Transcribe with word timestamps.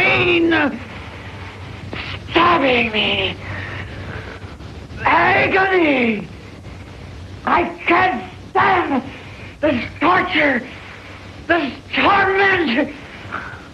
pain, 0.00 0.50
stabbing 2.30 2.90
me, 2.90 3.36
agony. 5.04 6.26
I 7.44 7.62
can't 7.86 8.32
stand 8.50 9.02
this 9.60 9.84
torture, 10.00 10.66
this 11.46 11.72
torment. 11.94 12.94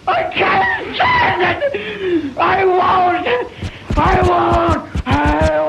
I 0.08 0.22
can't 0.38 0.96
stand 0.96 1.62
it. 1.62 2.36
I 2.36 2.64
won't. 2.64 3.26
I 3.96 4.14
won't. 4.28 4.82
I 5.06 5.18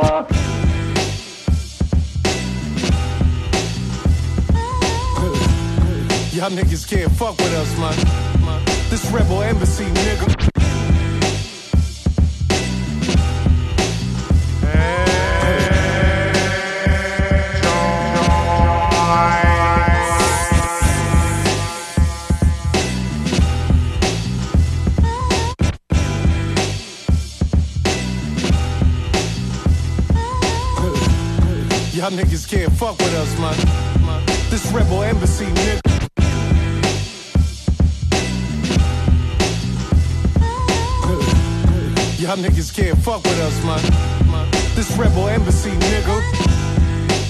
won't. 0.02 0.32
Y'all 6.34 6.52
niggas 6.52 6.88
can't 6.88 7.11
fuck 7.11 7.38
with 7.38 7.54
us, 7.54 7.78
man. 7.80 8.36
This 8.97 9.11
rebel 9.11 9.43
embassy, 9.43 9.83
nigga. 9.86 10.28
Y'all 31.93 32.09
niggas 32.09 32.50
can't 32.50 32.73
fuck 32.73 32.97
with 32.97 33.14
us, 33.14 33.39
man. 33.39 33.55
This 34.50 34.66
rebel 34.72 35.03
embassy, 35.03 35.45
nigga. 35.45 35.86
Y'all 42.28 42.36
niggas 42.36 42.75
can't 42.75 42.97
fuck 42.97 43.23
with 43.23 43.39
us, 43.39 43.64
man. 43.64 44.52
This 44.75 44.92
rebel 44.97 45.30
embassy, 45.30 45.70
nigga. 45.70 46.17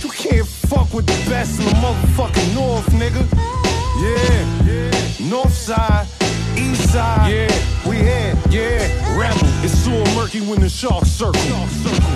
You 0.02 0.09
can't 0.09 0.48
fuck 0.48 0.92
with 0.92 1.06
the 1.06 1.30
best 1.30 1.59
in 1.59 1.66
the 1.66 1.72
motherfucking 1.73 2.56
North, 2.56 2.88
nigga. 2.88 3.22
Yeah, 4.02 4.66
yeah. 4.66 5.30
North 5.30 5.54
side, 5.54 6.08
east 6.58 6.92
side. 6.92 7.31
Yeah, 7.31 7.88
we 7.88 7.98
here, 7.98 8.36
yeah. 8.50 9.20
Rebel. 9.20 9.38
It's 9.64 9.77
so 9.88 10.16
murky 10.16 10.41
when 10.41 10.59
the 10.59 10.69
sharks 10.69 11.09
circle. 11.09 11.41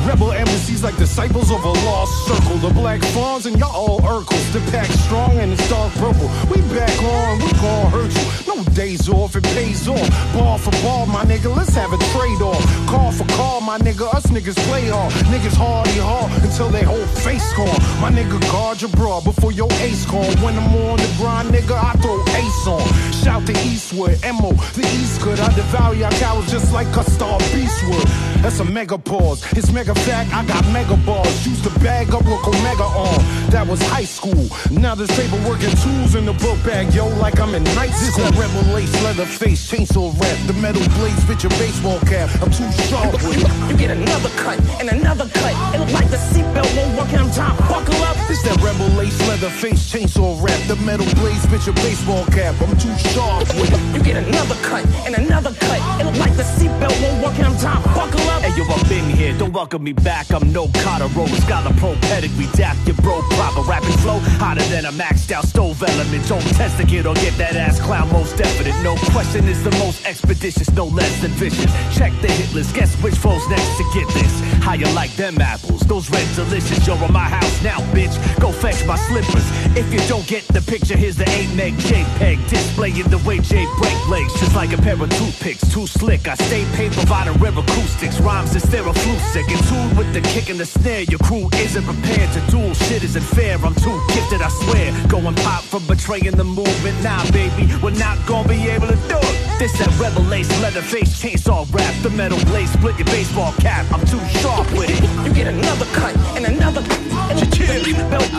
Rebel 0.05 0.31
embassies 0.31 0.83
like 0.83 0.97
disciples 0.97 1.51
of 1.51 1.63
a 1.63 1.73
lost 1.87 2.27
circle. 2.27 2.57
The 2.57 2.73
black 2.73 3.01
fawns 3.13 3.45
and 3.45 3.57
y'all 3.57 3.71
all 3.71 3.99
Urkels. 4.01 4.51
The 4.51 4.59
pack 4.71 4.87
strong 5.05 5.37
and 5.39 5.53
it's 5.53 5.69
dark 5.69 5.93
purple. 5.93 6.27
We 6.51 6.59
back 6.75 6.95
on, 7.01 7.39
we 7.39 7.51
gon' 7.63 7.91
hurt 7.91 8.11
you. 8.11 8.55
No 8.55 8.63
days 8.73 9.07
off, 9.07 9.35
it 9.35 9.43
pays 9.55 9.87
off. 9.87 10.07
Ball 10.33 10.57
for 10.57 10.71
ball, 10.83 11.05
my 11.05 11.23
nigga, 11.23 11.55
let's 11.55 11.73
have 11.75 11.93
a 11.93 11.99
trade 12.11 12.41
off. 12.41 12.63
Call 12.87 13.11
for 13.11 13.27
call, 13.35 13.61
my 13.61 13.77
nigga, 13.77 14.13
us 14.13 14.25
niggas 14.27 14.59
play 14.67 14.89
hard. 14.89 15.13
Niggas 15.31 15.55
hardy 15.55 15.99
hard 15.99 16.31
until 16.43 16.69
they 16.69 16.83
whole 16.83 17.07
face 17.23 17.53
gone. 17.53 17.79
My 18.01 18.11
nigga, 18.11 18.39
guard 18.51 18.81
your 18.81 18.91
bra 18.91 19.21
before 19.21 19.53
your 19.53 19.71
ace 19.79 20.05
call. 20.05 20.29
When 20.43 20.57
I'm 20.57 20.75
on 20.89 20.97
the 20.97 21.09
grind, 21.17 21.49
nigga, 21.49 21.77
I 21.79 21.93
throw 22.01 22.19
ace 22.35 22.67
on. 22.67 22.85
Shout 23.23 23.45
to 23.47 23.53
Eastwood, 23.63 24.19
MO, 24.23 24.51
the 24.75 24.85
East 24.99 25.21
good. 25.21 25.39
I 25.39 25.53
devour 25.53 25.95
y'all 25.95 26.11
cowards 26.19 26.51
just 26.51 26.73
like 26.73 26.87
a 26.97 27.03
star 27.09 27.39
beastwood. 27.61 28.07
That's 28.41 28.59
a 28.59 28.65
mega 28.65 28.97
pause. 28.97 29.45
It's 29.53 29.71
mega 29.71 29.93
fact, 29.93 30.33
I 30.33 30.43
got 30.45 30.65
mega 30.73 30.97
balls. 31.05 31.45
Used 31.45 31.63
to 31.63 31.71
bag 31.79 32.13
up 32.13 32.25
with 32.25 32.41
Omega 32.47 32.83
on. 32.83 33.21
That 33.51 33.67
was 33.67 33.81
high 33.93 34.05
school. 34.05 34.49
Now 34.71 34.95
there's 34.95 35.11
paperwork 35.11 35.61
and 35.63 35.75
tools 35.77 36.15
in 36.15 36.25
the 36.25 36.33
book 36.33 36.57
bag, 36.65 36.93
yo, 36.93 37.07
like 37.21 37.39
I'm 37.39 37.53
in 37.53 37.63
night 37.77 37.93
school. 37.93 38.01
This 38.01 38.17
that 38.17 38.33
rebel 38.41 38.65
lace, 38.73 38.93
leather 39.03 39.25
face, 39.25 39.61
chainsaw 39.69 40.09
rap. 40.19 40.37
The 40.47 40.53
metal 40.53 40.81
blades 40.97 41.23
fit 41.25 41.43
your 41.43 41.53
baseball 41.61 41.99
cap. 42.01 42.29
I'm 42.41 42.49
too 42.49 42.69
sharp 42.89 43.13
with 43.21 43.45
it. 43.45 43.51
You 43.69 43.77
get 43.77 43.91
another 43.91 44.29
cut 44.41 44.57
and 44.81 44.89
another 44.89 45.27
cut. 45.29 45.53
It 45.73 45.79
look 45.79 45.93
like 45.93 46.09
the 46.09 46.17
seatbelt 46.17 46.69
won't 46.75 46.97
work 46.97 47.13
and 47.13 47.29
I'm 47.29 47.31
time. 47.31 47.57
Buckle 47.69 48.01
up. 48.09 48.17
This 48.27 48.41
that 48.43 48.57
rebel 48.65 48.89
lace, 48.97 49.17
leather 49.27 49.49
face, 49.49 49.85
chainsaw 49.91 50.41
rap. 50.41 50.59
The 50.67 50.77
metal 50.77 51.05
blades 51.21 51.45
fit 51.45 51.65
your 51.65 51.75
baseball 51.75 52.25
cap. 52.33 52.55
I'm 52.61 52.73
too 52.77 52.95
sharp 53.13 53.45
with 53.59 53.69
it. 53.69 53.81
You 53.93 54.01
get 54.01 54.17
another 54.17 54.55
cut 54.65 54.85
and 55.05 55.13
another 55.15 55.53
cut. 55.53 55.81
It 56.01 56.05
look 56.05 56.17
like 56.17 56.35
the 56.35 56.47
seatbelt 56.57 56.95
won't 57.03 57.21
work 57.21 57.35
and 57.37 57.45
I'm 57.45 57.50
Buckle 57.59 58.21
up. 58.31 58.41
Hey 58.41 58.57
yo, 58.57 58.63
I've 58.63 58.87
been 58.87 59.09
here, 59.09 59.37
don't 59.37 59.51
welcome 59.51 59.83
me 59.83 59.91
back. 59.91 60.31
I'm 60.31 60.53
no 60.53 60.69
Carter 60.81 61.07
Rose, 61.07 61.31
scholar 61.43 61.73
pro 61.77 61.95
pedigree, 62.07 62.47
dap 62.53 62.77
your 62.87 62.95
bro, 62.95 63.21
proper 63.31 63.61
rapping 63.61 63.97
flow, 63.97 64.19
hotter 64.39 64.63
than 64.63 64.85
a 64.85 64.91
maxed 64.91 65.31
out 65.31 65.45
stove 65.45 65.83
element. 65.83 66.27
Don't 66.29 66.41
test 66.55 66.77
the 66.77 66.85
kid 66.85 67.05
or 67.05 67.13
get 67.15 67.37
that 67.37 67.55
ass 67.55 67.79
clown 67.81 68.09
most 68.11 68.37
definite. 68.37 68.73
No 68.83 68.95
question, 69.11 69.47
it's 69.49 69.61
the 69.63 69.71
most 69.83 70.05
expeditious, 70.05 70.71
no 70.71 70.85
less 70.85 71.21
than 71.21 71.31
vicious. 71.31 71.69
Check 71.95 72.13
the 72.21 72.29
hit 72.29 72.53
list, 72.53 72.73
guess 72.73 72.95
which 73.03 73.15
foes 73.15 73.45
next 73.49 73.77
to 73.77 73.83
get 73.93 74.07
this. 74.13 74.39
How 74.63 74.73
you 74.73 74.87
like 74.95 75.13
them 75.17 75.39
apples? 75.41 75.81
Those 75.81 76.09
red 76.09 76.27
delicious. 76.35 76.87
You're 76.87 77.03
in 77.03 77.11
my 77.11 77.27
house 77.27 77.61
now, 77.61 77.79
bitch. 77.91 78.15
Go 78.39 78.51
fetch 78.51 78.85
my 78.85 78.95
slippers. 78.95 79.45
If 79.75 79.91
you 79.93 79.99
don't 80.07 80.25
get 80.25 80.47
the 80.47 80.61
picture, 80.61 80.95
here's 80.95 81.17
the 81.17 81.29
eight 81.31 81.53
meg 81.53 81.73
JPEG 81.73 82.49
displaying 82.49 83.09
the 83.09 83.19
way 83.19 83.39
J 83.39 83.67
break 83.77 84.07
legs, 84.07 84.33
just 84.39 84.55
like 84.55 84.71
a 84.71 84.77
pair 84.77 84.95
of 84.95 85.09
toothpicks. 85.17 85.69
Too 85.73 85.85
slick, 85.85 86.27
I 86.27 86.35
stay 86.35 86.65
paid, 86.75 86.93
providing 86.93 87.40
rare 87.41 87.57
acoustics. 87.57 88.19
Rhymes 88.21 88.55
is 88.55 88.63
therapeutic. 88.65 89.49
In 89.49 89.57
tune 89.67 89.95
with 89.97 90.13
the 90.13 90.21
kick 90.21 90.49
and 90.49 90.59
the 90.59 90.65
snare. 90.65 91.03
Your 91.09 91.19
crew 91.19 91.49
isn't 91.55 91.83
prepared 91.83 92.31
to 92.33 92.41
duel. 92.51 92.73
Shit 92.73 93.03
isn't 93.03 93.27
fair. 93.35 93.57
I'm 93.57 93.75
too 93.75 93.97
gifted, 94.13 94.41
I 94.41 94.49
swear. 94.49 94.93
Going 95.07 95.35
pop 95.35 95.63
from 95.63 95.85
betraying 95.87 96.37
the 96.37 96.43
movement. 96.43 96.95
Nah, 97.03 97.23
baby, 97.31 97.67
we're 97.81 97.97
not 97.97 98.17
gonna 98.27 98.47
be 98.47 98.69
able 98.69 98.87
to 98.87 98.99
do 99.09 99.17
it. 99.17 99.35
This 99.59 99.73
that 99.79 99.91
rebel 99.99 100.23
lace, 100.23 100.49
leather 100.61 100.81
face, 100.81 101.21
chainsaw 101.21 101.65
rap. 101.73 101.93
The 102.03 102.09
metal 102.11 102.39
blade 102.45 102.69
split 102.69 102.97
your 102.97 103.05
baseball 103.05 103.53
cap. 103.53 103.85
I'm 103.91 104.05
too 104.05 104.21
sharp 104.39 104.71
with 104.73 104.89
it. 104.89 105.01
You 105.25 105.33
get 105.33 105.47
another 105.47 105.85
cut 105.93 106.15
and 106.37 106.45
another. 106.45 106.81
And 106.81 108.09
belt. 108.09 108.29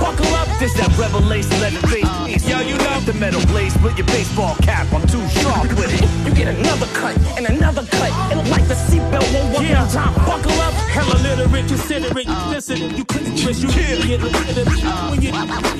Buckle 0.00 0.34
up. 0.34 0.48
This 0.58 0.72
that 0.74 0.92
rebel 0.98 1.20
lace, 1.20 1.48
leather 1.60 1.86
face. 1.88 2.25
Yo, 2.44 2.60
you 2.60 2.76
love 2.76 3.06
the 3.06 3.14
metal 3.14 3.40
blade 3.46 3.72
split 3.72 3.96
your 3.96 4.06
baseball 4.08 4.54
cap. 4.56 4.86
I'm 4.92 5.06
too 5.08 5.26
sharp 5.40 5.68
with 5.78 5.90
it. 5.92 6.04
You 6.26 6.34
get 6.34 6.54
another 6.54 6.86
cut 6.92 7.16
and 7.36 7.46
another 7.46 7.84
cut. 7.86 8.12
Look 8.36 8.46
like 8.50 8.66
the 8.68 8.74
seatbelt 8.74 9.24
won't 9.32 9.54
work 9.54 9.62
Yeah. 9.62 9.86
time. 9.88 10.12
Buckle 10.26 10.52
up. 10.60 10.74
Hella 10.92 11.16
literate, 11.22 11.66
consider 11.66 12.18
it, 12.18 12.28
uh. 12.28 12.52
dissident. 12.52 12.96
You 12.98 13.04
couldn't 13.04 13.36
twist, 13.38 13.62
you 13.62 13.68
kill 13.68 14.00
it. 14.10 14.20
When 15.10 15.22
you 15.22 15.32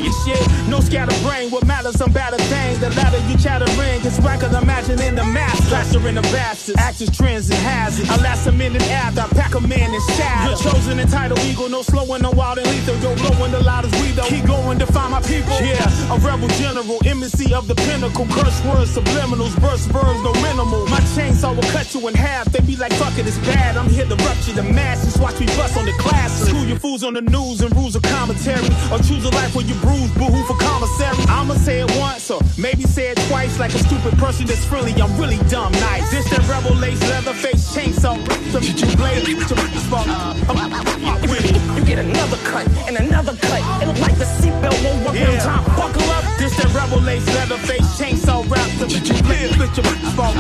your 0.03 0.15
shit, 0.25 0.69
no 0.69 0.81
scatter 0.81 1.17
brain. 1.23 1.51
What 1.51 1.67
matters, 1.67 1.97
some 1.97 2.13
better 2.13 2.39
things. 2.39 2.79
The 2.81 2.91
ladder 2.91 3.21
you 3.29 3.37
chattering 3.37 4.03
gets 4.03 4.19
ranked 4.21 4.45
imagining 4.45 5.15
the 5.15 5.25
mass. 5.25 5.61
Faster 5.69 6.07
in 6.09 6.15
the 6.15 6.23
bastards, 6.23 6.79
actors, 6.79 7.11
trends, 7.17 7.51
and 7.51 7.59
hazards. 7.59 8.09
I 8.11 8.17
last 8.23 8.47
a 8.47 8.53
minute 8.53 8.83
after 8.91 9.21
I 9.21 9.29
pack 9.29 9.55
a 9.55 9.61
man 9.61 9.95
and. 9.95 10.03
You're 10.47 10.57
chosen 10.57 10.99
entitled 11.01 11.41
eagle, 11.41 11.69
no 11.69 11.83
slowing, 11.83 12.23
no 12.23 12.31
wild 12.31 12.59
and 12.59 12.67
lethal. 12.69 12.97
Yo, 12.97 13.15
blowing 13.17 13.53
the 13.53 13.61
loudest 13.63 13.95
we 14.01 14.13
though. 14.13 14.25
Keep 14.25 14.47
going 14.47 14.79
to 14.79 14.87
find 14.87 15.11
my 15.13 15.21
people. 15.23 15.53
Yeah, 15.61 16.15
a 16.15 16.19
rebel 16.19 16.46
general, 16.61 16.99
embassy 17.07 17.53
of 17.55 17.69
the 17.69 17.75
pinnacle. 17.75 18.27
Curse 18.27 18.65
words, 18.65 18.95
subliminals, 18.97 19.59
burst 19.61 19.89
verbs, 19.91 20.21
no 20.23 20.33
minimal. 20.43 20.87
My 20.87 21.01
chainsaw 21.15 21.55
will 21.55 21.69
cut 21.75 21.95
you 21.95 22.07
in 22.09 22.15
half. 22.15 22.47
They 22.53 22.61
be 22.61 22.77
like, 22.77 22.93
fuck 22.95 23.19
it, 23.19 23.27
it's 23.27 23.39
bad. 23.39 23.77
I'm 23.77 23.89
here 23.89 24.07
to 24.07 24.17
rupture 24.17 24.53
the 24.53 24.63
masses. 24.63 25.19
Watch 25.19 25.41
me 25.41 25.47
bust 25.59 25.77
on 25.77 25.87
the 25.87 25.93
classes. 25.93 26.49
School 26.49 26.65
your 26.65 26.79
fools 26.79 27.05
on 27.05 27.15
the 27.15 27.23
news 27.23 27.61
and 27.61 27.75
rules 27.77 27.97
of 27.97 28.03
commentary. 28.03 28.67
Or 28.93 28.99
choose 28.99 29.25
a 29.25 29.31
life 29.31 29.55
where 29.55 29.65
you 29.67 29.75
bruise, 29.77 30.11
boohoo 30.15 30.45
for 30.45 30.57
commissary. 30.59 31.17
I'ma 31.29 31.55
say 31.55 31.81
it 31.81 31.91
once 31.99 32.31
or 32.31 32.41
maybe 32.59 32.83
say 32.85 33.11
it 33.11 33.19
twice 33.29 33.59
like 33.59 33.75
a 33.75 33.79
stupid 33.79 34.19
person 34.19 34.47
that's 34.47 34.67
really, 34.69 34.93
I'm 35.01 35.15
really 35.21 35.39
dumb 35.49 35.73
nice. 35.73 36.11
This 36.11 36.29
that 36.31 36.47
rebel 36.49 36.75
lace, 36.77 37.01
leather 37.09 37.35
face, 37.35 37.75
chainsaw. 37.75 38.17
Some 38.53 38.63
you 38.63 38.97
blade 38.97 39.25
to 39.27 39.55
fuck. 39.91 40.07
I'm 40.09 41.21
with 41.23 41.45
it. 41.45 41.79
You 41.79 41.85
get 41.85 41.99
another 41.99 42.37
cut 42.45 42.67
and 42.89 42.97
another 42.97 43.37
cut. 43.37 43.63
Look 43.87 43.99
like 44.01 44.17
the 44.17 44.25
seatbelt 44.25 44.85
won't 44.85 45.01
work 45.05 45.09
on 45.11 45.17
Yeah. 45.17 45.39
time. 45.41 45.65
Buckle. 45.77 46.06
This 46.47 46.63
that 46.63 46.71
rebel 46.79 47.03
lace, 47.03 47.27
leather 47.35 47.59
face, 47.67 47.83
chainsaw 47.99 48.47
rap. 48.47 48.71
Some 48.79 48.87
you 48.87 49.19
blade 49.27 49.59
with 49.59 49.75
your 49.75 49.83
fuck. 50.15 50.31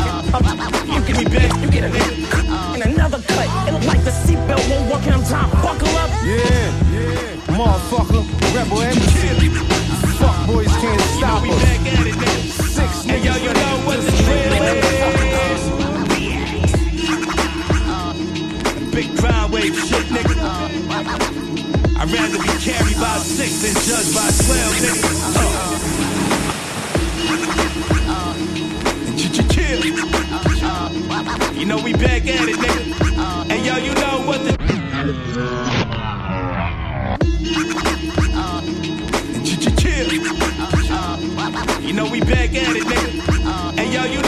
You 0.86 1.02
get, 1.02 1.50
you 1.58 1.66
get 1.66 1.90
cut 2.30 2.46
and 2.46 2.94
another 2.94 3.18
cut. 3.26 3.50
It 3.66 3.74
look 3.74 3.82
like 3.90 4.04
the 4.06 4.14
seatbelt 4.14 4.62
won't 4.70 4.86
work 4.86 5.02
on 5.10 5.26
time. 5.26 5.50
Buckle 5.66 5.90
up. 5.98 6.06
Yeah, 6.22 6.46
yeah. 6.94 7.58
Motherfucker, 7.58 8.22
rebel 8.54 8.86
embassy. 8.86 9.50
Fuck 10.22 10.46
boys 10.46 10.70
can't 10.78 11.02
stop 11.18 11.42
us. 11.42 11.58
Six 12.54 13.02
niggas. 13.02 13.26
yo, 13.26 13.34
you 13.42 13.50
know 13.50 13.82
what 13.82 13.98
the 13.98 14.14
drill 14.14 14.46
Big 18.94 19.10
crime 19.18 19.50
wave 19.50 19.74
shit, 19.74 20.06
nigga. 20.14 20.38
I'd 21.98 22.10
rather 22.14 22.38
be 22.38 22.54
carried 22.62 22.94
by 22.94 23.18
six 23.26 23.58
than 23.58 23.74
judged 23.74 24.14
by 24.14 24.30
twelve, 24.38 24.74
nigga. 24.86 25.02
Uh. 25.34 25.95
You 31.56 31.64
know 31.64 31.82
we 31.82 31.92
back 31.92 32.22
at 32.26 32.48
it, 32.48 32.56
nigga. 32.56 33.50
Hey 33.50 33.66
yo, 33.66 33.76
you 33.76 33.94
know 33.94 34.22
what 34.26 34.44
the. 34.44 34.52
You 41.82 41.92
know 41.92 42.10
we 42.10 42.20
back 42.20 42.54
at 42.54 42.76
it, 42.76 42.84
nigga. 42.84 43.78
Hey 43.78 43.92
yo, 43.92 44.04
you 44.04 44.25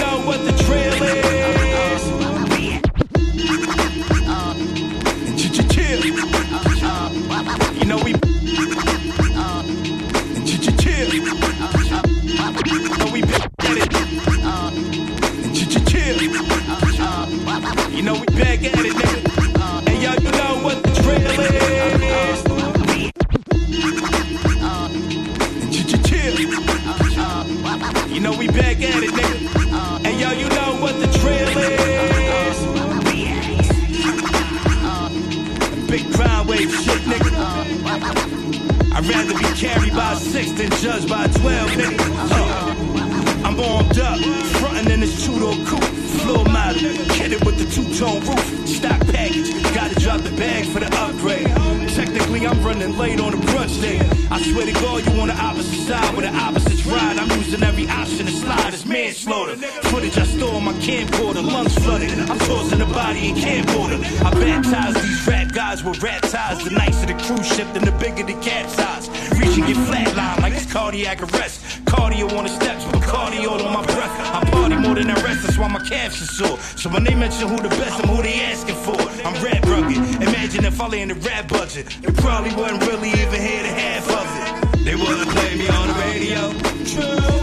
carried 40.39 40.45
by 40.45 40.45
a 40.45 40.45
six 40.45 40.53
than 40.53 40.71
judged 40.81 41.09
by 41.09 41.27
12, 41.27 41.71
nigga. 41.73 41.99
Uh, 42.31 43.45
I'm 43.45 43.61
armed 43.61 43.99
up, 43.99 44.19
frontin' 44.61 44.91
in 44.91 45.01
this 45.01 45.25
two-door 45.25 45.55
coupe. 45.67 45.85
Floor 46.23 46.45
model, 46.47 46.85
it 46.85 47.45
with 47.45 47.59
the 47.59 47.67
two-tone 47.71 48.21
roof. 48.27 48.69
Stock 48.69 49.01
package, 49.09 49.51
gotta 49.75 49.95
drop 50.01 50.21
the 50.21 50.31
bag 50.37 50.67
for 50.67 50.81
the 50.81 50.91
upgrade. 50.99 51.49
Technically, 51.95 52.47
I'm 52.47 52.63
running 52.63 52.97
late 52.97 53.21
on 53.21 53.33
the 53.33 53.39
brunch 53.39 53.81
day. 53.81 53.99
I 54.31 54.41
swear 54.43 54.67
to 54.67 54.73
God, 54.73 55.07
you 55.07 55.21
on 55.21 55.29
the 55.29 55.35
opposite 55.35 55.87
side 55.87 56.17
with 56.17 56.27
the 56.27 56.35
opposite 56.35 56.85
ride. 56.87 57.19
I'm 57.19 57.31
using 57.39 57.63
every 57.63 57.89
option 57.89 58.27
to 58.27 58.33
slide. 58.33 58.75
It's 58.75 58.85
manslaughter. 58.85 59.57
Footage 59.91 60.19
I 60.19 60.25
store 60.25 60.55
on 60.55 60.65
my 60.65 60.73
camcorder, 60.75 61.45
lungs 61.45 61.75
flooded. 61.79 62.11
I'm 62.11 62.39
tossing 62.39 62.79
the 62.79 62.87
body 62.87 63.31
in 63.31 63.35
camcorder. 63.37 63.99
I 64.25 64.31
baptize 64.31 64.95
these 65.03 65.27
rap 65.27 65.38
guys 65.69 65.85
with 65.85 66.03
rat 66.03 66.23
ties. 66.23 66.65
The 66.65 66.71
nicer 66.71 67.07
the 67.07 67.15
cruise 67.25 67.47
ship, 67.47 67.69
then 67.75 67.85
the 67.85 67.93
bigger 67.93 68.25
the 68.25 68.39
capsize. 68.41 69.09
Reaching 69.39 69.67
get 69.67 69.77
flatline 69.89 70.41
like 70.41 70.55
it's 70.55 70.71
cardiac 70.73 71.21
arrest. 71.21 71.85
Cardio 71.85 72.27
on 72.39 72.45
the 72.45 72.49
steps, 72.49 72.85
but 72.87 73.03
cardio 73.03 73.51
on 73.53 73.73
my 73.75 73.85
breath. 73.85 74.15
I 74.37 74.41
party 74.51 74.77
more 74.77 74.95
than 74.95 75.09
the 75.09 75.21
rest, 75.27 75.43
that's 75.43 75.59
why 75.59 75.69
my 75.69 75.81
calves 75.81 76.23
are 76.23 76.33
sore. 76.39 76.59
So 76.81 76.89
when 76.89 77.05
they 77.05 77.15
mention 77.15 77.49
who 77.49 77.57
the 77.57 77.69
best, 77.69 78.01
I'm 78.01 78.09
who 78.09 78.23
they 78.23 78.41
asking 78.41 78.77
for. 78.77 78.99
I'm 79.27 79.37
rap 79.45 79.63
rugged. 79.67 79.99
Imagine 80.29 80.65
if 80.65 80.81
I 80.81 80.89
lay 80.89 81.03
in 81.03 81.09
the 81.09 81.17
rap 81.17 81.49
budget. 81.49 81.85
You 82.03 82.13
probably 82.13 82.55
wouldn't 82.55 82.87
really 82.87 83.11
even 83.11 83.41
hear 83.49 83.63
the 83.63 83.75
half 83.83 84.07
of 84.21 84.27
it. 84.41 84.85
They 84.85 84.95
wouldn't 84.95 85.29
play 85.29 85.55
me 85.57 85.69
on 85.69 85.89
the 85.89 85.95
radio. 86.07 86.69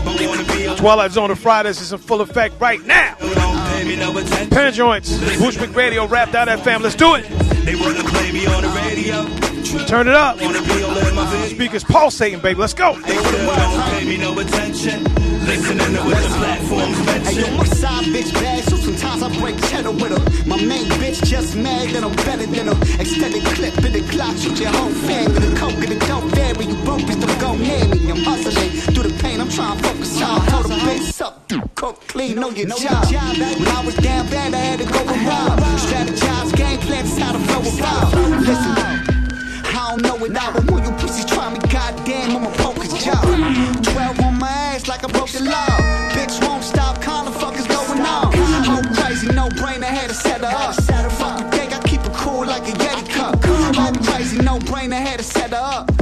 But 0.03 0.19
wanna 0.25 0.43
be 0.53 0.67
on 0.67 0.77
Twilight 0.77 1.11
Zone 1.11 1.29
of 1.29 1.39
Fridays 1.39 1.79
is 1.79 1.93
in 1.93 1.99
full 1.99 2.21
effect 2.21 2.59
right 2.59 2.83
now. 2.85 3.15
don't 3.19 3.59
pay 3.69 3.83
me 3.83 3.95
no 3.95 4.17
attention. 4.17 4.49
Pen 4.49 4.73
joints, 4.73 5.09
Bushwick 5.37 5.75
Radio, 5.75 6.07
Wrap.fm. 6.07 6.81
Let's 6.81 6.95
do 6.95 7.15
it. 7.15 7.25
They 7.65 7.75
wanna 7.75 8.04
me 8.35 8.45
on 8.47 8.61
the 8.63 8.69
radio. 8.69 9.44
Turn 9.83 10.07
it 10.07 10.15
up. 10.15 10.41
Wanna 10.41 10.61
be 10.61 10.83
all 10.83 10.97
in 10.97 11.15
my 11.15 11.25
video. 11.29 11.47
Speakers 11.55 11.83
pulsating, 11.83 12.39
baby. 12.39 12.59
Let's 12.59 12.73
go. 12.73 12.95
They 13.01 13.15
still 13.15 13.45
don't 13.55 13.83
pay 13.91 14.05
me 14.05 14.17
no 14.17 14.37
attention. 14.39 15.03
Listening 15.45 15.93
to 15.93 16.01
what 16.01 16.17
the 16.23 16.29
platforms 16.41 16.97
Hey, 17.27 17.35
yo, 17.35 17.41
mention. 17.41 17.57
my 17.57 17.65
side 17.65 18.05
bitch 18.05 18.33
bad, 18.33 18.63
so 18.63 18.77
sometimes 18.77 19.21
I 19.21 19.29
break 19.39 19.61
cheddar 19.69 19.91
with 19.91 20.09
her. 20.09 20.47
My 20.49 20.57
main 20.57 20.85
bitch 20.97 21.23
just 21.23 21.55
mad 21.55 21.89
that 21.89 22.03
I'm 22.03 22.15
better 22.25 22.47
than 22.47 22.67
her. 22.67 22.77
Extended 22.99 23.43
clip 23.53 23.77
in 23.85 23.91
the 23.93 24.01
clock, 24.09 24.35
shoot 24.37 24.59
your 24.59 24.71
whole 24.71 24.89
family. 24.89 25.39
The 25.47 25.55
coke 25.55 25.73
and 25.73 25.89
the 25.89 25.99
dope 26.07 26.23
vary, 26.33 26.65
you 26.65 26.75
broke, 26.83 27.01
bitch, 27.01 27.21
don't 27.21 27.39
go 27.39 27.55
near 27.55 27.85
me. 27.87 28.09
I'm 28.09 28.23
hustling 28.25 28.71
through 28.93 29.03
the 29.03 29.13
pain, 29.21 29.39
I'm 29.39 29.49
trying 29.49 29.77
to 29.77 29.83
focus 29.83 30.19
on. 30.21 30.47
Told 30.47 30.65
the 30.65 30.75
bitch 30.81 31.21
up, 31.21 31.47
cook 31.75 32.01
clean, 32.07 32.39
know 32.39 32.49
your 32.49 32.67
job. 32.69 33.05
job 33.07 33.37
When 33.37 33.67
I 33.67 33.85
was 33.85 33.95
down 33.97 34.25
bad, 34.29 34.51
I 34.53 34.57
had 34.57 34.79
to 34.79 34.85
go 34.85 34.99
and 34.99 35.27
rob. 35.27 35.59
Strategize, 35.77 36.55
game 36.57 36.79
plan, 36.79 37.05
it's 37.05 37.17
how 37.19 37.33
to 37.33 37.39
flow 37.39 37.61
about. 37.77 38.41
Listen. 38.41 39.04
Don't 39.95 40.19
know 40.19 40.25
it 40.25 40.35
all, 40.35 40.51
but 40.51 40.69
when 40.69 40.83
you 40.83 40.91
pussies 40.97 41.23
try 41.23 41.49
me, 41.53 41.57
goddamn, 41.71 42.35
I'ma 42.35 42.51
poke 42.57 42.83
jaw. 42.99 43.21
12 43.93 44.19
on 44.19 44.37
my 44.39 44.49
ass 44.49 44.89
like 44.89 45.05
I 45.05 45.07
broke 45.07 45.29
the 45.29 45.41
law. 45.43 45.67
Bitch 46.11 46.45
won't 46.45 46.65
stop 46.65 47.01
calling, 47.01 47.31
fuck 47.31 47.55
is 47.55 47.65
going 47.65 48.01
on. 48.01 48.33
Whole 48.65 48.83
crazy, 48.93 49.27
no 49.27 49.47
brain, 49.51 49.81
I 49.85 49.87
had 49.87 50.09
to 50.09 50.13
set 50.13 50.41
her 50.41 50.47
up. 50.47 50.75
Fuck 51.13 51.39
you 51.39 51.49
think 51.51 51.73
I 51.73 51.79
keep 51.87 52.01
it 52.01 52.13
cool 52.13 52.45
like 52.45 52.67
a 52.67 52.73
Yeti 52.73 53.09
cup. 53.09 53.41
Whole 53.45 53.93
crazy, 54.03 54.37
no 54.39 54.59
brain, 54.59 54.91
I 54.91 54.97
had 54.97 55.19
to 55.19 55.23
set 55.23 55.51
her 55.51 55.61
up. 55.61 55.94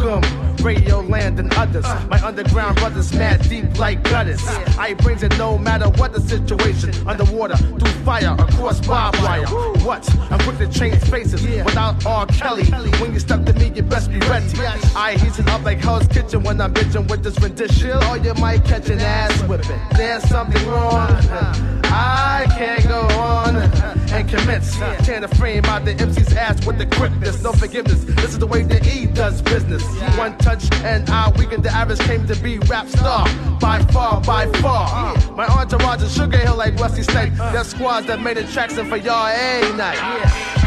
Welcome, 0.00 0.56
Radio 0.64 1.00
Land 1.00 1.38
and 1.40 1.52
others. 1.56 1.84
My 2.08 2.18
underground 2.24 2.78
brothers 2.78 3.12
mad 3.12 3.46
deep 3.50 3.78
like 3.78 4.02
gutters. 4.02 4.40
I 4.78 4.94
brings 4.94 5.22
it 5.22 5.36
no 5.36 5.58
matter 5.58 5.90
what 5.90 6.14
the 6.14 6.22
situation. 6.22 6.94
Underwater, 7.06 7.56
through 7.58 7.92
fire, 8.02 8.34
across 8.38 8.80
barbed 8.86 9.18
wire. 9.18 9.44
What? 9.84 10.08
I'm 10.30 10.38
quick 10.40 10.56
to 10.56 10.68
change 10.68 11.02
faces 11.10 11.42
without 11.42 12.06
R. 12.06 12.26
Kelly. 12.40 12.64
When 13.00 13.12
you 13.12 13.20
step 13.20 13.44
to 13.46 13.52
me, 13.52 13.70
you 13.74 13.82
best 13.82 14.10
be 14.10 14.18
ready. 14.20 14.46
I 14.96 15.16
heat 15.18 15.38
it 15.38 15.48
up 15.48 15.62
like 15.62 15.78
Hell's 15.78 16.06
Kitchen 16.08 16.42
when 16.42 16.60
I'm 16.60 16.72
bitching 16.72 17.08
with 17.10 17.22
this 17.22 17.38
rendition. 17.38 17.92
Or 18.08 18.16
you 18.16 18.34
might 18.34 18.64
catch 18.64 18.88
an 18.88 19.00
ass 19.00 19.42
whipping. 19.42 19.80
There's 19.96 20.22
something 20.28 20.66
wrong. 20.66 21.10
I 21.92 22.46
can't 22.56 22.86
go 22.88 23.00
on 23.18 23.56
and 23.56 24.28
commence. 24.28 24.76
Tearing 25.04 25.22
the 25.22 25.28
frame 25.36 25.64
out 25.66 25.84
the 25.84 25.92
MC's 25.92 26.32
ass 26.34 26.64
with 26.66 26.78
the 26.78 26.86
quickness. 26.86 27.42
No 27.42 27.52
forgiveness. 27.52 28.04
This 28.04 28.32
is 28.32 28.38
the 28.38 28.46
way 28.46 28.62
the 28.62 28.80
E 28.88 29.06
does 29.06 29.42
business. 29.42 29.84
One 30.16 30.36
touch 30.38 30.72
and 30.84 31.08
I 31.10 31.30
weaken 31.36 31.62
the 31.62 31.70
average 31.70 32.00
came 32.00 32.26
to 32.26 32.36
be 32.36 32.58
rap 32.60 32.88
star. 32.88 33.26
By 33.60 33.82
far, 33.92 34.20
by 34.22 34.46
far. 34.60 35.14
My 35.32 35.46
entourage 35.46 36.02
is 36.02 36.14
Sugar 36.14 36.38
Hill 36.38 36.56
like 36.56 36.78
Wesley 36.78 37.02
Snipes. 37.02 37.36
There's 37.36 37.68
squads 37.68 38.06
that 38.06 38.22
made 38.22 38.38
attraction 38.38 38.88
for 38.88 38.96
y'all 38.96 39.26
a 39.26 39.76
night. 39.76 40.59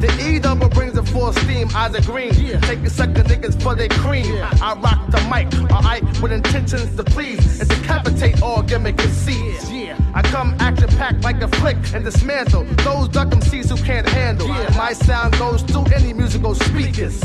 The 0.00 0.08
E 0.22 0.38
double 0.38 0.68
brings 0.68 0.87
the 0.87 0.87
full 1.08 1.32
steam, 1.32 1.68
eyes 1.74 1.94
are 1.94 2.02
green. 2.02 2.34
Yeah. 2.34 2.60
Take 2.60 2.80
a 2.80 2.90
sucker 2.90 3.22
niggas 3.22 3.60
for 3.62 3.74
their 3.74 3.88
cream. 3.88 4.26
I 4.62 4.74
rock 4.74 5.10
the 5.10 5.20
mic, 5.30 5.52
alright, 5.72 6.02
with 6.20 6.32
intentions 6.32 6.94
to 6.96 7.04
please 7.04 7.60
and 7.60 7.68
decapitate 7.68 8.42
all 8.42 8.62
gimmick 8.62 8.98
conceits. 8.98 9.68
I 10.14 10.22
come 10.22 10.54
action 10.58 10.88
packed 10.88 11.22
like 11.22 11.42
a 11.42 11.48
flick 11.48 11.76
and 11.94 12.04
dismantle 12.04 12.64
those 12.84 13.08
duck 13.08 13.28
MCs 13.28 13.70
who 13.70 13.76
can't 13.84 14.08
handle. 14.08 14.48
Yeah. 14.48 14.74
My 14.76 14.92
sound 14.92 15.38
goes 15.38 15.62
through 15.62 15.84
any 15.94 16.12
musical 16.12 16.54
speakers. 16.54 17.20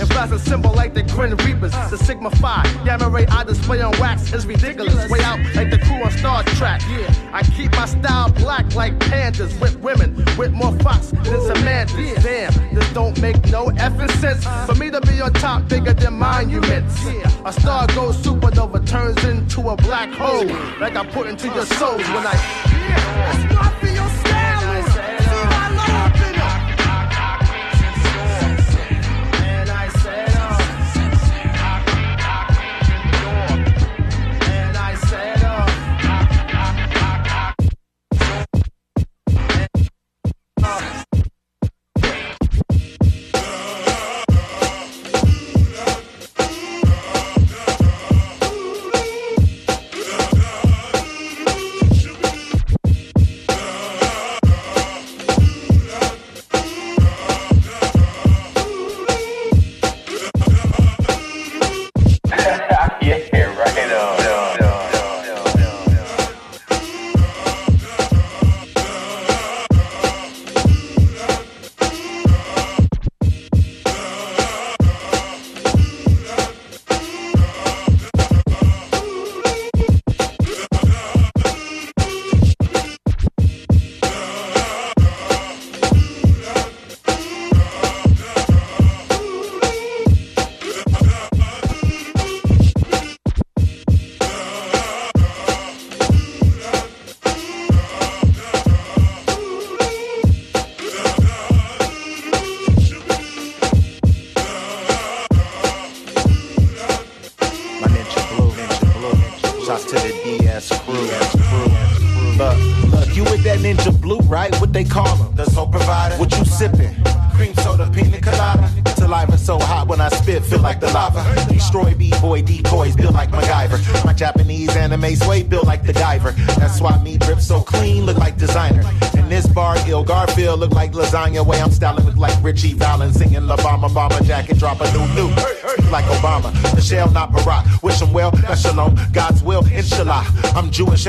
And 0.00 0.08
blast 0.08 0.32
a 0.32 0.38
symbol 0.38 0.72
like 0.72 0.94
the 0.94 1.02
Grin 1.02 1.36
Reapers, 1.36 1.72
the 1.90 1.96
Sigma 1.96 2.30
Phi. 2.30 2.62
Gamma 2.84 3.08
ray 3.08 3.26
I 3.26 3.44
display 3.44 3.80
on 3.80 3.92
wax 4.00 4.32
is 4.32 4.46
ridiculous. 4.46 5.08
Way 5.10 5.20
out 5.22 5.38
like 5.54 5.70
the 5.70 5.78
crew 5.78 6.02
on 6.02 6.10
Star 6.12 6.42
Trek. 6.44 6.80
Yeah. 6.88 7.30
I 7.32 7.42
keep 7.42 7.72
my 7.72 7.86
style 7.86 8.30
black 8.32 8.74
like 8.74 8.98
pandas 8.98 9.58
with 9.60 9.76
women 9.80 10.16
with 10.36 10.52
more 10.52 10.76
fox 10.80 11.10
than 11.10 11.40
Samantha. 11.42 12.20
Damn, 12.22 12.74
this 12.74 12.92
don't 12.92 13.18
make 13.22 13.36
no 13.50 13.66
effing 13.86 14.10
sense. 14.20 14.44
For 14.66 14.74
me 14.74 14.90
to 14.90 15.00
be 15.00 15.20
on 15.20 15.32
top, 15.34 15.68
bigger 15.68 15.94
than 15.94 16.14
monuments. 16.14 16.96
A 17.44 17.52
star 17.52 17.86
goes 17.94 18.16
supernova, 18.16 18.84
turns 18.84 19.24
into 19.24 19.60
a 19.70 19.76
black 19.76 20.10
hole. 20.10 20.44
Like 20.80 20.96
I 20.96 21.06
put 21.06 21.28
into 21.28 21.46
your 21.46 21.64
souls 21.64 22.06
when 22.14 22.26
I. 22.26 23.81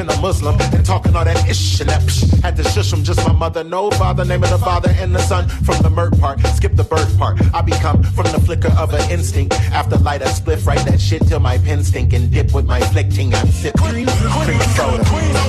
and 0.03 0.11
a 0.11 0.21
Muslim, 0.21 0.59
and 0.59 0.85
talking 0.85 1.15
all 1.15 1.23
that 1.23 1.49
ish 1.49 1.79
and 1.79 1.89
that 1.89 2.01
psh. 2.01 2.41
Had 2.41 2.57
to 2.57 2.63
shush 2.63 2.91
him, 2.91 3.03
just 3.03 3.25
my 3.25 3.31
mother, 3.31 3.63
no 3.63 3.89
father. 3.91 4.25
Name 4.25 4.43
of 4.43 4.49
the 4.49 4.57
father 4.57 4.89
and 4.99 5.15
the 5.15 5.21
son 5.21 5.47
from 5.47 5.81
the 5.81 5.89
murk 5.89 6.17
part. 6.19 6.39
Skip 6.57 6.75
the 6.75 6.83
birth 6.83 7.17
part. 7.17 7.39
I 7.53 7.61
become 7.61 8.03
from 8.03 8.25
the 8.31 8.41
flicker 8.41 8.71
of 8.77 8.93
an 8.93 9.09
instinct. 9.11 9.53
After 9.71 9.97
light 9.97 10.21
a 10.21 10.25
spliff, 10.25 10.65
write 10.65 10.85
that 10.85 10.99
shit 10.99 11.25
till 11.27 11.39
my 11.39 11.57
pen 11.57 11.83
stink 11.83 12.13
and 12.13 12.29
dip 12.31 12.53
with 12.53 12.65
my 12.65 12.81
flicking. 12.91 13.33
I'm 13.33 13.47
sipping 13.47 13.83
cream 13.83 14.59
soda. 14.75 15.42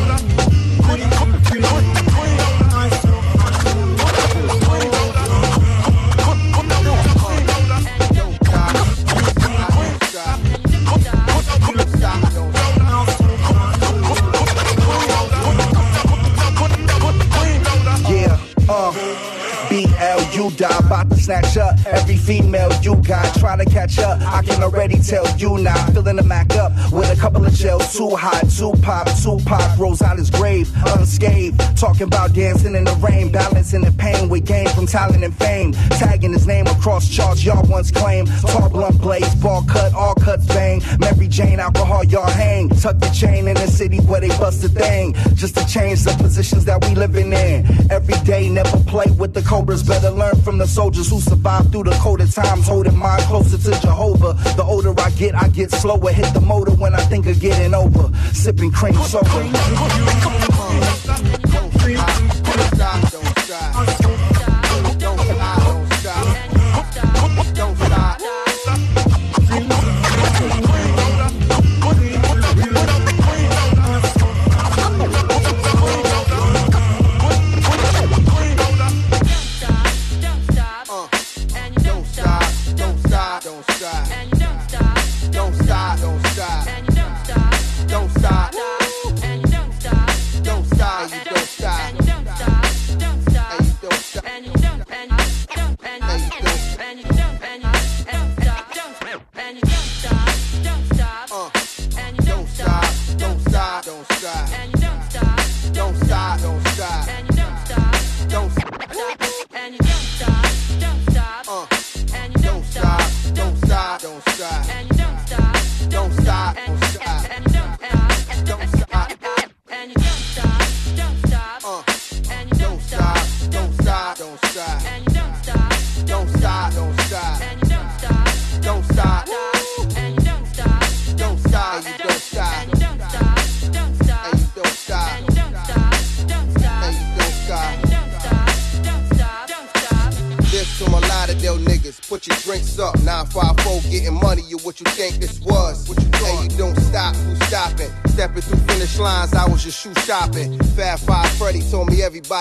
Talking 31.84 32.04
about 32.04 32.32
dancing 32.32 32.74
in 32.74 32.84
the 32.84 32.94
rain, 32.94 33.30
balancing 33.30 33.82
the 33.82 33.92
pain 33.92 34.30
we 34.30 34.40
gain 34.40 34.66
from 34.68 34.86
talent 34.86 35.22
and 35.22 35.36
fame. 35.36 35.72
Tagging 36.00 36.32
his 36.32 36.46
name 36.46 36.66
across 36.66 37.06
charts, 37.06 37.44
y'all 37.44 37.62
once 37.68 37.90
claimed. 37.90 38.28
Tall 38.40 38.70
blunt 38.70 38.98
blaze, 39.02 39.34
ball 39.34 39.62
cut, 39.68 39.92
all 39.92 40.14
cuts 40.14 40.46
bang. 40.46 40.80
Mary 40.98 41.28
Jane, 41.28 41.60
alcohol, 41.60 42.02
y'all 42.02 42.24
hang. 42.24 42.70
Tuck 42.70 42.98
the 43.00 43.10
chain 43.10 43.48
in 43.48 43.54
the 43.54 43.66
city 43.66 43.98
where 43.98 44.22
they 44.22 44.28
bust 44.28 44.64
a 44.64 44.68
thing. 44.70 45.12
Just 45.34 45.58
to 45.58 45.66
change 45.66 46.04
the 46.04 46.12
positions 46.12 46.64
that 46.64 46.82
we 46.82 46.94
living 46.94 47.30
in. 47.34 47.66
Every 47.90 48.18
day, 48.24 48.48
never 48.48 48.78
play 48.84 49.12
with 49.18 49.34
the 49.34 49.42
cobras. 49.42 49.82
Better 49.82 50.10
learn 50.10 50.36
from 50.40 50.56
the 50.56 50.66
soldiers 50.66 51.10
who 51.10 51.20
survived 51.20 51.70
through 51.70 51.84
the 51.84 51.98
colder 52.00 52.26
times. 52.26 52.66
Holding 52.66 52.96
mine 52.96 53.20
closer 53.24 53.58
to 53.58 53.78
Jehovah. 53.82 54.32
The 54.56 54.64
older 54.64 54.98
I 54.98 55.10
get, 55.10 55.34
I 55.34 55.48
get 55.48 55.70
slower. 55.70 56.12
Hit 56.12 56.32
the 56.32 56.40
motor 56.40 56.72
when 56.72 56.94
I 56.94 57.02
think 57.02 57.26
of 57.26 57.38
getting 57.40 57.74
over. 57.74 58.10
Sipping 58.32 58.72
cream 58.72 58.94
soda. 58.94 59.28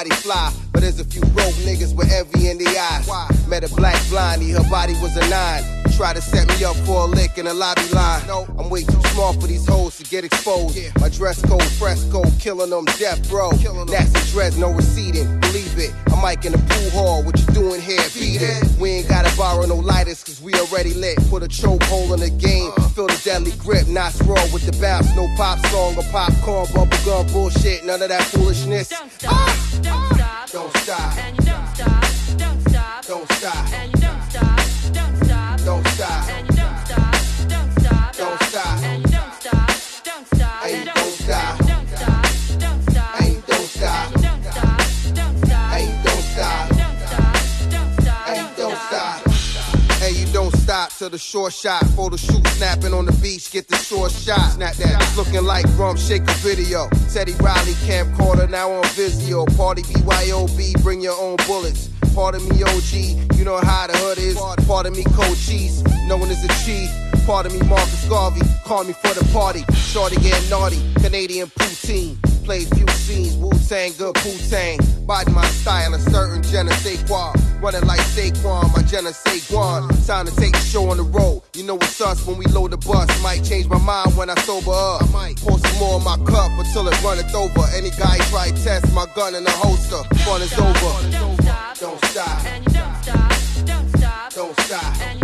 Everybody 0.03 0.22
fly, 0.22 0.53
but 0.72 0.81
there's 0.81 1.00
a 1.00 1.05
few 1.05 1.22
rogue 1.22 1.53
niggas 1.65 1.95
with 1.95 2.12
envy 2.12 2.50
in 2.50 2.57
their 2.57 2.81
eyes. 2.81 3.48
Met 3.48 3.63
a 3.63 3.74
black 3.75 3.98
blondie, 4.10 4.51
her 4.51 4.69
body 4.69 4.93
was 5.01 5.15
a 5.17 5.29
nine. 5.29 5.63
Try 5.95 6.13
to 6.13 6.22
set 6.22 6.48
me 6.48 6.63
up 6.65 6.75
for 6.88 7.01
a 7.01 7.05
lick 7.05 7.38
in 7.38 7.45
a 7.45 7.53
lobby 7.53 7.88
line. 7.93 8.25
No, 8.25 8.48
I'm 8.57 8.69
way 8.69 8.83
too 8.83 9.01
small 9.13 9.33
for 9.33 9.45
these 9.45 9.67
hoes 9.67 9.98
to 10.00 10.03
get 10.03 10.24
exposed. 10.24 10.75
Yeah. 10.75 10.89
My 11.00 11.10
dress 11.10 11.39
code 11.41 11.63
fresco, 11.63 12.24
killing 12.39 12.72
them 12.72 12.86
death, 12.98 13.29
bro. 13.29 13.51
Nasty 13.51 14.31
dress, 14.31 14.57
no 14.57 14.72
receding. 14.72 15.39
Believe 15.39 15.77
it, 15.77 15.93
I'm 16.12 16.19
Mike 16.22 16.45
in 16.45 16.53
the 16.53 16.57
pool 16.57 16.89
hall. 16.89 17.24
What 17.24 17.39
you 17.39 17.45
doing 17.53 17.79
here? 17.79 18.01
Beat 18.15 18.41
it. 18.41 18.79
We 18.79 18.89
ain't 18.89 19.07
gotta 19.07 19.36
borrow 19.38 19.65
no 19.67 19.75
lighters, 19.75 20.24
cause 20.24 20.41
we 20.41 20.53
already 20.55 20.95
lit. 20.95 21.17
Put 21.29 21.43
a 21.43 21.48
choke 21.48 21.83
hole 21.83 22.12
in 22.13 22.22
the 22.22 22.31
game. 22.31 22.72
Uh. 22.75 22.89
Feel 22.89 23.07
the 23.07 23.22
deadly 23.24 23.51
grip, 23.60 23.88
not 23.88 24.19
raw 24.22 24.41
with 24.51 24.65
the 24.65 24.75
bounce. 24.81 25.15
No 25.15 25.27
pop 25.38 25.60
song 25.67 25.95
or 25.95 26.03
popcorn, 26.12 26.65
bubble 26.74 26.98
gum 27.05 27.27
bullshit. 27.27 27.86
None 27.86 28.01
of 28.01 28.10
that 28.10 28.24
foolishness. 28.24 28.83
The 51.13 51.20
short 51.20 51.53
shot. 51.53 51.86
Photo 51.96 52.17
shoot, 52.17 52.46
snapping 52.58 52.91
on 52.91 53.05
the 53.05 53.12
beach, 53.22 53.51
get 53.51 53.67
the 53.67 53.75
short 53.77 54.12
shot. 54.12 54.53
Snap 54.53 54.74
that. 54.77 55.13
Looking 55.15 55.46
like 55.46 55.65
Rump 55.77 56.00
Shaker 56.00 56.34
video. 56.41 56.89
Teddy 57.13 57.34
Riley, 57.34 57.74
camcorder, 57.86 58.50
now 58.50 58.72
on 58.72 58.84
Vizio. 58.98 59.46
Party 59.55 59.84
BYOB, 59.84 60.82
bring 60.82 61.01
your 61.01 61.15
own 61.22 61.38
bullets. 61.46 61.89
Part 62.15 62.34
of 62.34 62.41
me 62.50 62.63
OG, 62.63 63.38
you 63.38 63.46
know 63.46 63.58
how 63.58 63.86
the 63.86 63.96
hood 63.96 64.17
is. 64.17 64.36
Part 64.65 64.88
of 64.88 64.98
me 64.98 65.03
cold 65.13 65.38
cheese, 65.38 65.84
known 66.08 66.24
as 66.24 66.43
a 66.43 66.50
chief. 66.65 66.89
Part 67.27 67.46
of 67.46 67.53
me 67.53 67.62
Marcus 67.67 68.10
Garvey, 68.10 68.41
call 68.65 68.84
me 68.84 68.93
for 68.93 69.13
the 69.13 69.24
party. 69.32 69.63
Shorty 69.74 70.15
getting 70.15 70.50
naughty, 70.50 70.82
Canadian 70.96 71.48
poutine. 71.48 72.17
Play 72.43 72.65
few 72.65 72.88
scenes, 72.88 73.38
Wu 73.38 73.51
Tang, 73.70 73.93
good 74.00 74.17
Wu 74.25 74.34
Tang. 74.50 74.79
My 75.05 75.46
style, 75.46 75.93
a 75.93 76.00
certain 76.00 76.41
Jenna 76.41 76.72
Saquon. 76.72 77.52
Running 77.63 77.88
like 77.88 78.01
Saquon, 78.01 78.75
my 78.75 78.82
Jenna 78.84 79.12
Saquon. 79.12 80.05
Time 80.05 80.25
to 80.25 80.36
take 80.36 80.51
the 80.51 80.60
show 80.60 80.89
on 80.89 80.98
the 80.98 81.03
road. 81.03 81.43
You 81.55 81.63
know 81.63 81.77
it's 81.77 82.01
us 82.01 82.27
when 82.27 82.38
we 82.38 82.46
load 82.48 82.72
the 82.72 82.77
bus. 82.77 83.08
Might 83.24 83.41
change 83.41 83.67
my 83.67 83.77
mind 83.77 84.17
when 84.17 84.29
I 84.29 84.36
sober 84.41 84.72
up. 84.72 85.03
i 85.15 85.34
Pour 85.38 85.58
some 85.58 85.79
more 85.79 85.98
in 85.98 86.03
my 86.03 86.17
cup 86.29 86.51
until 86.60 86.86
it 86.89 87.01
runneth 87.01 87.34
over. 87.34 87.63
Any 87.74 87.91
guy 87.91 88.17
try 88.27 88.51
test 88.65 88.93
my 88.93 89.05
gun 89.15 89.34
in 89.36 89.46
the 89.46 89.51
holster. 89.51 90.03
Fun 90.25 90.41
is 90.41 90.51
over. 90.60 91.10
Don't 91.10 91.41
stop. 91.41 91.79
Don't 91.79 92.05
stop. 92.05 92.43
Don't 92.43 92.96
stop. 93.01 93.65
Don't 93.65 93.89
stop. 93.96 94.34
Don't 94.34 94.60
stop. 94.60 95.23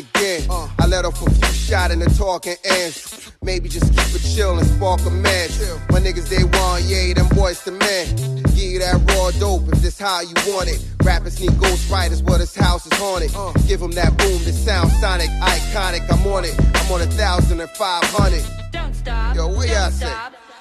Again. 0.00 0.46
I 0.50 0.86
let 0.86 1.04
off 1.04 1.20
a 1.26 1.30
few 1.30 1.52
shot 1.52 1.90
in 1.90 1.98
the 2.00 2.08
talking 2.10 2.56
ends. 2.64 3.32
Maybe 3.42 3.68
just 3.68 3.92
keep 3.92 4.14
it 4.14 4.22
chill 4.34 4.58
and 4.58 4.66
spark 4.66 5.04
a 5.06 5.10
match. 5.10 5.52
My 5.90 6.00
niggas, 6.00 6.28
they 6.28 6.44
want, 6.44 6.84
yeah, 6.84 7.12
them 7.14 7.28
boys 7.36 7.62
to 7.64 7.70
men. 7.70 8.16
Give 8.54 8.70
you 8.74 8.78
that 8.80 8.96
raw 9.08 9.30
dope 9.38 9.68
if 9.72 9.80
this 9.82 9.98
how 9.98 10.20
you 10.20 10.34
want 10.48 10.68
it. 10.68 10.84
Rappers 11.02 11.40
need 11.40 11.58
ghost 11.58 11.90
writers, 11.90 12.22
what 12.22 12.40
his 12.40 12.54
house 12.54 12.84
is 12.86 12.92
haunted. 12.98 13.32
Give 13.66 13.80
him 13.80 13.92
that 13.92 14.16
boom, 14.18 14.44
this 14.44 14.62
sound 14.64 14.90
sonic, 15.00 15.30
iconic. 15.40 16.02
I'm 16.10 16.26
on 16.26 16.44
it, 16.44 16.54
I'm 16.76 16.92
on 16.92 17.00
a 17.02 17.06
thousand 17.06 17.60
and 17.60 17.70
five 17.70 18.04
hundred. 18.04 18.44
Don't 18.72 18.94
stop. 18.94 19.36
Yo, 19.36 19.48
what 19.48 19.68
y'all 19.68 19.90
say? 19.90 20.12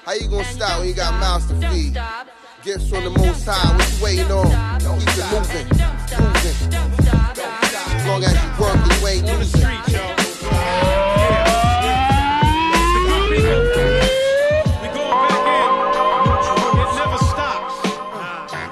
How 0.06 0.14
you 0.14 0.30
gonna 0.30 0.44
stop 0.46 0.80
when 0.80 0.88
you 0.88 0.94
got 0.94 1.14
mouths 1.20 1.48
to 1.48 1.56
feed? 1.70 1.98
Gifts 2.64 2.90
from 2.90 3.04
the 3.04 3.10
most 3.10 3.46
high, 3.46 3.76
what 3.76 3.92
you 3.92 4.00
waiting 4.04 4.32
on? 4.32 4.80
Keep 4.80 5.18
it 5.18 5.32
moving, 5.32 5.68
moving. 5.68 7.69
Long 8.10 8.24
as 8.24 8.34
you 8.34 8.50
work, 8.60 8.76
you 8.76 9.08
ain't 9.08 9.26
losing. 9.28 9.62
It 9.62 9.68
never 16.96 17.20
stops. 17.20 17.76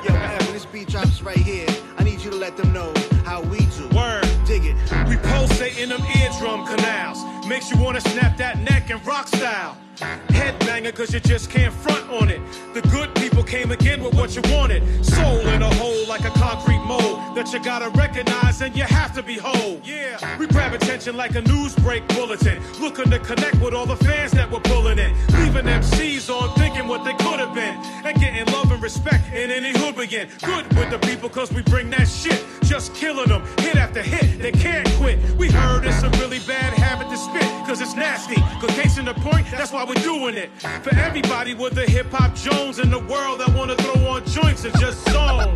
When 0.07 0.53
this 0.53 0.65
beat 0.65 0.87
drops 0.87 1.21
right 1.21 1.37
here, 1.37 1.67
I 1.99 2.03
need 2.03 2.19
you 2.21 2.31
to 2.31 2.35
let 2.35 2.57
them 2.57 2.73
know 2.73 2.91
how 3.25 3.41
we 3.43 3.59
do. 3.59 3.87
Word. 3.95 4.27
Dig 4.47 4.65
it. 4.65 4.75
We 5.07 5.17
pulsate 5.17 5.77
in 5.77 5.89
them 5.89 6.01
eardrum 6.17 6.65
canals. 6.65 7.19
Makes 7.45 7.69
you 7.69 7.77
wanna 7.77 8.01
snap 8.01 8.37
that 8.37 8.57
neck 8.59 8.89
and 8.89 9.05
rock 9.05 9.27
style. 9.27 9.77
Headbanger, 9.97 10.93
cause 10.93 11.13
you 11.13 11.19
just 11.19 11.49
can't 11.49 11.73
front 11.73 12.07
on 12.09 12.29
it. 12.29 12.39
The 12.73 12.81
good 12.89 13.13
people 13.15 13.43
came 13.43 13.71
again 13.71 14.03
with 14.03 14.13
what 14.13 14.35
you 14.35 14.41
wanted. 14.53 14.83
Soul 15.03 15.39
in 15.47 15.61
a 15.61 15.73
hole 15.75 16.07
like 16.07 16.23
a 16.23 16.29
concrete 16.31 16.83
mold 16.85 17.35
that 17.35 17.51
you 17.51 17.63
gotta 17.63 17.89
recognize 17.97 18.61
and 18.61 18.75
you 18.75 18.83
have 18.83 19.13
to 19.15 19.23
be 19.23 19.37
whole. 19.37 19.81
Yeah, 19.83 20.37
we 20.37 20.45
grab 20.47 20.73
attention 20.73 21.17
like 21.17 21.35
a 21.35 21.41
news 21.41 21.75
break 21.75 22.07
bulletin. 22.09 22.61
Looking 22.79 23.09
to 23.09 23.19
connect 23.19 23.59
with 23.61 23.73
all 23.73 23.87
the 23.87 23.95
fans 23.95 24.31
that 24.33 24.51
were 24.51 24.59
pulling 24.59 24.99
in. 24.99 25.13
Leaving 25.33 25.65
MCs 25.65 26.29
on 26.29 26.53
thinking 26.57 26.87
what 26.87 27.03
they 27.03 27.13
could 27.13 27.39
have 27.39 27.55
been. 27.55 27.75
And 28.05 28.19
getting 28.19 28.45
love 28.53 28.71
and 28.71 28.81
respect 28.81 29.33
in 29.33 29.49
any 29.49 29.71
hood 29.79 29.95
begin. 29.95 30.29
Good 30.43 30.65
with 30.75 30.91
the 30.91 30.99
people 30.99 31.29
cause 31.29 31.51
we 31.51 31.63
bring 31.63 31.89
that 31.91 32.07
shit. 32.07 32.43
Just 32.63 32.93
killing 32.93 33.29
them, 33.29 33.41
hit 33.59 33.77
after 33.77 34.03
hit, 34.03 34.39
they 34.39 34.51
can't 34.51 34.87
quit. 34.97 35.17
We 35.37 35.49
heard 35.49 35.85
it's 35.85 36.03
a 36.03 36.09
really 36.21 36.39
bad 36.39 36.73
habit 36.73 37.09
to 37.09 37.17
spit, 37.17 37.47
cause 37.65 37.79
it's 37.79 37.95
nasty. 37.95 38.35
Cause 38.59 38.71
case 38.71 38.97
in 38.97 39.05
the 39.05 39.13
point, 39.13 39.47
that's 39.49 39.71
why 39.71 39.85
we're 39.87 39.95
doing 39.95 40.35
it. 40.35 40.49
For 40.83 40.93
everybody 40.95 41.53
with 41.53 41.73
the 41.73 41.85
hip 41.85 42.07
hop 42.11 42.35
Jones 42.35 42.79
in 42.79 42.89
the 42.89 42.99
world 42.99 43.39
that 43.39 43.53
wanna 43.55 43.75
throw 43.75 44.07
on 44.07 44.25
joints 44.25 44.65
and 44.65 44.77
just 44.79 45.03
zone. 45.09 45.55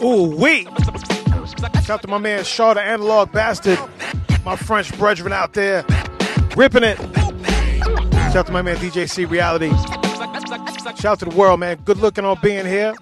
Ooh, 0.02 0.36
wait. 0.36 0.68
Shout 1.82 1.90
out 1.90 2.02
to 2.02 2.08
my 2.08 2.18
man 2.18 2.44
Shaw, 2.44 2.74
the 2.74 2.80
analog 2.80 3.32
bastard. 3.32 3.78
My 4.44 4.56
French 4.56 4.96
brethren 4.96 5.32
out 5.32 5.54
there. 5.54 5.84
Ripping 6.56 6.84
it. 6.84 6.98
Shout 6.98 8.36
out 8.36 8.46
to 8.46 8.52
my 8.52 8.62
man 8.62 8.76
DJ 8.76 9.08
C 9.08 9.24
Reality. 9.24 9.70
Shout 10.96 11.04
out 11.04 11.18
to 11.20 11.24
the 11.24 11.34
world, 11.34 11.60
man. 11.60 11.78
Good 11.84 11.98
looking 11.98 12.24
on 12.24 12.38
being 12.42 12.66
here. 12.66 12.94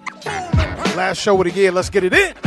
Last 0.95 1.19
show 1.19 1.37
of 1.37 1.43
the 1.45 1.51
year. 1.51 1.71
Let's 1.71 1.89
get 1.89 2.03
it 2.03 2.13
in. 2.13 2.46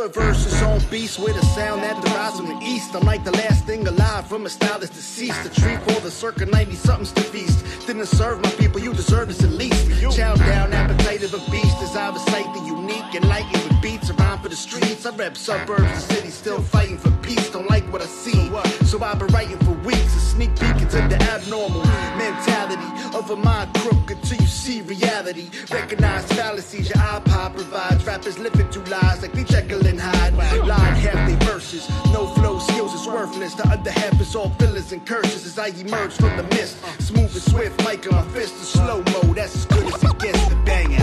I 0.00 0.04
put 0.04 0.14
verses 0.14 0.62
on 0.62 0.80
beats 0.90 1.18
with 1.18 1.36
a 1.36 1.44
sound 1.44 1.82
that 1.82 2.02
derives 2.02 2.38
from 2.38 2.46
the 2.46 2.58
east. 2.64 2.94
I'm 2.94 3.04
like 3.04 3.22
the 3.22 3.32
last 3.32 3.66
thing 3.66 3.86
alive 3.86 4.26
from 4.26 4.46
a 4.46 4.48
style 4.48 4.78
that's 4.78 4.94
deceased. 4.94 5.44
A 5.44 5.60
treat 5.60 5.78
for 5.82 6.00
the 6.00 6.10
circa 6.10 6.46
90 6.46 6.74
somethings 6.74 7.12
to 7.12 7.20
feast. 7.20 7.86
Didn't 7.86 8.06
serve 8.06 8.40
my 8.42 8.50
people, 8.52 8.80
you 8.80 8.94
deserve 8.94 9.28
this 9.28 9.44
at 9.44 9.50
least. 9.50 10.00
Chow 10.16 10.36
down, 10.36 10.72
appetite 10.72 11.22
of 11.22 11.34
a 11.34 11.50
beast. 11.50 11.78
Desire 11.80 12.12
to 12.12 12.18
sight 12.18 12.46
the 12.54 12.60
unique 12.64 13.14
and 13.14 13.28
light 13.28 13.44
with 13.52 13.82
beats 13.82 14.10
around 14.10 14.40
for 14.40 14.48
the 14.48 14.56
streets. 14.56 15.04
I 15.04 15.14
rep 15.16 15.36
suburbs, 15.36 15.82
the 15.82 16.14
city 16.14 16.30
still 16.30 16.62
fighting 16.62 16.96
for 16.96 17.10
peace. 17.22 17.50
Don't 17.50 17.68
like 17.68 17.84
what 17.92 18.00
I 18.00 18.06
see, 18.06 18.50
so 18.86 19.02
I've 19.02 19.18
been 19.18 19.28
writing 19.28 19.58
for 19.58 19.72
weeks. 19.84 20.16
A 20.16 20.20
sneak 20.20 20.50
peek 20.58 20.80
into 20.80 20.96
the 21.08 21.18
abnormal 21.30 21.84
mentality 22.16 22.90
of 23.16 23.30
a 23.30 23.36
mind 23.36 23.74
crook 23.74 24.10
until 24.10 24.38
you 24.38 24.46
see 24.46 24.80
reality. 24.82 25.50
Recognize 25.70 26.24
fallacies 26.32 26.88
your 26.88 26.98
iPod 26.98 27.54
provides. 27.54 28.04
Rappers 28.06 28.38
living 28.38 28.68
through 28.70 28.84
lies 28.84 29.22
like 29.22 29.32
they 29.32 29.44
Jekyll 29.44 29.86
and 29.90 30.00
Hyde. 30.00 30.34
Line 30.66 31.38
verses, 31.40 31.88
no 32.12 32.26
flow 32.26 32.58
skills 32.58 32.94
is 32.94 33.06
worthless. 33.06 33.54
The 33.54 33.68
other 33.68 33.90
half 33.90 34.20
is 34.20 34.34
all 34.34 34.50
fillers 34.50 34.92
and 34.92 35.04
curses 35.04 35.44
as 35.46 35.58
I 35.58 35.68
emerge 35.68 36.12
from 36.12 36.36
the 36.36 36.44
mist. 36.44 36.78
Smooth 37.00 37.32
and 37.32 37.42
swift, 37.42 37.80
on 38.06 38.14
my 38.14 38.22
fist, 38.32 38.58
the 38.58 38.64
slow 38.64 38.98
mo. 38.98 39.34
That's 39.34 39.54
as 39.54 39.66
good 39.66 39.84
as 39.92 40.02
it 40.02 40.18
gets. 40.18 40.48
The 40.48 40.56
bang 40.64 40.96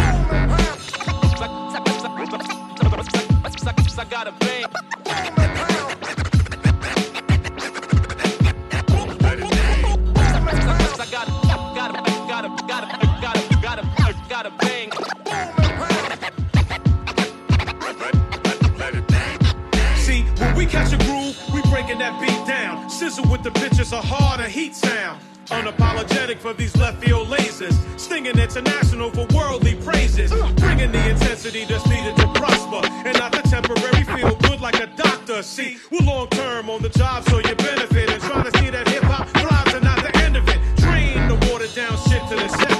I 4.00 4.06
got 4.06 4.28
a 4.28 4.32
bang. 4.32 4.87
Catch 20.67 20.93
a 20.93 20.97
groove, 20.97 21.38
we 21.53 21.62
breaking 21.71 21.99
that 21.99 22.19
beat 22.19 22.47
down. 22.47 22.89
Sizzle 22.89 23.30
with 23.32 23.43
the 23.43 23.51
bitches, 23.51 23.91
a 23.93 24.01
harder 24.01 24.47
heat 24.47 24.75
sound. 24.75 25.19
Unapologetic 25.47 26.39
for 26.39 26.53
these 26.53 26.75
left 26.75 27.01
field 27.03 27.27
lasers. 27.30 27.73
Stinging 27.97 28.38
international 28.38 29.10
for 29.12 29.25
worldly 29.34 29.75
praises. 29.75 30.30
Bringing 30.58 30.91
the 30.91 31.10
intensity 31.10 31.63
that's 31.65 31.88
needed 31.88 32.17
to 32.17 32.27
prosper. 32.34 32.82
And 33.08 33.17
not 33.17 33.32
the 33.32 33.43
temporary 33.43 34.03
feel 34.03 34.36
good 34.49 34.60
like 34.60 34.80
a 34.80 34.88
doctor. 34.88 35.41
See, 35.41 35.77
we're 35.89 36.06
long 36.06 36.27
term 36.30 36.69
on 36.69 36.82
the 36.82 36.89
job 36.89 37.23
so 37.30 37.38
you 37.38 37.56
benefit. 37.56 38.10
And 38.10 38.21
trying 38.21 38.51
to 38.51 38.58
see 38.60 38.69
that 38.69 38.88
hip 38.89 39.03
hop 39.03 39.30
thrives 39.30 39.73
and 39.73 39.86
not 39.86 40.01
the 40.01 40.15
end 40.17 40.36
of 40.36 40.47
it. 40.49 40.60
Train 40.82 41.30
the 41.30 41.36
watered 41.49 41.73
down 41.73 41.95
shit 42.10 42.21
to 42.27 42.36
the 42.36 42.47
septics. 42.47 42.76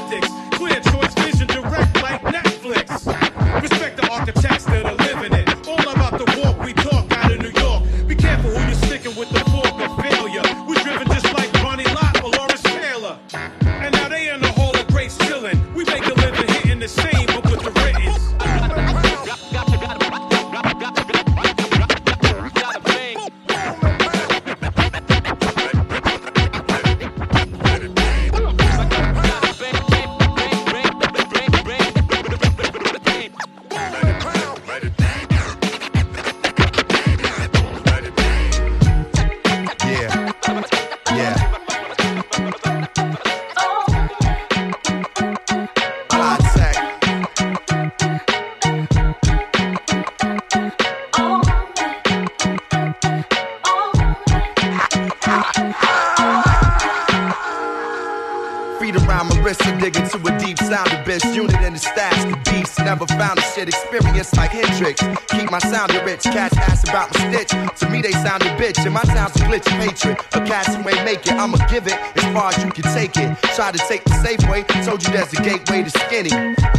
Keep 64.93 65.52
my 65.52 65.60
sound 65.60 65.93
rich. 66.06 66.23
Cats 66.23 66.56
ass 66.58 66.88
about 66.88 67.13
my 67.13 67.19
stitch. 67.19 67.50
To 67.80 67.89
me, 67.89 68.02
they 68.02 68.12
sound 68.12 68.43
a 68.43 68.56
bitch. 68.58 68.84
And 68.86 68.93
my 68.93 69.04
sound's 69.04 69.36
a 69.36 69.39
glitch 69.39 69.67
hatred. 69.67 70.17
Cats 70.58 70.74
who 70.74 70.89
ain't 70.89 71.06
make 71.06 71.24
it. 71.28 71.34
I'ma 71.34 71.58
give 71.70 71.86
it 71.86 71.93
as 72.17 72.24
far 72.34 72.50
as 72.50 72.58
you 72.63 72.72
can 72.72 72.86
take 72.91 73.15
it. 73.15 73.30
Try 73.54 73.72
to 73.72 73.78
take 73.78 74.04
the 74.06 74.15
safe 74.26 74.41
way. 74.50 74.63
Told 74.82 75.04
you 75.04 75.13
there's 75.13 75.32
a 75.34 75.36
gateway 75.43 75.84
to 75.84 75.91
skinny. 75.91 76.32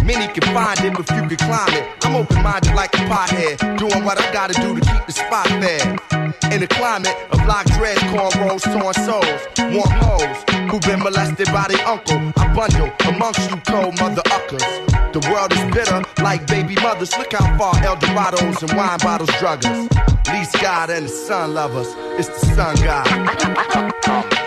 Many 0.02 0.26
can 0.34 0.42
find 0.52 0.80
it, 0.80 0.94
but 0.96 1.06
few 1.06 1.22
can 1.30 1.36
climb 1.46 1.72
it. 1.78 1.84
I'm 2.02 2.16
open 2.16 2.42
minded 2.42 2.74
like 2.74 2.92
a 2.94 3.06
pothead. 3.06 3.78
Doing 3.78 4.02
what 4.02 4.18
I 4.18 4.32
gotta 4.32 4.54
do 4.54 4.74
to 4.74 4.80
keep 4.80 5.06
the 5.06 5.12
spot 5.12 5.46
there. 5.62 5.94
In 6.50 6.60
a 6.60 6.66
climate 6.66 7.14
of 7.30 7.38
lock 7.46 7.66
dread, 7.78 7.98
cornrows, 8.10 8.66
torn 8.66 8.94
souls, 9.06 9.42
warm 9.70 9.94
hoes 10.02 10.38
who've 10.68 10.82
been 10.82 10.98
molested 10.98 11.46
by 11.54 11.68
their 11.68 11.86
uncle. 11.86 12.18
I 12.34 12.52
bundle 12.58 12.90
amongst 13.06 13.48
you 13.48 13.58
cold 13.58 13.94
mother 14.00 14.22
uckers. 14.34 14.66
The 15.14 15.22
world 15.30 15.52
is 15.52 15.62
bitter 15.72 16.02
like 16.24 16.48
baby 16.48 16.74
mothers. 16.82 17.16
Look 17.16 17.32
how 17.32 17.56
far 17.56 17.76
El 17.84 17.94
Dorados 17.94 18.60
and 18.60 18.72
wine 18.72 18.98
bottles 18.98 19.30
drug 19.38 19.64
us. 19.64 19.88
Least 20.32 20.60
God 20.60 20.90
and 20.90 21.06
the 21.06 21.08
sun 21.08 21.54
love 21.54 21.74
us. 21.74 21.94
It's 22.18 22.28
the 22.28 22.54
sun 22.54 22.76
God 22.84 23.67
come, 23.68 23.92
come. 24.00 24.37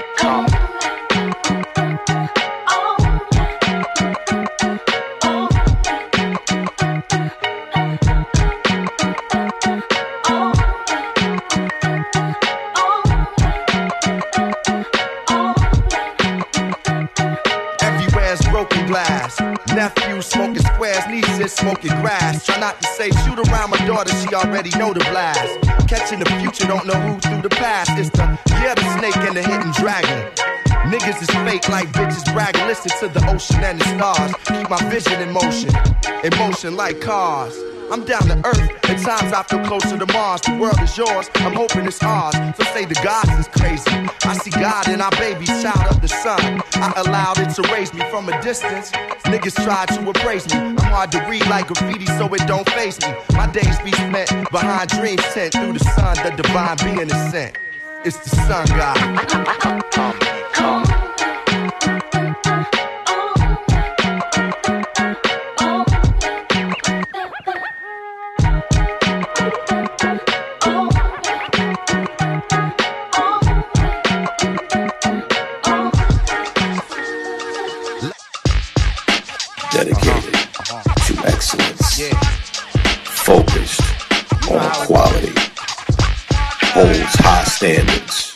nephews 19.76 20.26
smoking 20.26 20.64
squares, 20.64 21.06
nieces 21.08 21.54
smoking 21.54 21.92
grass. 22.02 22.46
Try 22.46 22.60
not 22.60 22.82
to 22.82 22.88
say 22.88 23.12
shoot 23.24 23.40
around 23.40 23.70
my 23.70 23.86
daughter, 23.86 24.14
she 24.16 24.34
already 24.34 24.70
know 24.78 24.94
the 24.94 25.02
blast. 25.12 25.60
Catching 25.88 26.20
the 26.20 26.30
future, 26.40 26.68
don't 26.68 26.86
know 26.86 26.94
who 26.94 27.20
through 27.20 27.42
the 27.42 27.50
past. 27.50 27.92
It's 27.98 28.10
the 28.12 28.40
yeah, 28.50 28.76
the 28.76 28.98
snake 28.98 29.18
and 29.18 29.36
the 29.36 29.44
hidden 29.44 29.72
dragon. 29.74 30.32
Niggas 30.92 31.22
is 31.22 31.30
fake 31.46 31.70
like 31.70 31.90
bitches 31.90 32.32
bragging. 32.34 32.66
Listen 32.68 32.92
to 33.00 33.08
the 33.08 33.26
ocean 33.32 33.64
and 33.64 33.80
the 33.80 33.86
stars. 33.86 34.34
Keep 34.46 34.70
my 34.70 34.90
vision 34.90 35.22
in 35.22 35.32
motion, 35.32 35.72
in 36.24 36.38
motion 36.38 36.76
like 36.76 37.00
cars. 37.02 37.56
I'm 37.92 38.06
down 38.06 38.22
to 38.24 38.38
earth. 38.46 38.72
At 38.90 39.00
times 39.04 39.34
I 39.34 39.44
feel 39.44 39.66
closer 39.66 39.98
to 39.98 40.06
Mars. 40.14 40.40
The 40.42 40.56
world 40.58 40.80
is 40.82 40.98
yours. 40.98 41.30
I'm 41.36 41.52
hoping 41.52 41.86
it's 41.86 42.02
ours. 42.02 42.34
So 42.56 42.64
say 42.74 42.86
the 42.86 42.96
gods 42.96 43.30
is 43.38 43.50
crazy. 43.50 43.92
I 44.24 44.34
see 44.38 44.50
God 44.50 44.88
in 44.88 45.02
our 45.02 45.12
baby 45.12 45.46
child 45.46 45.94
of 45.94 46.02
the 46.02 46.08
sun. 46.08 46.64
I 46.76 46.94
allowed 46.96 47.40
it 47.40 47.54
to 47.56 47.62
raise 47.74 47.94
me 47.94 48.00
from 48.10 48.30
a 48.30 48.42
distance. 48.42 48.92
Niggas 49.28 49.62
try 49.66 49.86
to 49.88 50.10
appraise 50.10 50.48
me. 50.48 50.60
I'm 50.60 50.78
hard 50.78 51.12
to 51.12 51.20
read 51.28 51.46
like 51.48 51.68
graffiti, 51.68 52.06
so 52.06 52.34
it 52.34 52.48
don't 52.48 52.70
face 52.70 52.98
me. 53.02 53.14
My 53.34 53.52
days 53.52 53.78
be 53.80 53.92
spent 53.92 54.50
behind 54.52 54.90
dreams 54.90 55.26
sent 55.26 55.52
through 55.52 55.74
the 55.74 55.80
sun. 55.80 56.16
The 56.24 56.42
divine 56.42 56.78
being 56.78 57.10
is 57.10 57.32
sent. 57.32 57.58
It's 58.06 58.18
the 58.18 58.30
sun 58.30 58.68
god. 58.68 59.22
dedicated 60.52 60.91
standards, 87.62 88.36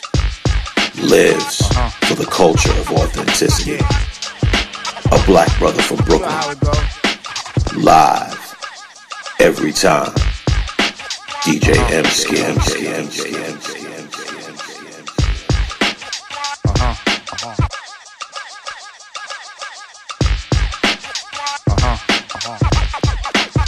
lives 1.02 1.56
for 2.06 2.14
the 2.14 2.28
culture 2.30 2.70
of 2.70 2.88
authenticity. 2.92 3.74
A 5.10 5.26
black 5.26 5.50
brother 5.58 5.82
from 5.82 5.96
Brooklyn, 6.04 6.30
live 7.82 8.54
every 9.40 9.72
time. 9.72 10.12
DJ 11.42 11.74
Emskee, 11.90 12.54
Skin, 12.60 13.10
Skin, 13.10 13.60
Skin, 13.60 13.96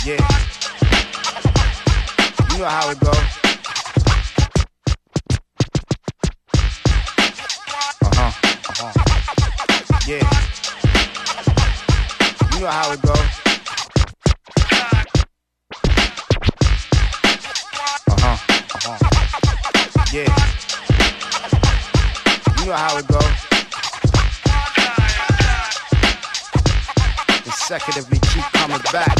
Yeah. 0.06 0.28
You 2.52 2.58
know 2.58 2.64
how 2.64 2.90
it 2.90 3.00
go. 3.00 3.37
You 12.58 12.64
know 12.64 12.70
how 12.70 12.90
it 12.90 13.00
goes. 13.02 13.16
Uh-huh. 18.08 18.36
Uh-huh. 18.74 18.98
Yeah. 20.12 20.26
You 22.58 22.66
know 22.66 22.74
how 22.74 22.98
it 22.98 23.06
go. 23.06 23.20
Consecutively 27.44 28.18
keep 28.18 28.44
coming 28.54 28.82
back. 28.92 29.16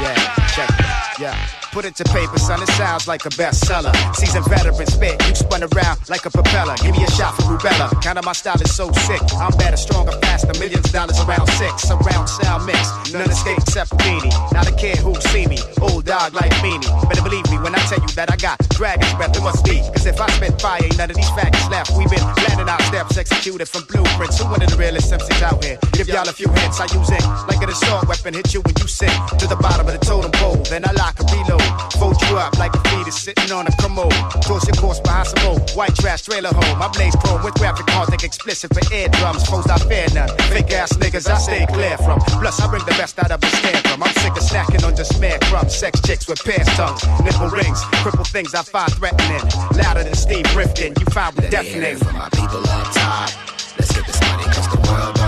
Yeah, 0.00 0.16
check 0.54 0.70
it. 0.70 1.20
Yeah. 1.20 1.61
Put 1.72 1.86
it 1.86 1.96
to 1.96 2.04
paper, 2.12 2.38
son, 2.38 2.62
it 2.62 2.68
sounds 2.76 3.08
like 3.08 3.24
a 3.24 3.30
bestseller. 3.30 3.96
Seasoned 4.14 4.44
veteran 4.44 4.86
spit, 4.86 5.16
you 5.26 5.34
spun 5.34 5.62
around 5.64 5.98
like 6.10 6.26
a 6.26 6.30
propeller. 6.30 6.76
Give 6.76 6.92
me 6.92 7.02
a 7.02 7.10
shot 7.12 7.34
for 7.34 7.48
rubella. 7.48 7.88
Kind 8.04 8.18
of 8.18 8.26
my 8.26 8.32
style 8.32 8.60
is 8.60 8.76
so 8.76 8.92
sick. 9.08 9.22
I'm 9.40 9.56
better, 9.56 9.78
stronger, 9.78 10.12
faster, 10.20 10.52
millions 10.60 10.84
of 10.84 10.92
dollars 10.92 11.18
around 11.20 11.48
six. 11.56 11.90
Around 11.90 12.26
sound 12.28 12.66
mix, 12.66 13.10
none 13.14 13.30
escape 13.30 13.56
except 13.56 13.90
Beanie. 14.04 14.28
Not 14.52 14.68
a 14.68 14.76
kid 14.76 14.98
who 14.98 15.14
see 15.32 15.46
me, 15.46 15.56
old 15.80 16.04
dog 16.04 16.34
like 16.34 16.52
Beanie. 16.60 16.92
Better 17.08 17.22
believe 17.22 17.50
me 17.50 17.56
when 17.56 17.74
I 17.74 17.80
tell 17.88 18.00
you 18.04 18.12
that 18.20 18.30
I 18.30 18.36
got 18.36 18.60
dragon's 18.76 19.14
breath, 19.14 19.34
it 19.34 19.40
must 19.40 19.64
be. 19.64 19.80
Cause 19.96 20.04
if 20.04 20.20
I 20.20 20.28
spit 20.32 20.60
fire, 20.60 20.84
ain't 20.84 20.98
none 20.98 21.08
of 21.08 21.16
these 21.16 21.30
facts 21.30 21.66
left. 21.70 21.96
We've 21.96 22.10
been 22.10 22.20
planning 22.36 22.68
our 22.68 22.82
steps, 22.82 23.16
executed 23.16 23.64
from 23.64 23.84
blueprints. 23.88 24.36
Who 24.38 24.44
one 24.44 24.60
of 24.60 24.68
the 24.68 24.76
realest 24.76 25.10
MCs 25.10 25.40
out 25.40 25.64
here? 25.64 25.78
Give 25.92 26.06
y'all 26.06 26.28
a 26.28 26.34
few 26.34 26.52
hints, 26.52 26.80
I 26.80 26.84
use 26.92 27.08
it 27.08 27.24
like 27.48 27.64
an 27.64 27.70
assault 27.70 28.06
weapon. 28.08 28.34
Hit 28.34 28.52
you 28.52 28.60
when 28.60 28.74
you 28.76 28.86
sink 28.86 29.16
to 29.40 29.46
the 29.48 29.56
bottom 29.56 29.88
of 29.88 29.98
the 29.98 30.04
totem 30.04 30.32
pole. 30.32 30.60
Then 30.68 30.84
I 30.84 30.92
lock 30.92 31.18
and 31.18 31.30
reload. 31.32 31.61
Fold 31.98 32.20
you 32.22 32.36
up 32.36 32.58
like 32.58 32.74
a 32.74 32.80
fetus 32.88 33.16
sitting 33.20 33.52
on 33.52 33.66
a 33.66 33.72
commode. 33.76 34.12
Toss 34.42 34.66
your 34.66 34.76
course 34.76 35.00
behind 35.00 35.28
some 35.28 35.46
old 35.46 35.70
white 35.72 35.94
trash 35.94 36.22
trailer 36.22 36.50
home. 36.52 36.78
My 36.78 36.88
blaze 36.88 37.14
chrome 37.16 37.42
with 37.44 37.54
graphic 37.54 37.86
content 37.86 38.24
explicit 38.24 38.72
for 38.74 38.82
eardrums. 38.94 39.44
Foes 39.46 39.66
I 39.66 39.78
fear 39.78 40.06
none. 40.14 40.28
Fake 40.50 40.72
ass 40.72 40.92
niggas 40.94 41.28
I 41.28 41.38
stay 41.38 41.66
clear 41.66 41.96
from. 41.98 42.18
Plus 42.40 42.60
I 42.60 42.68
bring 42.68 42.84
the 42.84 42.96
best 42.98 43.18
out 43.18 43.30
of 43.30 43.40
the 43.40 43.46
stand 43.46 43.86
from. 43.86 44.02
I'm 44.02 44.12
sick 44.14 44.32
of 44.32 44.42
snacking 44.42 44.84
on 44.86 44.96
just 44.96 45.20
mere 45.20 45.38
crumbs. 45.42 45.74
Sex 45.74 46.00
chicks 46.02 46.26
with 46.28 46.42
pants 46.44 46.74
tongues, 46.76 47.02
nipple 47.24 47.48
rings, 47.48 47.80
cripple 48.02 48.26
things 48.26 48.54
I 48.54 48.62
find 48.62 48.92
threatening. 48.94 49.42
Louder 49.76 50.04
than 50.04 50.14
Steve 50.14 50.46
Rifkind. 50.56 50.98
You 50.98 51.06
found 51.06 51.36
with 51.36 51.50
deafening. 51.50 51.98
For 51.98 52.12
my 52.12 52.28
people 52.30 52.58
up 52.68 52.92
top. 52.92 53.30
Let's 53.78 53.92
get 53.92 54.06
this 54.06 54.20
money 54.20 54.44
cause 54.44 54.68
the 54.68 54.80
world 54.90 55.21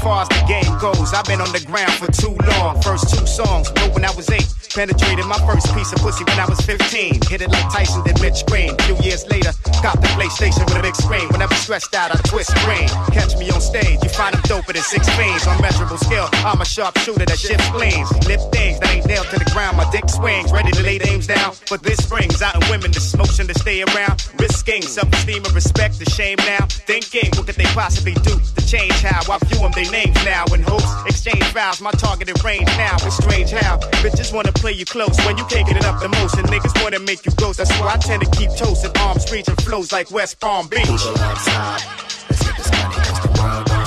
far 0.00 0.22
as 0.22 0.28
the 0.28 0.42
game 0.48 0.78
goes, 0.78 1.12
I've 1.12 1.24
been 1.24 1.40
on 1.40 1.52
the 1.52 1.60
ground 1.60 1.92
for 1.92 2.10
too 2.10 2.34
long. 2.48 2.80
First 2.82 3.14
two 3.14 3.26
songs 3.26 3.70
wrote 3.76 3.94
when 3.94 4.04
I 4.04 4.10
was 4.12 4.30
eight. 4.30 4.39
Penetrated 4.74 5.26
my 5.26 5.38
first 5.50 5.74
piece 5.74 5.92
of 5.92 5.98
pussy 5.98 6.22
when 6.22 6.38
I 6.38 6.46
was 6.46 6.60
15. 6.60 7.26
Hit 7.26 7.42
it 7.42 7.50
like 7.50 7.66
Tyson 7.74 8.04
did 8.04 8.20
Mitch 8.22 8.46
Green. 8.46 8.70
Few 8.86 8.94
years 9.02 9.26
later, 9.26 9.50
got 9.82 9.98
the 9.98 10.06
PlayStation 10.14 10.62
with 10.70 10.78
a 10.78 10.82
big 10.82 10.94
screen. 10.94 11.26
Whenever 11.28 11.54
stressed 11.54 11.92
out, 11.94 12.14
I 12.14 12.18
twist 12.22 12.54
screen. 12.54 12.86
Catch 13.10 13.36
me 13.36 13.50
on 13.50 13.60
stage, 13.60 13.98
you 14.00 14.08
find 14.10 14.32
them 14.32 14.42
doper 14.46 14.72
than 14.72 14.82
six 14.82 15.08
fiends. 15.18 15.44
On 15.48 15.60
measurable 15.60 15.98
skill, 15.98 16.28
I'm 16.46 16.60
a 16.60 16.64
sharp 16.64 16.96
shooter 16.98 17.26
that 17.26 17.38
shifts 17.38 17.66
spleens. 17.66 18.10
Lip 18.28 18.38
things 18.52 18.78
that 18.78 18.94
ain't 18.94 19.06
nailed 19.06 19.26
to 19.34 19.38
the 19.42 19.50
ground. 19.50 19.76
My 19.76 19.90
dick 19.90 20.08
swings, 20.08 20.52
ready 20.52 20.70
to 20.70 20.82
lay 20.84 20.98
names 20.98 21.26
down. 21.26 21.54
But 21.68 21.82
this 21.82 21.98
springs 21.98 22.40
out 22.40 22.54
in 22.54 22.62
women, 22.70 22.92
this 22.92 23.16
motion 23.16 23.48
to 23.48 23.54
stay 23.58 23.82
around. 23.82 24.22
Risking 24.38 24.82
self-esteem 24.82 25.44
and 25.44 25.54
respect, 25.54 25.98
the 25.98 26.08
shame 26.08 26.38
now. 26.46 26.66
Thinking, 26.86 27.30
what 27.34 27.46
could 27.46 27.56
they 27.56 27.70
possibly 27.74 28.14
do 28.22 28.38
to 28.38 28.62
change 28.70 28.94
how 29.02 29.26
I 29.26 29.38
view 29.50 29.58
them, 29.58 29.72
they 29.74 29.90
names 29.90 30.14
now. 30.24 30.44
And 30.54 30.62
hopes 30.62 30.86
exchange 31.06 31.42
vows, 31.50 31.80
my 31.80 31.90
targeted 31.90 32.38
range 32.44 32.70
now. 32.78 32.94
It's 33.02 33.16
strange 33.16 33.50
how 33.50 33.78
bitches 33.98 34.32
wanna 34.32 34.52
play 34.60 34.72
you 34.72 34.84
close 34.84 35.16
when 35.24 35.38
you 35.38 35.44
can't 35.46 35.66
get 35.66 35.76
it 35.76 35.84
up 35.84 36.00
the 36.00 36.08
most. 36.08 36.36
And 36.36 36.46
niggas 36.48 36.82
wanna 36.82 37.00
make 37.00 37.24
you 37.24 37.32
ghost. 37.32 37.58
That's 37.58 37.72
why 37.80 37.94
I 37.94 37.96
tend 37.96 38.22
to 38.22 38.30
keep 38.38 38.50
toast 38.56 38.84
and 38.84 38.96
arms 38.98 39.30
reaching 39.32 39.56
flows 39.56 39.90
like 39.90 40.10
West 40.10 40.38
Palm 40.38 40.68
Beach. 40.68 40.86
Let's 40.86 41.06
get 42.44 42.56
this 42.56 42.70
money 42.70 42.94
cause 42.94 43.20
the 43.22 43.40
world 43.40 43.79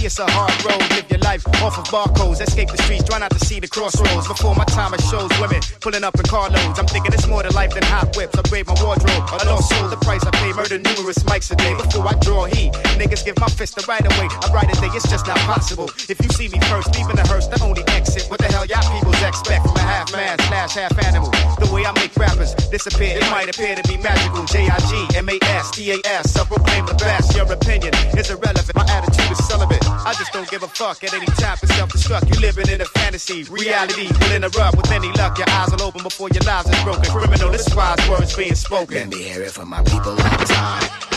see 0.00 0.06
it's 0.06 0.18
a 0.18 0.26
hard 0.30 0.52
road. 0.64 0.80
Live 0.96 1.10
your 1.10 1.20
life 1.20 1.46
off 1.62 1.78
of 1.78 1.84
barcodes. 1.92 2.40
Escape 2.40 2.70
the 2.70 2.80
streets, 2.82 3.04
try 3.04 3.18
not 3.18 3.30
to 3.30 3.38
see 3.44 3.60
the 3.60 3.68
crossroads. 3.68 4.26
Before 4.26 4.54
my 4.54 4.64
time, 4.64 4.94
it 4.94 5.02
shows 5.02 5.30
women 5.40 5.60
pulling 5.80 6.04
up 6.04 6.14
in 6.16 6.24
carloads. 6.24 6.78
I'm 6.78 6.86
thinking 6.86 7.12
it's 7.12 7.26
more 7.26 7.42
to 7.42 7.52
life 7.52 7.74
than 7.74 7.82
hot 7.84 8.16
whips. 8.16 8.36
Upgrade 8.36 8.66
my 8.66 8.74
wardrobe. 8.82 9.24
I 9.28 9.44
lost 9.44 9.68
soul, 9.68 9.88
the 9.88 9.96
price 9.96 10.24
I 10.24 10.30
pay. 10.30 10.52
Murder 10.52 10.78
numerous 10.78 11.18
mics 11.24 11.50
a 11.50 11.56
day. 11.56 11.74
Before 11.74 12.06
I 12.06 12.14
draw 12.20 12.44
heat, 12.44 12.72
niggas 12.96 13.24
give 13.24 13.38
my 13.38 13.48
fist 13.48 13.76
the 13.76 13.84
right 13.86 14.04
away. 14.04 14.28
I 14.30 14.46
write 14.52 14.70
a 14.72 14.80
day, 14.80 14.90
it's 14.94 15.08
just 15.08 15.26
not 15.26 15.38
possible. 15.44 15.90
If 16.08 16.22
you 16.22 16.30
see 16.30 16.48
me 16.48 16.60
first, 16.72 16.94
leaving 16.96 17.16
the 17.16 17.26
hearse, 17.28 17.46
the 17.48 17.60
only 17.62 17.84
exit. 17.88 18.24
What 18.30 18.40
the 18.40 18.48
hell 18.48 18.64
y'all 18.64 18.84
peoples 18.92 19.20
expect 19.22 19.66
from 19.66 19.76
a 19.76 19.84
half 19.84 20.12
man 20.12 20.38
slash 20.48 20.74
half 20.74 20.96
animal? 21.04 21.30
The 21.60 21.68
way 21.72 21.84
I 21.84 21.92
make 21.92 22.16
rappers 22.16 22.54
disappear, 22.70 23.18
it 23.18 23.28
might 23.30 23.48
appear 23.52 23.76
to 23.76 23.84
be 23.88 23.96
magical. 23.98 24.44
J 24.44 24.68
I 24.68 24.78
G 24.88 24.92
M 25.16 25.28
A 25.28 25.38
S 25.60 25.70
T 25.70 25.92
A 25.92 25.98
S. 26.04 26.36
I 26.36 26.44
proclaim 26.44 26.86
the 26.86 26.94
best. 26.94 27.36
Your 27.36 27.50
opinion 27.52 27.92
is 28.16 28.30
irrelevant. 28.30 28.74
My 28.74 28.86
attitude 28.88 29.30
is 29.30 29.38
celibate. 29.46 29.84
I 30.04 30.14
just 30.14 30.32
don't 30.32 30.48
give 30.50 30.62
a 30.62 30.68
fuck 30.68 31.04
at 31.04 31.12
any 31.12 31.26
time 31.26 31.56
for 31.56 31.66
self-destruct. 31.66 32.34
You 32.34 32.40
living 32.40 32.68
in 32.68 32.80
a 32.80 32.86
fantasy. 32.86 33.44
Reality 33.44 34.08
will 34.08 34.32
interrupt 34.32 34.76
with 34.76 34.90
any 34.90 35.12
luck. 35.12 35.38
Your 35.38 35.48
eyes 35.50 35.70
will 35.70 35.82
open 35.82 36.02
before 36.02 36.28
your 36.30 36.42
lives 36.42 36.68
is 36.68 36.82
broken. 36.84 37.10
Criminal, 37.10 37.50
this 37.50 37.74
wise 37.74 38.08
words 38.08 38.34
being 38.34 38.54
spoken. 38.54 38.96
Let 38.96 39.08
me 39.08 39.22
hear 39.22 39.42
it 39.42 39.50
from 39.50 39.68
my 39.68 39.82
people 39.82 40.12
up 40.12 40.44
top. 40.46 41.09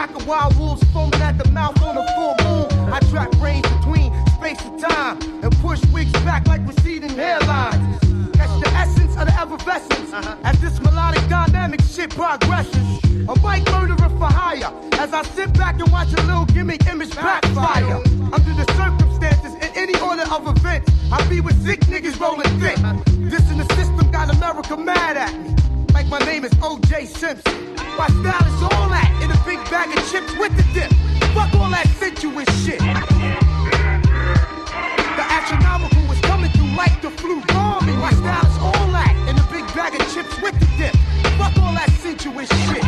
Pack 0.00 0.14
of 0.14 0.26
wild 0.26 0.56
wolves 0.56 0.82
foaming 0.92 1.20
at 1.20 1.36
the 1.36 1.46
mouth 1.50 1.82
on 1.82 1.96
a 1.96 2.06
full 2.14 2.34
moon. 2.44 2.92
I 2.92 3.00
trap 3.10 3.30
brains 3.32 3.68
between 3.68 4.12
space 4.34 4.60
and 4.64 4.80
time 4.80 5.18
and 5.42 5.52
push 5.58 5.84
wigs 5.92 6.12
back 6.24 6.46
like 6.48 6.66
receding 6.66 7.10
hairlines. 7.10 8.00
Catch 8.34 8.62
the 8.62 8.70
essence 8.70 9.16
of 9.16 9.26
the 9.26 9.34
effervescence 9.38 10.12
uh-huh. 10.12 10.36
as 10.44 10.58
this 10.60 10.80
melodic 10.80 11.28
dynamic 11.28 11.82
shit 11.82 12.10
progresses. 12.10 12.98
A 13.28 13.38
bike 13.40 13.66
murderer 13.72 14.08
for 14.08 14.32
hire 14.32 14.72
as 14.94 15.12
I 15.12 15.22
sit 15.22 15.52
back 15.52 15.78
and 15.78 15.92
watch 15.92 16.12
a 16.14 16.22
little 16.22 16.46
gimmick 16.46 16.86
image 16.86 17.14
backfire. 17.14 17.96
Under 18.32 18.54
the 18.54 18.66
circumstances, 18.76 19.54
in 19.54 19.70
any 19.76 19.98
order 20.00 20.24
of 20.32 20.46
events, 20.46 20.90
I 21.12 21.26
be 21.28 21.40
with 21.40 21.62
sick 21.62 21.80
niggas 21.80 22.18
rolling 22.18 22.48
thick. 22.60 22.78
Uh-huh. 22.78 23.02
This 23.28 23.50
in 23.50 23.58
the 23.58 23.74
system 23.74 24.10
got 24.10 24.34
America 24.34 24.76
mad 24.76 25.16
at 25.16 25.38
me. 25.38 25.59
Like 26.00 26.08
my 26.08 26.24
name 26.24 26.46
is 26.46 26.52
O.J. 26.62 27.04
Simpson. 27.04 27.74
My 27.98 28.06
style 28.08 28.46
is 28.48 28.62
all 28.62 28.88
that 28.88 29.12
in 29.20 29.30
a 29.30 29.36
big 29.44 29.58
bag 29.68 29.92
of 29.92 30.00
chips 30.10 30.32
with 30.40 30.56
the 30.56 30.64
dip. 30.72 30.88
Fuck 31.36 31.52
all 31.60 31.68
that 31.68 31.84
sensuous 32.00 32.48
shit. 32.64 32.80
The 32.80 32.88
astronomical 35.28 36.00
was 36.08 36.18
coming 36.22 36.50
through 36.52 36.72
like 36.72 37.02
the 37.02 37.10
flu 37.10 37.42
bombing. 37.52 37.98
My 37.98 38.12
style 38.16 38.46
is 38.48 38.56
all 38.64 38.88
that 38.96 39.12
in 39.28 39.36
a 39.36 39.44
big 39.52 39.66
bag 39.76 39.92
of 39.92 40.00
chips 40.08 40.40
with 40.40 40.56
the 40.56 40.64
dip. 40.80 40.96
Fuck 41.36 41.52
all 41.60 41.76
that 41.76 41.92
sensuous 42.00 42.48
shit. 42.48 42.80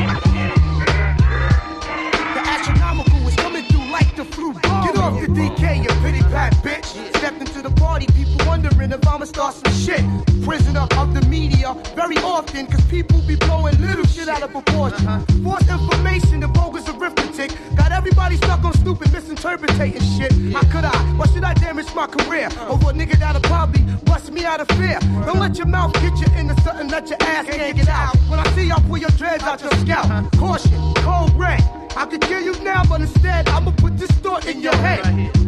The 2.32 2.40
astronomical 2.48 3.20
was 3.28 3.36
coming 3.36 3.64
through 3.64 3.92
like 3.92 4.16
the 4.16 4.24
flu 4.24 4.54
bombing. 4.54 4.88
Get 4.88 4.96
off 4.96 5.20
the 5.20 5.28
DK, 5.28 5.84
you 5.84 5.92
pity 6.00 6.24
pat 6.32 6.56
bitch. 6.64 6.96
Stepped 7.18 7.42
into 7.42 7.60
the 7.60 7.72
party, 7.76 8.06
people 8.16 8.40
wondering 8.46 8.90
if 8.90 9.06
I'ma 9.06 9.26
start 9.26 9.52
some 9.52 9.70
shit. 9.74 10.00
Prisoner 10.44 10.86
of 10.98 11.14
the 11.14 11.22
media, 11.28 11.72
very 11.94 12.16
often, 12.18 12.66
cause 12.66 12.84
people 12.86 13.20
be 13.22 13.36
blowing 13.36 13.80
little 13.80 14.04
shit 14.06 14.28
out 14.28 14.42
of 14.42 14.50
proportion. 14.50 15.06
Uh-huh. 15.06 15.42
False 15.44 15.68
information 15.68 16.42
and 16.42 16.52
bogus 16.52 16.88
arithmetic 16.88 17.52
got 17.76 17.92
everybody 17.92 18.36
stuck 18.36 18.64
on 18.64 18.72
stupid 18.74 19.12
misinterpreting 19.12 20.00
shit. 20.00 20.32
How 20.52 20.62
could 20.62 20.84
I? 20.84 20.96
Why 21.16 21.26
should 21.26 21.44
I 21.44 21.54
damage 21.54 21.94
my 21.94 22.06
career 22.06 22.48
uh. 22.58 22.72
over 22.72 22.90
a 22.90 22.92
nigga 22.92 23.18
that'll 23.20 23.40
probably 23.42 23.82
bust 24.04 24.32
me 24.32 24.44
out 24.44 24.60
of 24.60 24.68
fear? 24.76 24.98
Don't 25.26 25.38
let 25.38 25.56
your 25.58 25.68
mouth 25.68 25.92
get 25.94 26.18
you 26.18 26.26
into 26.36 26.60
something 26.62 26.88
that 26.88 27.08
your 27.08 27.18
ass 27.22 27.46
can't 27.46 27.76
get 27.76 27.88
out. 27.88 28.16
When 28.28 28.40
I 28.40 28.48
see 28.54 28.64
y'all 28.64 28.82
pull 28.82 28.98
your 28.98 29.10
dreads 29.10 29.44
out 29.44 29.60
your 29.60 29.72
scalp, 29.78 30.32
caution, 30.38 30.94
cold 30.96 31.32
red. 31.38 31.81
I 31.96 32.06
could 32.06 32.22
kill 32.22 32.40
you 32.40 32.52
now, 32.62 32.82
but 32.88 33.00
instead 33.00 33.48
I'ma 33.48 33.70
put 33.72 33.98
this 33.98 34.10
thought 34.22 34.46
in 34.46 34.60
your 34.60 34.74
head. 34.76 35.00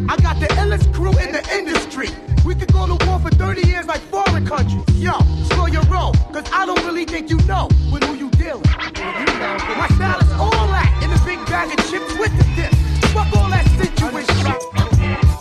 I 0.09 0.17
got 0.17 0.39
the 0.41 0.47
illest 0.61 0.93
crew 0.93 1.17
in 1.19 1.33
the 1.33 1.43
industry. 1.53 2.09
We 2.45 2.55
could 2.55 2.73
go 2.73 2.87
to 2.87 3.07
war 3.07 3.19
for 3.19 3.31
30 3.31 3.67
years 3.67 3.87
like 3.87 4.01
foreign 4.03 4.47
countries. 4.47 4.85
Yo, 5.01 5.19
slow 5.51 5.67
your 5.67 5.83
roll, 5.85 6.13
cause 6.33 6.45
I 6.53 6.67
don't 6.67 6.85
really 6.85 7.07
think 7.07 7.31
you 7.31 7.39
know 7.47 7.69
with 7.91 8.05
who 8.05 8.15
you 8.15 8.31
dealing. 8.31 8.63
My 8.65 9.89
style 9.97 10.21
is 10.21 10.33
all 10.33 10.51
that 10.69 10.91
in 11.03 11.11
a 11.11 11.25
big 11.25 11.45
bag 11.47 11.79
of 11.79 11.91
chips 11.91 12.13
with 12.19 12.37
the 12.37 12.45
dip. 12.57 12.73
Fuck 13.13 13.35
all 13.37 13.49
that 13.49 13.67
sensuous 13.79 15.34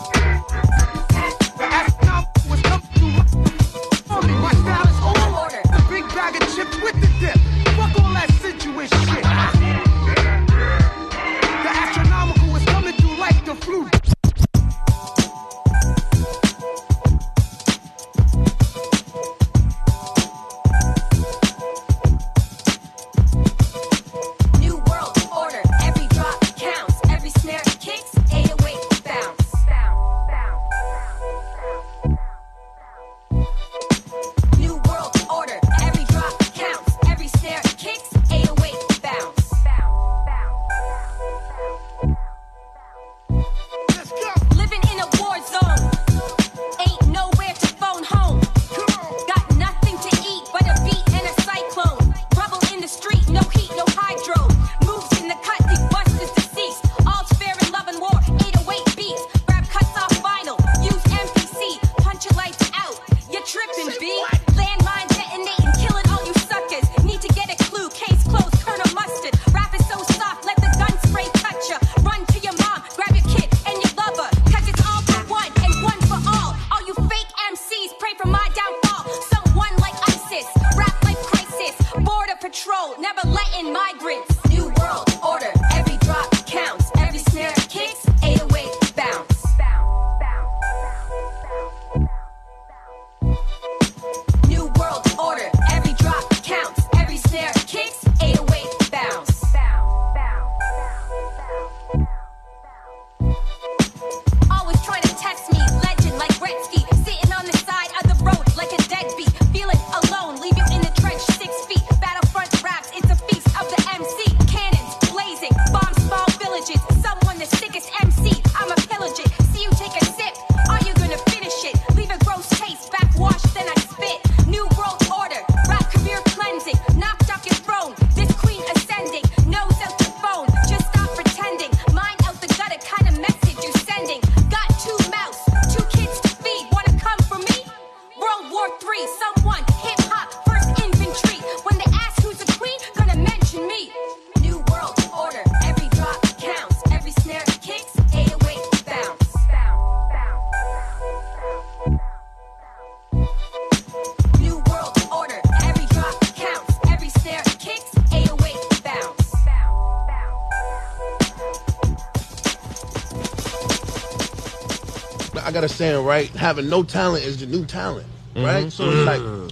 right? 166.04 166.28
Having 166.30 166.68
no 166.68 166.82
talent 166.82 167.24
is 167.24 167.38
the 167.38 167.46
new 167.46 167.64
talent, 167.64 168.06
right? 168.36 168.66
Mhm. 168.66 168.72
So 168.72 168.88
it's 168.90 169.06
like 169.06 169.20
Mm. 169.20 169.50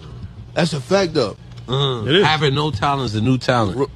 that's 0.54 0.72
a 0.72 0.80
fact, 0.80 1.14
though. 1.14 1.36
Mm. 1.66 2.22
Having 2.24 2.54
no 2.54 2.70
talent 2.70 3.06
is 3.06 3.12
the 3.14 3.20
new 3.20 3.38
talent. 3.38 3.88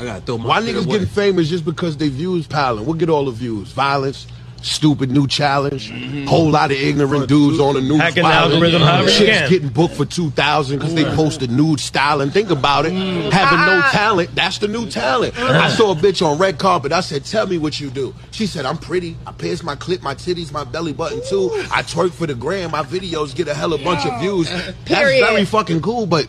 I 0.00 0.04
gotta 0.04 0.20
throw 0.20 0.38
my 0.38 0.48
Why 0.48 0.60
niggas 0.62 0.84
away. 0.84 0.92
getting 0.92 1.06
famous 1.08 1.48
just 1.48 1.64
because 1.64 1.96
they 1.96 2.08
views 2.08 2.46
piling? 2.46 2.84
We'll 2.86 2.94
get 2.94 3.10
all 3.10 3.24
the 3.24 3.32
views. 3.32 3.68
Violence, 3.72 4.26
stupid 4.62 5.10
new 5.10 5.26
challenge, 5.26 5.92
whole 6.28 6.50
lot 6.50 6.70
of 6.70 6.76
ignorant 6.76 7.28
dudes 7.28 7.58
on 7.60 7.74
the 7.74 7.80
news. 7.80 8.00
Hacking 8.00 8.22
the 8.22 8.28
wilding. 8.28 8.52
algorithm 8.54 8.82
however 8.82 9.10
you 9.10 9.16
Chicks 9.18 9.38
can. 9.40 9.50
getting 9.50 9.68
booked 9.68 9.94
for 9.96 10.04
2000 10.04 10.78
because 10.78 10.94
they 10.94 11.04
posted 11.04 11.50
nude 11.50 11.80
style. 11.80 12.20
And 12.20 12.32
think 12.32 12.50
about 12.50 12.86
it, 12.86 12.92
having 13.32 13.58
no 13.60 13.82
talent, 13.90 14.30
that's 14.36 14.58
the 14.58 14.68
new 14.68 14.86
talent. 14.88 15.36
I 15.38 15.68
saw 15.70 15.92
a 15.92 15.96
bitch 15.96 16.24
on 16.24 16.38
red 16.38 16.58
carpet. 16.58 16.92
I 16.92 17.00
said, 17.00 17.24
tell 17.24 17.46
me 17.48 17.58
what 17.58 17.78
you 17.80 17.90
do. 17.90 18.14
She 18.30 18.46
said, 18.46 18.66
I'm 18.66 18.78
pretty. 18.78 19.16
Pierce 19.38 19.62
my 19.62 19.76
clip, 19.76 20.02
my 20.02 20.14
titties, 20.14 20.52
my 20.52 20.64
belly 20.64 20.92
button 20.92 21.22
too. 21.28 21.50
I 21.72 21.82
twerk 21.82 22.12
for 22.12 22.26
the 22.26 22.34
gram. 22.34 22.72
My 22.72 22.82
videos 22.82 23.34
get 23.34 23.48
a 23.48 23.54
hella 23.54 23.78
bunch 23.78 24.04
of 24.04 24.20
views. 24.20 24.48
Uh, 24.50 24.72
That's 24.84 25.20
very 25.20 25.44
fucking 25.44 25.80
cool, 25.80 26.06
but 26.06 26.28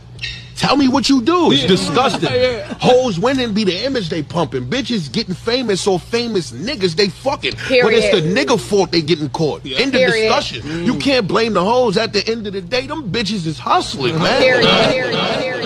Tell 0.60 0.76
me 0.76 0.90
what 0.90 1.08
you 1.08 1.22
do. 1.22 1.54
It's 1.54 1.62
Yeah. 1.62 1.68
disgusting. 1.70 2.30
Yeah. 2.40 2.74
Hoes 2.82 3.18
winning 3.18 3.54
be 3.54 3.64
the 3.64 3.86
image 3.86 4.10
they 4.10 4.22
pumping. 4.22 4.66
Bitches 4.66 5.10
getting 5.10 5.34
famous 5.34 5.88
or 5.88 6.00
famous 6.00 6.52
niggas 6.52 6.96
they 6.98 7.08
fucking. 7.08 7.54
But 7.54 7.94
it's 7.94 8.10
the 8.14 8.22
Period. 8.22 8.36
nigga 8.38 8.60
fault 8.60 8.92
they 8.92 9.02
getting 9.02 9.30
caught. 9.30 9.62
End 9.66 9.96
of 9.96 10.00
Period. 10.00 10.28
discussion. 10.28 10.86
You 10.86 10.96
mm. 10.96 11.02
can't 11.02 11.28
blame 11.30 11.54
the 11.54 11.64
hoes. 11.64 11.96
At 11.96 12.12
the 12.12 12.28
end 12.30 12.46
of 12.46 12.52
the 12.54 12.62
day, 12.62 12.88
them 12.88 13.10
bitches 13.10 13.46
is 13.48 13.58
hustling, 13.58 14.20
man. 14.20 14.42
Period, 14.42 14.68
period, 14.92 15.20
period. 15.40 15.59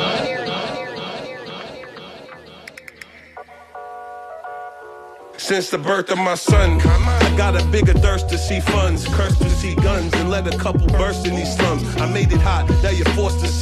Since 5.43 5.71
the 5.71 5.77
birth 5.77 6.09
of 6.09 6.17
my 6.19 6.35
son, 6.35 6.79
I 6.79 7.35
got 7.35 7.61
a 7.61 7.65
bigger 7.65 7.91
thirst 7.91 8.29
to 8.29 8.37
see 8.37 8.61
funds, 8.61 9.05
cursed 9.09 9.41
to 9.41 9.49
see 9.49 9.75
guns, 9.75 10.13
and 10.13 10.29
let 10.29 10.47
a 10.47 10.57
couple 10.57 10.87
burst 10.87 11.27
in 11.27 11.35
these 11.35 11.53
slums. 11.57 11.83
I 11.97 12.09
made 12.09 12.31
it 12.31 12.39
hot, 12.39 12.69
now 12.81 12.91
you're 12.91 13.12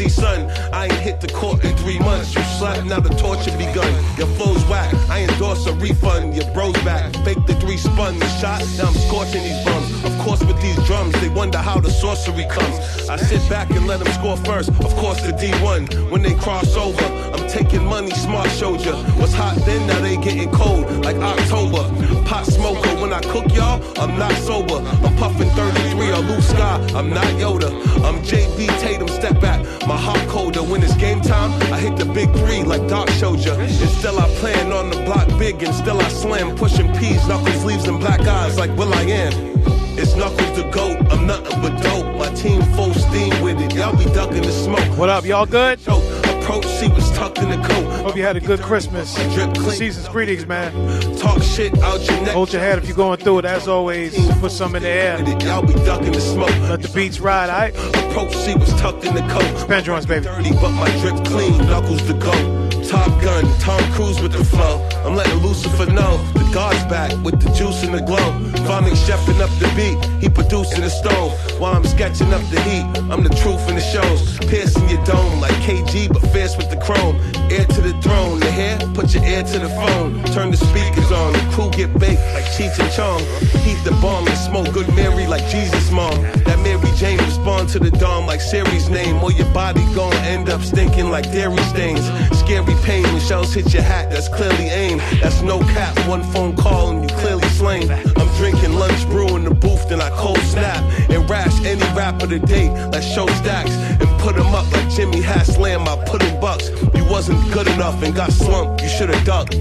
see 0.02 0.10
sun. 0.10 0.50
I 0.74 0.86
ain't 0.86 0.94
hit 0.94 1.22
the 1.22 1.28
court 1.28 1.64
in 1.64 1.76
three 1.78 2.00
months. 2.00 2.34
You 2.36 2.44
slept, 2.58 2.86
now 2.86 3.00
the 3.00 3.14
torture 3.16 3.56
begun. 3.58 3.92
Your 4.18 4.28
flow's 4.38 4.64
whack, 4.66 4.94
I 5.10 5.24
endorse 5.24 5.66
a 5.68 5.74
refund. 5.74 6.36
Your 6.36 6.50
bro's 6.54 6.78
back, 6.84 7.14
fake 7.26 7.46
the 7.46 7.56
three 7.56 7.78
spun, 7.78 8.18
the 8.20 8.28
shot. 8.40 8.62
Now 8.78 8.88
I'm 8.88 8.94
scorching 8.94 9.44
these 9.44 9.64
bums. 9.66 10.04
Of 10.04 10.18
course, 10.20 10.42
with 10.44 10.60
these 10.62 10.80
drums, 10.88 11.14
they 11.22 11.30
wonder 11.30 11.58
how 11.58 11.80
the 11.80 11.90
sorcery 11.90 12.46
comes. 12.46 12.76
I 13.10 13.18
sit 13.18 13.48
back 13.50 13.70
and 13.72 13.88
let 13.88 14.00
them 14.00 14.12
score 14.14 14.38
first. 14.38 14.70
Of 14.70 14.96
course, 14.96 15.22
the 15.22 15.34
D1. 15.34 16.12
When 16.12 16.22
they 16.22 16.36
cross 16.36 16.76
over, 16.76 17.06
I'm 17.34 17.48
taking 17.48 17.86
money, 17.86 18.12
smart 18.12 18.50
showed 18.52 18.82
ya. 18.82 18.96
Was 19.20 19.34
hot 19.34 19.56
then, 19.66 19.86
now 19.88 20.00
they 20.00 20.18
getting 20.18 20.52
cold, 20.52 20.86
like 21.06 21.18
October. 21.18 21.84
Pot 22.26 22.46
smoker, 22.46 22.94
when 23.02 23.12
I 23.14 23.22
cook 23.22 23.54
y'all, 23.54 23.82
I'm 24.00 24.18
not 24.18 24.32
sober. 24.48 24.80
I'm 25.06 25.16
puffing 25.18 25.50
33, 25.50 26.10
a 26.12 26.20
loose 26.20 26.50
sky, 26.50 26.78
I'm 26.96 27.10
not 27.10 27.30
Yoda. 27.42 27.70
I'm 28.06 28.22
JB 28.24 28.68
Tatum, 28.80 29.08
step 29.08 29.40
back, 29.42 29.60
my 29.88 29.91
heart 29.98 30.28
colder. 30.30 30.64
When 30.64 30.82
it's 30.84 30.96
game 30.96 31.22
time, 31.22 31.52
I 31.74 31.80
hit 31.80 31.98
the 31.98 32.06
big 32.06 32.32
three 32.34 32.64
like 32.64 32.88
Doc 32.88 33.10
showed 33.10 33.40
ya. 33.40 33.56
And 33.56 33.90
still 33.90 34.20
I 34.20 34.28
plan 34.36 34.72
on 34.72 34.90
the 34.90 35.02
block 35.04 35.28
big, 35.40 35.62
and 35.64 35.74
still 35.74 36.00
I 36.00 36.08
slam, 36.10 36.56
pushing 36.56 36.92
P's, 36.98 37.28
knuckles, 37.28 37.62
sleeves, 37.62 37.88
and 37.88 38.00
black 38.00 38.22
eyes 38.22 38.58
like 38.58 38.76
will.i.am. 38.78 39.52
It's 39.98 40.16
Knuckles 40.16 40.56
the 40.56 40.64
GOAT, 40.72 40.98
I'm 41.12 41.28
nothing 41.28 41.62
but 41.62 41.82
dope. 41.84 42.16
My 42.16 42.34
team 42.34 42.62
full 42.76 42.94
steam 42.94 43.42
with 43.44 43.60
it, 43.60 43.76
y'all 43.76 43.96
be 43.96 44.06
ducking 44.06 44.42
the 44.42 44.52
smoke. 44.52 44.98
What 44.98 45.10
up, 45.10 45.26
y'all 45.26 45.46
good? 45.46 45.80
Approach, 46.52 46.66
see 46.66 46.90
what's 46.90 47.10
tucked 47.12 47.38
in 47.38 47.50
the 47.50 47.66
coat. 47.66 47.86
Hope 48.04 48.18
you 48.18 48.24
had 48.24 48.36
a 48.36 48.42
good 48.42 48.60
Christmas. 48.60 49.10
Season's 49.78 50.10
greetings, 50.10 50.46
man. 50.46 50.74
Talk 51.16 51.42
shit 51.42 51.78
out 51.80 52.06
your 52.06 52.20
neck. 52.24 52.34
Hold 52.34 52.52
your 52.52 52.62
head 52.62 52.78
if 52.78 52.88
you're 52.88 52.98
going 52.98 53.20
through 53.20 53.40
it. 53.40 53.46
As 53.46 53.70
always, 53.70 54.14
put 54.40 54.52
some 54.52 54.76
in 54.76 54.84
the 54.84 54.90
air. 54.90 55.18
Y'all 55.46 55.66
be 55.66 55.74
ducking 55.86 56.12
the 56.12 56.20
smoke. 56.20 56.50
Let 56.68 56.82
the 56.82 56.90
beats 56.90 57.22
ride, 57.22 57.50
alright? 57.50 57.74
Approach, 58.06 58.36
see 58.36 58.54
what's 58.54 58.74
tucked 58.82 59.06
in 59.06 59.16
the 59.16 59.22
coat. 59.22 59.60
Spend 59.60 59.86
joints, 59.86 60.06
baby. 60.06 60.26
Dirty, 60.26 60.52
but 60.52 60.72
my 60.72 60.90
drip 61.00 61.24
clean. 61.24 61.58
Knuckles 61.58 62.06
the 62.06 62.16
GOAT. 62.16 62.61
Top 62.92 63.22
gun, 63.22 63.46
Tom 63.60 63.82
Cruise 63.94 64.22
with 64.22 64.34
the 64.34 64.44
flow. 64.44 64.86
I'm 65.06 65.16
letting 65.16 65.40
Lucifer 65.40 65.86
know 65.86 66.18
the 66.34 66.52
God's 66.54 66.84
back 66.92 67.12
with 67.24 67.40
the 67.40 67.50
juice 67.54 67.84
and 67.84 67.94
the 67.94 68.02
glow. 68.02 68.32
Finally 68.68 68.92
chefing 68.92 69.40
up 69.40 69.50
the 69.60 69.72
beat, 69.80 69.98
he 70.22 70.28
producing 70.28 70.82
the 70.82 70.90
stove. 70.90 71.32
While 71.58 71.74
I'm 71.74 71.86
sketching 71.86 72.34
up 72.34 72.42
the 72.52 72.60
heat, 72.68 72.84
I'm 73.10 73.24
the 73.24 73.34
truth 73.42 73.64
in 73.70 73.76
the 73.76 73.82
shows. 73.82 74.38
Piercing 74.50 74.90
your 74.90 75.02
dome 75.06 75.40
like 75.40 75.56
KG, 75.64 76.12
but 76.12 76.22
fierce 76.34 76.58
with 76.58 76.70
the 76.70 76.76
chrome. 76.76 77.16
Ear 77.50 77.64
to 77.64 77.82
the 77.82 77.94
throne, 78.02 78.42
the 78.42 78.52
hair, 78.52 78.78
put 78.94 79.14
your 79.14 79.24
ear 79.24 79.44
to 79.44 79.60
the 79.60 79.70
phone. 79.70 80.22
Turn 80.36 80.52
the 80.52 80.58
speakers 80.58 81.12
on, 81.14 81.32
the 81.32 81.40
crew 81.56 81.72
get 81.72 81.98
baked 81.98 82.20
like 82.36 82.44
Cheech 82.56 82.78
and 82.78 82.92
Chong. 82.92 83.22
Heat 83.64 83.80
the 83.86 83.92
bomb 84.02 84.28
and 84.28 84.38
smoke 84.38 84.74
good 84.74 84.94
Mary 84.96 85.28
like 85.28 85.48
Jesus 85.48 85.90
mom. 85.92 86.22
That 86.44 86.60
Mary 86.60 86.92
Jane 86.98 87.20
respond 87.20 87.70
to 87.70 87.80
the 87.80 87.92
dawn 87.92 88.26
like 88.26 88.42
Siri's 88.42 88.90
name. 88.90 89.24
Or 89.24 89.32
your 89.32 89.52
body 89.54 89.84
gon' 89.96 90.14
end 90.28 90.50
up 90.50 90.62
stinking 90.62 91.10
like 91.10 91.32
dairy 91.32 91.64
stains. 91.72 92.06
Scary 92.38 92.76
pain 92.84 93.04
when 93.04 93.20
shells 93.20 93.54
hit 93.54 93.74
your 93.74 93.84
hat, 93.84 94.10
that's 94.10 94.28
clearly 94.28 94.68
aim. 94.70 94.98
That's 95.22 95.42
no 95.42 95.60
cap, 95.60 95.98
one 96.08 96.24
phone 96.24 96.56
call 96.56 96.90
and 96.90 97.10
you 97.10 97.16
clearly 97.18 97.48
slain. 97.50 97.90
I'm 97.92 98.28
drinking 98.38 98.74
lunch 98.74 99.06
brew 99.08 99.36
in 99.36 99.44
the 99.44 99.54
booth, 99.54 99.90
then 99.90 100.02
I 100.02 100.10
cold 100.12 100.40
snap 100.40 100.84
and 101.10 101.30
rash 101.30 101.64
any 101.66 101.82
rapper 101.96 102.28
today. 102.28 102.70
Let's 102.92 103.08
show 103.08 103.28
stacks 103.28 103.72
and 103.72 104.10
put 104.20 104.36
'em 104.36 104.54
up 104.54 104.72
like 104.72 104.90
Jimmy 104.90 105.22
Haslam. 105.22 105.88
I 105.88 105.96
put 106.06 106.24
in 106.24 106.40
bucks. 106.40 106.70
You 106.96 107.06
wasn't 107.06 107.40
good 107.52 107.68
enough 107.68 108.02
and 108.04 108.16
got 108.16 108.32
slumped. 108.32 108.82
You 108.82 108.90
should've 108.90 109.24
ducked. 109.26 109.56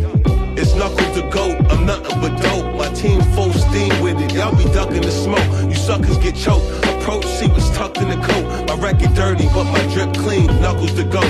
It's 0.57 0.75
Knuckles 0.75 1.15
the 1.15 1.23
GOAT, 1.31 1.57
I'm 1.71 1.87
nothing 1.87 2.21
but 2.21 2.41
dope. 2.43 2.70
My 2.91 2.97
team 2.97 3.21
full 3.37 3.53
steam 3.53 4.03
with 4.03 4.21
it, 4.21 4.35
y'all 4.35 4.51
be 4.57 4.65
ducking 4.65 5.03
the 5.03 5.13
smoke. 5.13 5.47
You 5.69 5.77
suckers 5.77 6.19
get 6.19 6.35
choked. 6.35 6.67
Approach, 6.87 7.25
see 7.25 7.47
what's 7.47 7.71
tucked 7.71 7.99
in 7.99 8.09
the 8.09 8.17
coat. 8.17 8.67
My 8.67 8.75
record 8.83 9.15
dirty, 9.15 9.47
but 9.55 9.63
my 9.63 9.81
drip 9.95 10.13
clean. 10.15 10.49
Knuckles 10.61 10.95
to 10.95 11.05
go. 11.05 11.23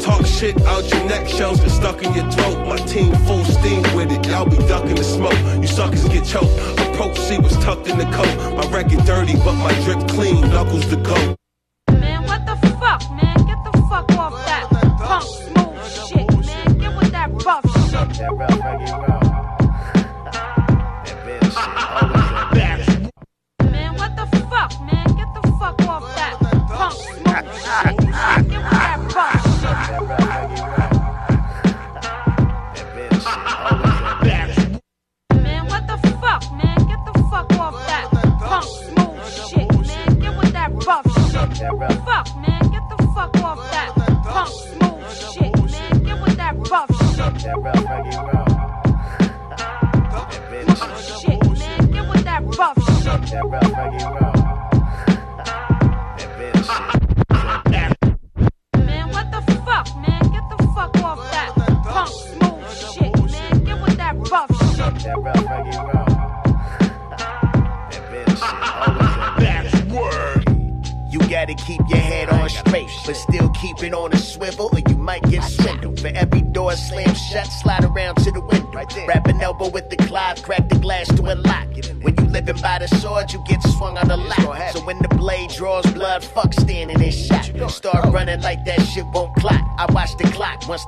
Talk 0.00 0.26
shit 0.26 0.60
out 0.62 0.82
your 0.90 1.04
neck, 1.04 1.28
shells 1.28 1.60
get 1.60 1.70
stuck 1.70 2.02
in 2.02 2.12
your 2.14 2.28
throat. 2.32 2.66
My 2.66 2.78
team 2.78 3.14
full 3.26 3.44
steam 3.44 3.82
with 3.94 4.10
it, 4.10 4.26
y'all 4.26 4.44
be 4.44 4.56
ducking 4.66 4.96
the 4.96 5.04
smoke. 5.04 5.38
You 5.62 5.68
suckers 5.68 6.02
get 6.08 6.24
choked. 6.24 6.50
Approach, 6.80 7.16
see 7.16 7.38
what's 7.38 7.56
tucked 7.62 7.86
in 7.86 7.96
the 7.96 8.06
coat. 8.06 8.34
My 8.56 8.66
record 8.76 9.04
dirty, 9.06 9.36
but 9.36 9.54
my 9.54 9.72
drip 9.84 10.08
clean. 10.08 10.40
Knuckles 10.40 10.84
to 10.86 10.96
go. 10.96 11.36
Man, 11.92 12.24
what 12.24 12.44
the 12.44 12.56
fuck, 12.80 13.08
man? 13.12 13.36
Get 13.46 13.62
the 13.62 13.72
fuck 13.88 14.10
off 14.18 14.34
that 14.46 14.66
punk 14.98 15.22
smooth 15.22 16.08
shit, 16.08 16.28
man. 16.44 16.78
Get 16.78 16.96
with 16.96 17.12
that 17.12 17.30
rough 17.46 17.62
shit. 19.06 19.13
Shit. 27.42 27.94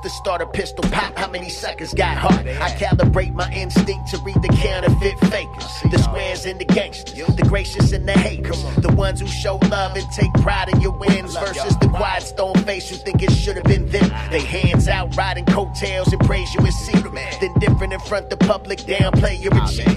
The 0.03 0.09
clock. 0.09 0.13
Once 0.13 0.13
the 0.13 0.23
starter 0.23 0.45
pistol 0.45 0.83
pop, 0.91 1.17
how 1.17 1.27
many 1.27 1.49
suckers 1.49 1.93
got 1.93 2.17
heart? 2.17 2.45
I 2.45 2.69
calibrate 2.71 3.33
my 3.33 3.51
instinct 3.51 4.09
to 4.09 4.17
read 4.19 4.41
the 4.41 4.49
counterfeit 4.61 5.19
fakers. 5.31 5.81
The 5.91 5.97
squares 5.97 6.45
and 6.45 6.59
the 6.59 6.65
gangsters, 6.65 7.27
the 7.35 7.43
gracious 7.43 7.93
and 7.93 8.07
the 8.07 8.13
haters. 8.13 8.63
The 8.77 8.93
ones 8.93 9.21
who 9.21 9.27
show 9.27 9.57
love 9.69 9.95
and 9.95 10.05
take 10.11 10.31
pride 10.43 10.69
in 10.69 10.81
your 10.81 10.97
wins 10.97 11.35
versus 11.35 11.77
the 11.77 11.87
quiet 11.89 12.23
stone 12.23 12.55
face 12.65 12.89
who 12.89 12.95
think 12.97 13.23
it 13.23 13.31
should 13.31 13.55
have 13.55 13.65
been 13.65 13.87
them. 13.89 14.09
They 14.31 14.41
hands 14.41 14.87
out 14.87 15.15
riding 15.15 15.45
coattails 15.45 16.11
and 16.13 16.21
praise 16.21 16.53
you 16.53 16.65
as 16.65 16.75
secret. 16.75 17.13
Then 17.39 17.53
different 17.59 17.93
in 17.93 17.99
front 18.01 18.29
the 18.29 18.37
public, 18.37 18.79
downplay 18.79 19.41
your 19.41 19.53
achievements. 19.53 19.96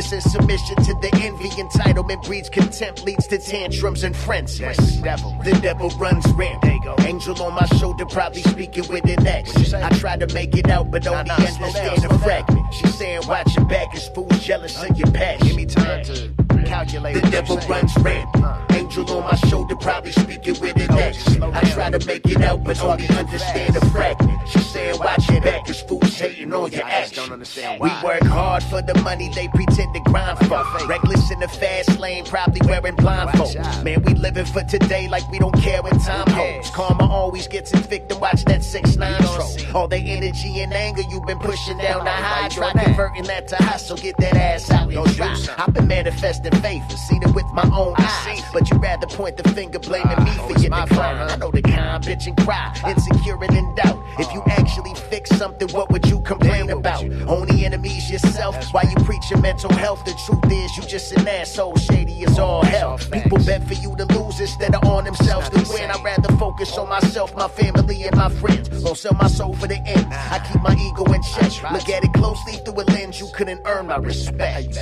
See, 0.00 0.16
the 0.16 0.16
ego 0.16 0.26
is 0.26 0.34
a 0.34 0.38
weakness 0.40 0.46
and 0.46 0.76
submission 0.76 0.76
to 0.76 0.94
the 0.94 1.10
envy. 1.22 1.48
Entitlement 1.50 2.24
breeds 2.24 2.48
contempt, 2.48 3.04
leads 3.04 3.26
to 3.28 3.38
tantrums 3.38 4.02
and 4.02 4.16
frenzies. 4.16 4.76
The 4.76 5.00
devil 5.02 5.36
The 5.44 5.52
devil 5.60 5.90
runs 5.90 6.26
rampant. 6.32 7.00
Angel 7.00 7.42
on 7.42 7.54
my 7.54 7.66
shoulder, 7.78 8.06
probably 8.06 8.42
speaking 8.42 8.88
with 8.88 9.04
an 9.04 9.26
accent. 9.26 9.74
I 9.74 9.88
try 9.98 10.16
to 10.16 10.32
make 10.32 10.56
it 10.56 10.68
out, 10.70 10.90
but 10.90 11.06
only 11.06 11.30
understand 11.30 12.04
a 12.04 12.18
fragment. 12.18 12.74
She's 12.74 12.94
saying, 12.94 13.22
watch 13.26 13.54
your 13.56 13.66
back, 13.66 13.94
as 13.94 14.08
fools 14.08 14.38
jealous 14.40 14.82
of 14.82 14.96
your 14.96 15.10
passion. 15.12 15.46
Give 15.46 15.56
me 15.56 15.66
time 15.66 16.04
to 16.04 16.32
calculate. 16.64 17.14
The 17.22 17.30
devil 17.30 17.56
runs 17.68 17.94
rampant. 17.98 18.72
Angel 18.72 19.10
on 19.10 19.24
my 19.24 19.36
shoulder, 19.48 19.76
probably 19.76 20.12
speaking 20.12 20.58
with 20.60 20.76
an 20.76 20.90
accent. 20.90 21.42
I 21.42 21.60
try 21.70 21.90
to 21.90 22.04
make 22.06 22.26
it 22.26 22.40
out, 22.42 22.64
but 22.64 22.80
only 22.82 23.08
understand 23.08 23.76
a 23.76 23.80
fragment. 23.90 24.48
She 24.48 24.58
saying, 24.60 24.98
watch 24.98 25.28
your 25.28 25.40
back, 25.40 25.66
cause 25.66 25.82
fools 25.82 25.99
hating 26.40 26.54
on 26.54 26.72
your 26.72 26.84
action. 26.84 27.78
We 27.80 27.90
work 28.04 28.22
hard 28.22 28.62
for 28.64 28.82
the 28.82 28.98
money 29.02 29.30
they 29.34 29.48
pretend 29.48 29.94
to 29.94 30.00
grind 30.00 30.38
for. 30.38 30.62
Reckless 30.86 31.30
in 31.30 31.40
the 31.40 31.48
fast 31.48 31.98
lane, 31.98 32.24
probably 32.24 32.60
wearing 32.66 32.96
blindfold. 32.96 33.54
Man, 33.84 34.02
we 34.02 34.14
living 34.14 34.46
for 34.46 34.62
today 34.64 35.08
like 35.08 35.28
we 35.30 35.38
don't 35.38 35.54
care 35.60 35.82
what 35.82 36.00
time 36.00 36.28
holds. 36.28 36.70
Karma 36.70 37.04
always 37.08 37.46
gets 37.46 37.72
its 37.72 37.86
victim, 37.86 38.20
watch 38.20 38.44
that 38.44 38.64
6 38.64 38.96
9 38.96 39.22
troll. 39.22 39.56
All 39.74 39.88
the 39.88 39.98
energy 39.98 40.60
and 40.60 40.72
anger 40.72 41.02
you've 41.10 41.26
been 41.26 41.38
pushing 41.38 41.78
down 41.78 42.04
the 42.04 42.10
high, 42.10 42.48
try 42.48 42.72
converting 42.72 43.24
that 43.24 43.48
to 43.48 43.56
hustle, 43.56 43.96
get 43.96 44.16
that 44.18 44.36
ass 44.36 44.70
out 44.70 44.92
and 44.92 45.16
try. 45.16 45.36
I've 45.58 45.74
been 45.74 45.88
manifesting 45.88 46.52
faith 46.60 46.82
and 46.88 46.98
seen 46.98 47.22
it 47.22 47.34
with 47.34 47.46
my 47.52 47.68
own 47.74 47.94
eyes. 47.98 48.42
But 48.52 48.70
you 48.70 48.78
rather 48.78 49.06
point 49.06 49.36
the 49.36 49.48
finger 49.50 49.78
blaming 49.78 50.24
me 50.24 50.32
for 50.32 50.58
your 50.58 50.70
decline. 50.70 51.30
I 51.30 51.36
know 51.36 51.50
the 51.50 51.62
kind, 51.62 52.02
bitch, 52.02 52.26
and 52.26 52.36
cry, 52.38 52.74
insecure 52.86 53.42
and 53.42 53.56
in 53.56 53.74
doubt. 53.74 53.98
If 54.18 54.32
you 54.32 54.42
actually 54.46 54.94
fix 54.94 55.30
something, 55.30 55.68
what 55.70 55.90
would 55.90 56.06
you 56.06 56.20
complain 56.30 56.70
about? 56.70 57.02
Only 57.26 57.64
enemies 57.64 58.10
yourself 58.10 58.54
while 58.72 58.88
you 58.88 58.96
preach 59.04 59.30
your 59.30 59.40
mental 59.40 59.72
health. 59.72 60.04
The 60.04 60.14
truth 60.26 60.52
is, 60.52 60.76
you 60.76 60.82
just 60.84 61.12
an 61.12 61.26
asshole, 61.26 61.76
shady 61.76 62.24
as 62.24 62.38
all 62.38 62.62
hell. 62.62 62.98
People 63.12 63.38
bet 63.38 63.66
for 63.66 63.74
you 63.74 63.96
to 63.96 64.04
lose 64.16 64.38
instead 64.38 64.74
of 64.74 64.84
on 64.84 65.04
themselves 65.04 65.48
to 65.50 65.58
win. 65.72 65.90
I'd 65.90 66.04
rather 66.04 66.32
focus 66.36 66.78
on 66.78 66.88
myself, 66.88 67.34
my 67.34 67.48
family, 67.48 68.04
and 68.04 68.16
my 68.16 68.28
friends. 68.28 68.68
Won't 68.84 68.98
sell 68.98 69.14
my 69.14 69.26
soul 69.28 69.54
for 69.54 69.66
the 69.66 69.80
end. 69.86 70.06
I 70.10 70.38
keep 70.46 70.62
my 70.62 70.74
ego 70.74 71.04
in 71.12 71.22
check. 71.22 71.72
Look 71.72 71.88
at 71.88 72.04
it 72.04 72.12
closely 72.12 72.54
through 72.64 72.80
a 72.80 72.84
lens, 72.84 73.18
you 73.18 73.28
couldn't 73.34 73.62
earn 73.64 73.88
my 73.88 73.96
respect. 73.96 74.78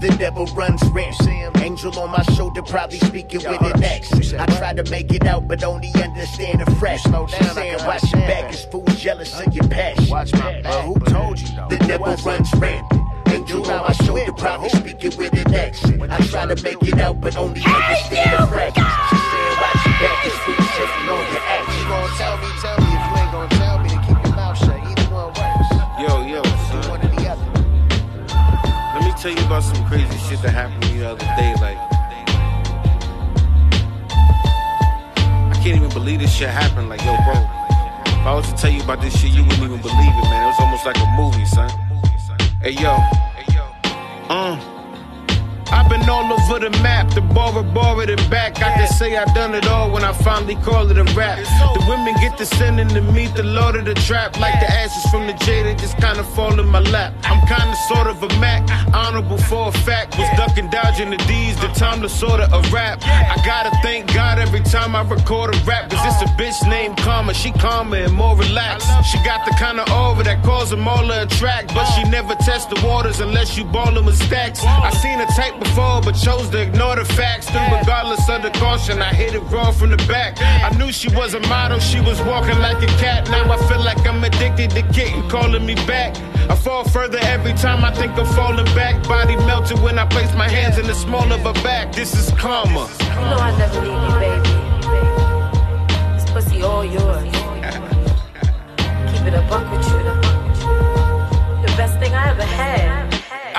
The 0.00 0.14
devil 0.16 0.46
runs 0.54 0.80
rampant. 0.90 1.56
Angel 1.60 1.98
on 1.98 2.10
my 2.10 2.22
shoulder, 2.34 2.62
probably 2.62 2.98
speaking 3.00 3.40
with 3.40 3.60
an 3.62 3.82
accent. 3.82 4.40
I 4.40 4.46
try 4.56 4.72
to 4.72 4.88
make 4.90 5.12
it 5.12 5.26
out, 5.26 5.48
but 5.48 5.64
only 5.64 5.90
understand 6.00 6.60
the 6.60 6.70
fresh. 6.76 7.02
Slow 7.02 7.26
down, 7.26 7.54
saying, 7.54 7.78
watch 7.84 8.12
your 8.12 8.20
back, 8.22 8.44
cause 8.44 8.64
fools 8.66 9.00
jealous 9.00 9.38
of 9.40 9.52
your 9.52 9.66
passion. 9.68 10.08
Watch 10.08 10.32
my 10.34 10.62
back. 10.62 10.84
who 10.84 10.94
told 11.00 11.40
you? 11.40 11.48
The 11.68 11.78
devil 11.86 12.14
runs 12.24 12.54
rampant. 12.54 13.02
Angel 13.28 13.70
on 13.70 13.86
my 13.86 13.92
shoulder, 14.04 14.32
probably 14.32 14.68
speaking 14.68 15.16
with 15.18 15.32
an 15.32 15.54
accent. 15.54 16.00
I 16.10 16.18
try 16.26 16.46
to 16.46 16.62
make 16.62 16.82
it 16.82 16.98
out, 17.00 17.20
but 17.20 17.36
only 17.36 17.60
understand 17.60 18.42
the 18.42 18.46
fresh. 18.46 18.74
She 18.74 19.16
saying, 19.16 19.56
watch 19.58 19.84
your 19.84 19.94
back, 19.98 20.22
cause 20.22 20.38
fools 20.46 20.68
jealous 20.78 20.94
of 21.10 21.32
your 21.32 21.42
action. 21.42 21.78
Tell 22.18 22.38
me, 22.38 22.48
tell 22.60 22.80
me 22.80 22.97
tell 29.20 29.32
you 29.32 29.46
about 29.46 29.64
some 29.64 29.84
crazy 29.86 30.16
shit 30.28 30.40
that 30.42 30.50
happened 30.50 30.80
to 30.82 30.92
me 30.92 30.98
the 30.98 31.10
other 31.10 31.18
day. 31.34 31.52
Like, 31.60 31.76
I 35.50 35.60
can't 35.60 35.76
even 35.76 35.90
believe 35.90 36.20
this 36.20 36.32
shit 36.32 36.48
happened. 36.48 36.88
Like, 36.88 37.00
yo, 37.00 37.16
bro, 37.26 37.34
if 37.34 38.26
I 38.26 38.32
was 38.32 38.46
to 38.52 38.56
tell 38.56 38.70
you 38.70 38.80
about 38.82 39.00
this 39.00 39.18
shit, 39.20 39.32
you 39.32 39.42
wouldn't 39.42 39.62
even 39.62 39.80
believe 39.80 40.14
it, 40.14 40.24
man. 40.30 40.44
It 40.44 40.46
was 40.46 40.60
almost 40.60 40.86
like 40.86 40.96
a 40.98 41.06
movie, 41.16 41.46
son. 41.46 41.68
Hey, 42.62 42.70
yo. 42.70 42.96
Uh. 44.30 44.77
I've 45.70 45.88
been 45.88 46.08
all 46.08 46.32
over 46.32 46.58
the 46.58 46.70
map, 46.82 47.10
the 47.10 47.20
borrow, 47.20 47.62
borrowed 47.62 48.10
it 48.10 48.30
back. 48.30 48.56
I 48.62 48.74
can 48.74 48.88
say 48.88 49.16
I've 49.16 49.34
done 49.34 49.54
it 49.54 49.66
all 49.66 49.90
when 49.90 50.04
I 50.04 50.12
finally 50.12 50.56
call 50.56 50.90
it 50.90 50.98
a 50.98 51.04
rap. 51.14 51.38
The 51.38 51.84
women 51.88 52.14
get 52.20 52.38
to 52.38 52.46
sending 52.46 52.88
to 52.88 53.02
meet 53.02 53.34
the 53.34 53.42
lord 53.42 53.76
of 53.76 53.84
the 53.84 53.94
trap. 53.94 54.38
Like 54.38 54.58
the 54.60 54.70
ashes 54.70 55.10
from 55.10 55.26
the 55.26 55.34
J, 55.44 55.62
they 55.62 55.74
just 55.74 55.96
kinda 55.98 56.24
fall 56.24 56.58
in 56.58 56.66
my 56.66 56.80
lap. 56.80 57.12
I'm 57.24 57.46
kinda 57.46 57.76
sort 57.88 58.06
of 58.06 58.22
a 58.22 58.28
Mac, 58.38 58.62
honorable 58.94 59.38
for 59.38 59.68
a 59.68 59.72
fact. 59.72 60.16
Was 60.18 60.28
ducking, 60.36 60.70
dodging 60.70 61.10
the 61.10 61.16
D's, 61.28 61.56
the 61.56 61.68
time 61.68 62.00
to 62.02 62.08
sort 62.08 62.40
of 62.40 62.52
a 62.52 62.60
rap. 62.70 63.02
I 63.04 63.36
gotta 63.44 63.70
thank 63.82 64.12
God 64.14 64.38
every 64.38 64.60
time 64.60 64.94
I 64.94 65.02
record 65.02 65.54
a 65.54 65.58
rap. 65.64 65.90
Cause 65.90 66.04
it's 66.06 66.22
a 66.30 66.34
bitch 66.34 66.68
named 66.68 66.96
Karma, 66.98 67.34
she 67.34 67.50
calmer 67.52 67.96
and 67.96 68.12
more 68.12 68.36
relaxed. 68.36 68.88
She 69.10 69.18
got 69.24 69.44
the 69.44 69.52
kind 69.52 69.80
of 69.80 69.90
aura 69.90 70.22
that 70.24 70.42
calls 70.44 70.70
them 70.70 70.86
all 70.86 71.06
to 71.06 71.22
attract. 71.22 71.74
But 71.74 71.86
she 71.86 72.04
never 72.04 72.34
test 72.36 72.70
the 72.70 72.80
waters 72.86 73.20
unless 73.20 73.56
you 73.56 73.64
ball 73.64 73.92
them 73.92 74.06
with 74.06 74.16
stacks. 74.16 74.64
I 74.64 74.90
seen 74.90 75.18
her 75.18 75.26
type 75.36 75.57
before, 75.58 76.00
but 76.00 76.12
chose 76.12 76.48
to 76.50 76.60
ignore 76.60 76.96
the 76.96 77.04
facts. 77.04 77.46
Then, 77.50 77.78
regardless 77.78 78.28
of 78.28 78.42
the 78.42 78.50
caution, 78.58 79.00
I 79.00 79.12
hit 79.14 79.34
it 79.34 79.40
raw 79.50 79.70
from 79.70 79.90
the 79.90 79.96
back. 80.08 80.40
I 80.40 80.70
knew 80.76 80.92
she 80.92 81.08
was 81.14 81.34
a 81.34 81.40
model, 81.40 81.78
she 81.78 82.00
was 82.00 82.20
walking 82.22 82.58
like 82.58 82.82
a 82.82 82.86
cat. 82.98 83.28
Now 83.30 83.50
I 83.50 83.56
feel 83.68 83.80
like 83.80 84.06
I'm 84.06 84.22
addicted 84.24 84.70
to 84.70 84.82
getting 84.82 85.28
calling 85.28 85.64
me 85.66 85.74
back. 85.86 86.16
I 86.50 86.54
fall 86.54 86.84
further 86.84 87.18
every 87.22 87.52
time 87.54 87.84
I 87.84 87.92
think 87.92 88.12
I'm 88.12 88.26
falling 88.34 88.66
back. 88.74 89.06
Body 89.06 89.36
melted 89.36 89.80
when 89.80 89.98
I 89.98 90.06
place 90.06 90.32
my 90.34 90.48
hands 90.48 90.78
in 90.78 90.86
the 90.86 90.94
small 90.94 91.30
of 91.32 91.40
her 91.40 91.52
back. 91.62 91.92
This 91.92 92.14
is 92.14 92.30
karma. 92.38 92.88
Know 93.00 93.36
I 93.36 93.56
never 93.58 93.80
leave 93.80 94.02
you, 94.06 94.14
baby. 94.24 94.50
This 96.14 96.30
pussy 96.30 96.62
all 96.62 96.84
yours. 96.84 97.24
Keep 99.12 99.26
it 99.26 99.34
a 99.34 99.42
buck 99.50 99.70
with 99.70 99.86
you. 99.88 99.98
The 101.62 101.74
best 101.76 101.98
thing 101.98 102.14
I 102.14 102.30
ever 102.30 102.44
had. 102.44 103.07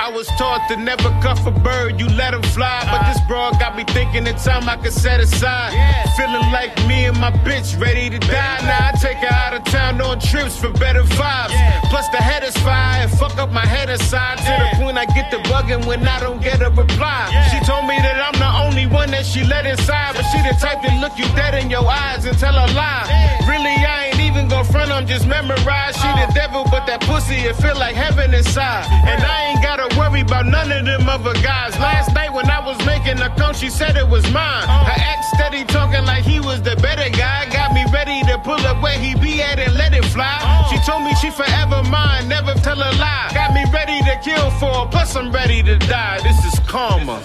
I 0.00 0.08
was 0.08 0.26
taught 0.38 0.66
to 0.68 0.76
never 0.76 1.10
cuff 1.20 1.46
a 1.46 1.50
bird, 1.50 2.00
you 2.00 2.08
let 2.08 2.32
him 2.32 2.42
fly. 2.56 2.80
But 2.90 3.12
this 3.12 3.20
broad 3.28 3.60
got 3.60 3.76
me 3.76 3.84
thinking 3.84 4.24
the 4.24 4.32
time 4.32 4.66
I 4.66 4.78
could 4.78 4.94
set 4.94 5.20
aside. 5.20 5.76
Feeling 6.16 6.50
like 6.50 6.72
me 6.88 7.04
and 7.04 7.20
my 7.20 7.30
bitch 7.44 7.78
ready 7.78 8.08
to 8.08 8.18
die. 8.18 8.60
Now 8.64 8.88
I 8.88 8.92
take 8.96 9.18
her 9.18 9.28
out 9.28 9.52
of 9.52 9.62
town 9.64 10.00
on 10.00 10.18
trips 10.18 10.56
for 10.56 10.72
better 10.72 11.02
vibes. 11.02 11.52
Plus 11.90 12.08
the 12.08 12.16
head 12.16 12.42
is 12.44 12.56
fire, 12.64 13.08
fuck 13.08 13.36
up 13.36 13.52
my 13.52 13.66
head 13.66 13.90
aside 13.90 14.38
to 14.38 14.52
the 14.64 14.82
point 14.82 14.96
I 14.96 15.04
get 15.04 15.30
the 15.30 15.36
bugging 15.52 15.84
when 15.86 16.08
I 16.08 16.18
don't 16.18 16.40
get 16.40 16.62
a 16.62 16.70
reply. 16.70 17.28
She 17.52 17.60
told 17.66 17.84
me 17.84 17.96
that 18.00 18.16
I'm 18.24 18.40
the 18.40 18.52
only 18.64 18.86
one 18.86 19.10
that 19.10 19.26
she 19.26 19.44
let 19.44 19.66
inside, 19.66 20.16
but 20.16 20.24
she 20.32 20.38
the 20.48 20.56
type 20.58 20.80
to 20.80 20.90
look 20.96 21.12
you 21.18 21.28
dead 21.36 21.62
in 21.62 21.68
your 21.68 21.86
eyes 21.86 22.24
and 22.24 22.38
tell 22.38 22.54
a 22.54 22.64
lie. 22.72 23.04
Really, 23.46 23.76
I 23.84 24.06
ain't 24.06 24.09
even 24.30 24.48
gon' 24.48 24.64
front, 24.64 24.90
I'm 24.90 25.06
just 25.06 25.26
memorized. 25.26 25.96
She 25.98 26.08
the 26.08 26.30
devil, 26.34 26.64
but 26.70 26.86
that 26.86 27.00
pussy, 27.02 27.34
it 27.34 27.56
feel 27.56 27.76
like 27.76 27.94
heaven 27.94 28.32
inside. 28.32 28.86
And 29.06 29.22
I 29.22 29.50
ain't 29.50 29.62
gotta 29.62 29.88
worry 29.98 30.22
about 30.22 30.46
none 30.46 30.70
of 30.70 30.84
them 30.86 31.08
other 31.08 31.34
guys. 31.42 31.74
Last 31.78 32.14
night 32.14 32.32
when 32.32 32.48
I 32.48 32.64
was 32.64 32.78
making 32.86 33.16
the 33.16 33.28
come, 33.36 33.54
she 33.54 33.70
said 33.70 33.96
it 33.96 34.08
was 34.08 34.24
mine. 34.30 34.66
Her 34.68 34.98
ex 35.12 35.26
steady 35.34 35.64
talking 35.64 36.04
like 36.06 36.24
he 36.24 36.38
was 36.38 36.62
the 36.62 36.76
better 36.76 37.10
guy. 37.10 37.48
Got 37.50 37.74
me 37.74 37.84
ready 37.92 38.22
to 38.30 38.38
pull 38.38 38.60
up 38.70 38.82
where 38.82 38.98
he 38.98 39.14
be 39.14 39.42
at 39.42 39.58
and 39.58 39.74
let 39.74 39.94
it 39.94 40.04
fly. 40.06 40.38
She 40.70 40.78
told 40.88 41.02
me 41.02 41.14
she 41.16 41.30
forever 41.30 41.82
mine, 41.90 42.28
never 42.28 42.54
tell 42.54 42.78
a 42.78 42.90
lie. 43.02 43.30
Got 43.34 43.52
me 43.52 43.64
ready 43.72 43.98
to 44.04 44.14
kill 44.22 44.50
for 44.62 44.72
her, 44.72 44.86
plus 44.90 45.16
I'm 45.16 45.32
ready 45.32 45.62
to 45.62 45.76
die. 45.78 46.20
This 46.22 46.38
is 46.44 46.58
karma. 46.68 47.22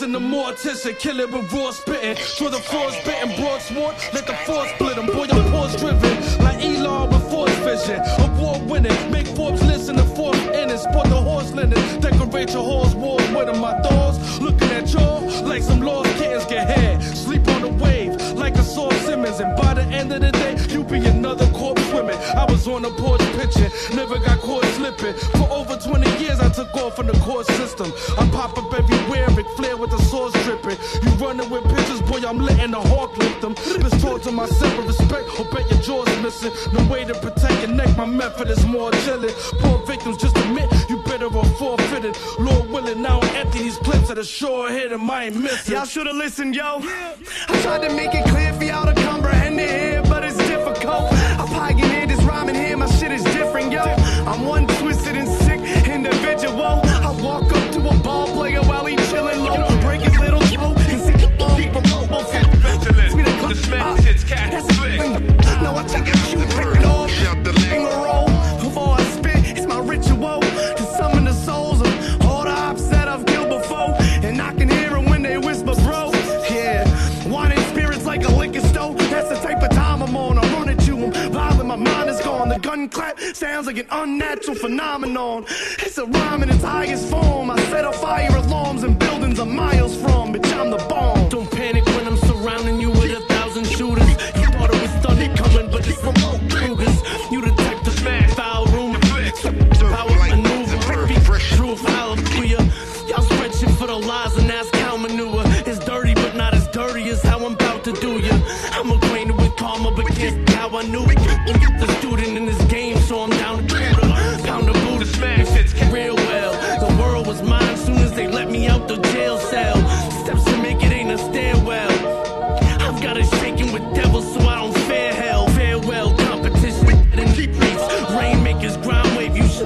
Listen, 0.00 0.12
the 0.12 0.18
mortician, 0.18 0.98
kill 0.98 1.20
it 1.20 1.30
with 1.30 1.52
raw 1.52 1.70
spitting. 1.72 2.16
Throw 2.16 2.48
the 2.48 2.56
force 2.56 2.96
bitten, 3.04 3.36
broad 3.36 3.60
sword, 3.60 3.94
let 4.14 4.26
the 4.26 4.32
force 4.46 4.70
split 4.70 4.96
him. 4.96 5.04
Boy, 5.04 5.26
I'm 5.30 5.52
force 5.52 5.76
driven, 5.76 6.42
like 6.42 6.64
Elon 6.64 7.10
with 7.10 7.30
force 7.30 7.54
vision. 7.58 8.00
Award 8.18 8.62
winning, 8.62 9.10
make 9.10 9.26
Forbes 9.26 9.62
listen 9.62 9.96
to 9.96 10.04
fourth 10.04 10.40
innings. 10.54 10.80
Sport 10.80 11.08
the 11.10 11.16
horse 11.20 11.52
linen, 11.52 12.00
decorate 12.00 12.50
your 12.54 12.64
horse 12.64 12.94
walls 12.94 13.28
with 13.28 13.50
him. 13.50 13.60
My 13.60 13.78
doors 13.82 14.40
looking 14.40 14.70
at 14.70 14.90
y'all 14.90 15.20
like 15.44 15.62
some 15.62 15.82
lost 15.82 16.08
kittens 16.16 16.46
get 16.46 16.66
head. 16.66 17.02
Sleep 17.02 17.46
on 17.48 17.60
the 17.60 17.68
wave 17.68 18.18
like 18.32 18.54
a 18.54 18.62
Saw 18.62 18.88
Simmons, 19.04 19.38
and 19.38 19.54
by 19.54 19.74
the 19.74 19.82
end 19.82 20.12
of 20.14 20.22
the 20.22 20.32
day, 20.32 20.56
you 20.80 21.00
be 21.00 21.06
another 21.06 21.46
corpse 21.52 21.82
swimming. 21.90 22.16
I 22.36 22.44
was 22.44 22.66
on 22.66 22.82
the 22.82 22.90
porch 22.90 23.20
pitching, 23.36 23.70
never 23.94 24.18
got 24.18 24.38
caught 24.40 24.64
slipping. 24.76 25.14
For 25.38 25.48
over 25.50 25.76
20 25.76 26.08
years, 26.22 26.40
I 26.40 26.48
took 26.48 26.74
off 26.74 26.96
from 26.96 27.06
the 27.06 27.18
court 27.20 27.46
system. 27.46 27.92
I 28.18 28.28
pop 28.30 28.56
up 28.56 28.72
everywhere, 28.72 29.28
Ric 29.30 29.46
Flair 29.56 29.76
with 29.76 29.90
the 29.90 30.00
sauce 30.04 30.32
dripping. 30.44 30.78
You 31.02 31.10
running 31.24 31.50
with 31.50 31.64
pictures, 31.64 32.00
boy, 32.02 32.26
I'm 32.26 32.38
letting 32.38 32.70
the 32.70 32.80
hawk 32.80 33.16
lift 33.18 33.40
them. 33.40 33.54
This 33.54 34.00
taught 34.02 34.22
to 34.24 34.32
myself 34.32 34.76
with 34.78 34.86
respect, 34.86 35.28
or 35.38 35.44
bet 35.52 35.70
your 35.70 35.80
jaw's 35.80 36.22
missing. 36.22 36.52
No 36.72 36.86
way 36.90 37.04
to 37.04 37.14
protect 37.14 37.60
your 37.60 37.70
neck, 37.70 37.96
my 37.96 38.06
method 38.06 38.48
is 38.48 38.64
more 38.66 38.90
chilling. 39.04 39.34
Poor 39.60 39.78
victims, 39.86 40.16
just 40.16 40.36
admit 40.38 40.68
you 40.88 41.02
better 41.04 41.26
off 41.26 41.58
forfeited. 41.58 42.16
Lord 42.38 42.70
willing, 42.70 43.02
now 43.02 43.20
I'm 43.20 43.36
empty 43.36 43.58
these 43.60 43.76
clips 43.78 44.10
at 44.10 44.18
a 44.18 44.24
short 44.24 44.72
hit, 44.72 44.92
and 44.92 45.10
I 45.10 45.24
ain't 45.24 45.36
missing. 45.36 45.74
Y'all 45.74 45.84
should've 45.84 46.16
listened, 46.16 46.54
yo. 46.54 46.80
I 47.48 47.60
tried 47.62 47.82
to 47.82 47.94
make 47.94 48.14
it 48.14 48.24
clear 48.26 48.52
for 48.54 48.64
y'all 48.64 48.86
to 48.86 48.94
comprehend 49.02 49.60
it 49.60 49.89
my 52.80 52.86
shit 52.86 53.12
is 53.12 53.22
different, 53.24 53.70
yo. 53.70 53.82
I'm 54.26 54.46
one 54.46 54.66
twisted 54.66 55.14
and 55.14 55.28
sick 55.28 55.60
individual. 55.86 56.80
I 57.08 57.14
walk 57.22 57.52
up 57.52 57.72
to 57.72 57.78
a 57.78 57.94
ball 58.02 58.26
player 58.28 58.62
while 58.62 58.86
he 58.86 58.96
chillin' 58.96 59.44
low, 59.44 59.68
to 59.68 59.76
break 59.84 60.00
his 60.00 60.18
little 60.18 60.40
toe 60.40 60.74
and 60.88 61.00
see 61.02 61.12
the 61.12 61.28
ball 61.38 61.60
over. 62.16 62.40
It's 63.04 63.14
me 63.14 63.22
the 63.22 63.36
club. 63.38 63.54
That's 63.54 64.66
the 64.66 64.88
thing. 64.96 65.36
No, 65.62 65.76
I 65.76 65.84
take 65.86 66.08
a 66.08 66.16
shoot, 66.16 66.79
sounds 83.52 83.66
like 83.66 83.78
an 83.78 83.86
unnatural 83.90 84.56
phenomenon. 84.56 85.44
It's 85.84 85.98
a 85.98 86.06
rhyme 86.06 86.42
in 86.44 86.50
its 86.50 86.62
highest 86.62 87.10
form. 87.10 87.50
I 87.50 87.58
set 87.70 87.84
off 87.84 88.00
fire 88.00 88.34
alarms 88.36 88.84
and 88.84 88.96
buildings 88.96 89.40
are 89.40 89.52
miles 89.62 89.96
from. 90.00 90.32
Bitch, 90.32 90.52
I'm 90.56 90.70
the 90.70 90.78
bomb. 90.88 91.28
Don't 91.30 91.50
panic 91.50 91.84
when 91.86 92.06
I'm 92.06 92.16
surrounding 92.18 92.80
you 92.80 92.90
with 92.90 93.10
a 93.10 93.22
thousand 93.32 93.66
shooters. 93.66 94.10
You 94.40 94.46
thought 94.54 94.70
it 94.72 94.80
was 94.82 94.92
thunder 95.02 95.30
coming, 95.36 95.68
but 95.72 95.82
it's 95.88 96.02
remote 96.10 96.42
cougars. 96.48 96.98
You 97.32 97.40
the 97.40 97.59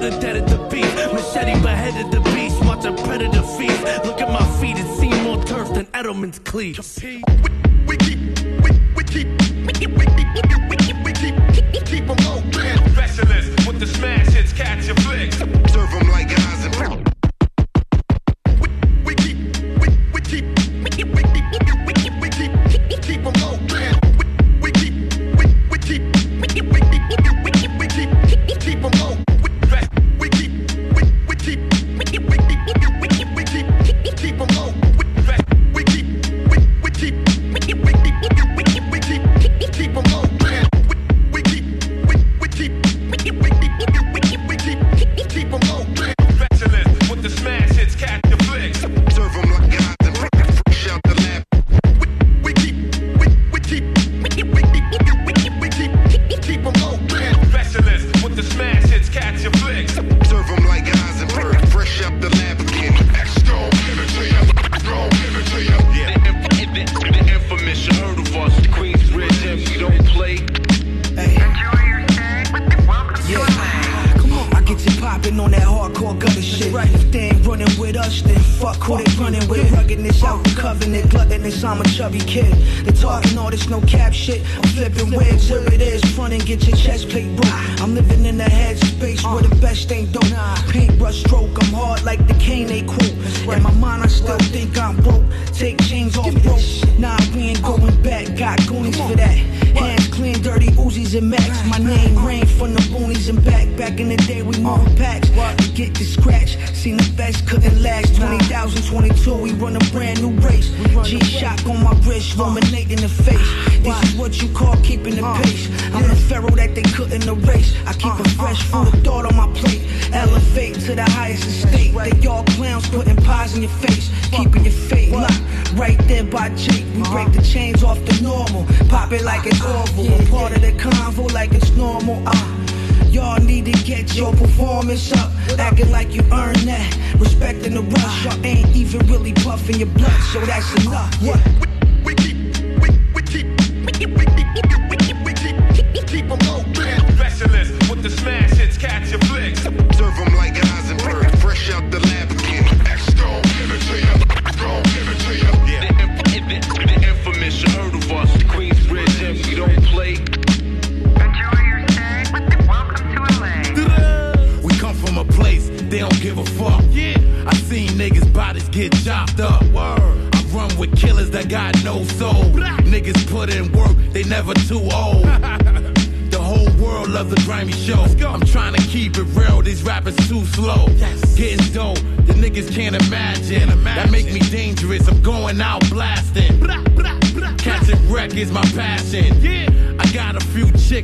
the 0.09 0.19
dead 0.19 0.35
of 0.35 0.49
the 0.49 0.57
beast. 0.69 0.95
Machete 0.95 1.59
beheaded 1.61 2.11
the 2.11 2.19
beast. 2.31 2.63
Watch 2.65 2.85
a 2.85 2.93
predator 3.03 3.41
feast. 3.41 3.81
Look 4.05 4.21
at 4.21 4.29
my 4.29 4.45
feet. 4.59 4.77
and 4.77 4.89
see 4.99 5.09
more 5.23 5.43
turf 5.43 5.73
than 5.73 5.85
Edelman's 5.87 6.39
cleats. 6.39 7.01
We, 7.01 7.23
we 7.87 7.97
keep, 7.97 8.19
we 8.61 8.69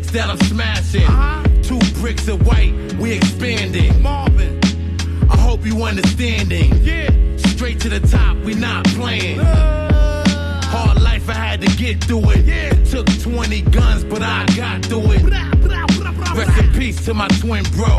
bricks 0.02 0.12
that 0.12 0.30
I'm 0.30 0.38
smashing. 0.48 1.04
Uh-huh. 1.04 1.44
Two 1.64 1.80
bricks 2.00 2.28
of 2.28 2.46
white, 2.46 2.74
we 2.94 3.14
expanding. 3.14 4.02
Marvin, 4.02 4.60
I 5.30 5.38
hope 5.38 5.66
you 5.66 5.84
understanding. 5.84 6.74
Yeah, 6.84 7.10
straight 7.38 7.80
to 7.82 7.90
the 7.90 8.00
top, 8.00 8.38
we 8.38 8.54
not 8.56 8.86
playing. 8.86 9.40
Uh, 9.40 10.62
Hard 10.64 11.02
life, 11.02 11.30
I 11.30 11.34
had 11.34 11.62
to 11.62 11.68
get 11.78 12.04
through 12.04 12.32
it. 12.32 12.46
Yeah, 12.46 12.74
it 12.74 12.86
took 12.86 13.08
20 13.22 13.62
guns, 13.62 14.04
but 14.06 14.22
I 14.22 14.46
got 14.56 14.86
through 14.86 15.12
it. 15.12 15.24
Rest 16.34 16.58
in 16.60 16.72
peace 16.74 17.04
to 17.06 17.14
my 17.14 17.28
twin 17.40 17.64
bro. 17.76 17.98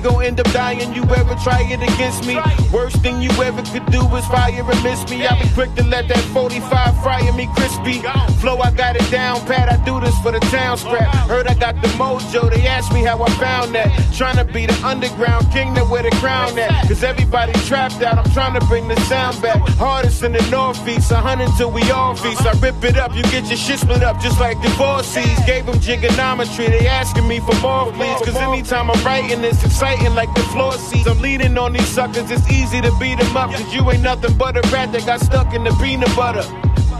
Gon' 0.00 0.17
end 0.28 0.38
up 0.40 0.50
dying. 0.52 0.92
You 0.92 1.02
ever 1.16 1.34
try 1.42 1.62
it 1.64 1.80
against 1.80 2.26
me? 2.26 2.36
Worst 2.70 2.96
thing 3.00 3.22
you 3.22 3.30
ever 3.42 3.62
could 3.72 3.86
do 3.90 4.02
is 4.16 4.26
fire 4.26 4.52
and 4.60 4.82
miss 4.84 5.00
me. 5.08 5.26
I 5.26 5.42
be 5.42 5.48
quick 5.54 5.74
to 5.76 5.84
let 5.84 6.06
that 6.08 6.24
45 6.36 7.02
fryer 7.02 7.32
me 7.32 7.48
crispy. 7.56 8.02
Flow, 8.40 8.58
I 8.58 8.70
got 8.70 8.94
it 8.96 9.10
down 9.10 9.40
pat. 9.46 9.72
I 9.72 9.82
do 9.84 9.98
this 10.00 10.16
for 10.20 10.30
the 10.30 10.40
town 10.52 10.76
scrap. 10.76 11.08
Heard 11.32 11.46
I 11.46 11.54
got 11.54 11.80
the 11.80 11.88
mojo. 12.00 12.50
They 12.50 12.66
asked 12.66 12.92
me 12.92 13.02
how 13.04 13.22
I 13.22 13.30
found 13.40 13.74
that. 13.74 13.88
Trying 14.14 14.36
to 14.36 14.44
be 14.44 14.66
the 14.66 14.78
underground 14.84 15.50
king 15.50 15.72
that 15.74 15.88
where 15.88 16.02
the 16.02 16.10
crown 16.22 16.58
at. 16.58 16.86
Cause 16.86 17.02
everybody 17.02 17.52
trapped 17.70 18.02
out. 18.02 18.18
I'm 18.18 18.30
trying 18.32 18.58
to 18.60 18.64
bring 18.66 18.86
the 18.86 19.00
sound 19.08 19.40
back. 19.40 19.56
Hardest 19.80 20.22
in 20.22 20.32
the 20.32 20.44
northeast. 20.50 21.10
A 21.10 21.16
hundred 21.16 21.48
till 21.56 21.70
we 21.70 21.82
all 21.90 22.14
feast. 22.14 22.44
I 22.44 22.52
rip 22.60 22.84
it 22.84 22.98
up. 22.98 23.16
You 23.16 23.22
get 23.34 23.48
your 23.48 23.56
shit 23.56 23.78
split 23.78 24.02
up 24.02 24.20
just 24.20 24.38
like 24.38 24.60
divorcees. 24.60 25.38
Gave 25.46 25.64
them 25.64 25.80
trigonometry. 25.80 26.66
They 26.66 26.86
asking 26.86 27.26
me 27.26 27.40
for 27.40 27.56
more, 27.60 27.90
please. 27.92 28.20
Cause 28.26 28.36
anytime 28.36 28.90
I'm 28.90 29.02
writing, 29.04 29.42
it's 29.42 29.64
exciting 29.64 30.17
like 30.18 30.34
the 30.34 30.42
floor 30.50 30.72
seats. 30.72 31.06
I'm 31.06 31.20
leading 31.20 31.56
on 31.56 31.72
these 31.72 31.86
suckers. 31.86 32.28
It's 32.28 32.50
easy 32.50 32.80
to 32.80 32.92
beat 32.98 33.20
them 33.20 33.36
up. 33.36 33.52
Cause 33.52 33.72
you 33.72 33.88
ain't 33.88 34.02
nothing 34.02 34.36
but 34.36 34.56
a 34.56 34.62
rat 34.74 34.90
that 34.90 35.06
got 35.06 35.20
stuck 35.20 35.54
in 35.54 35.62
the 35.62 35.70
peanut 35.80 36.10
butter. 36.16 36.42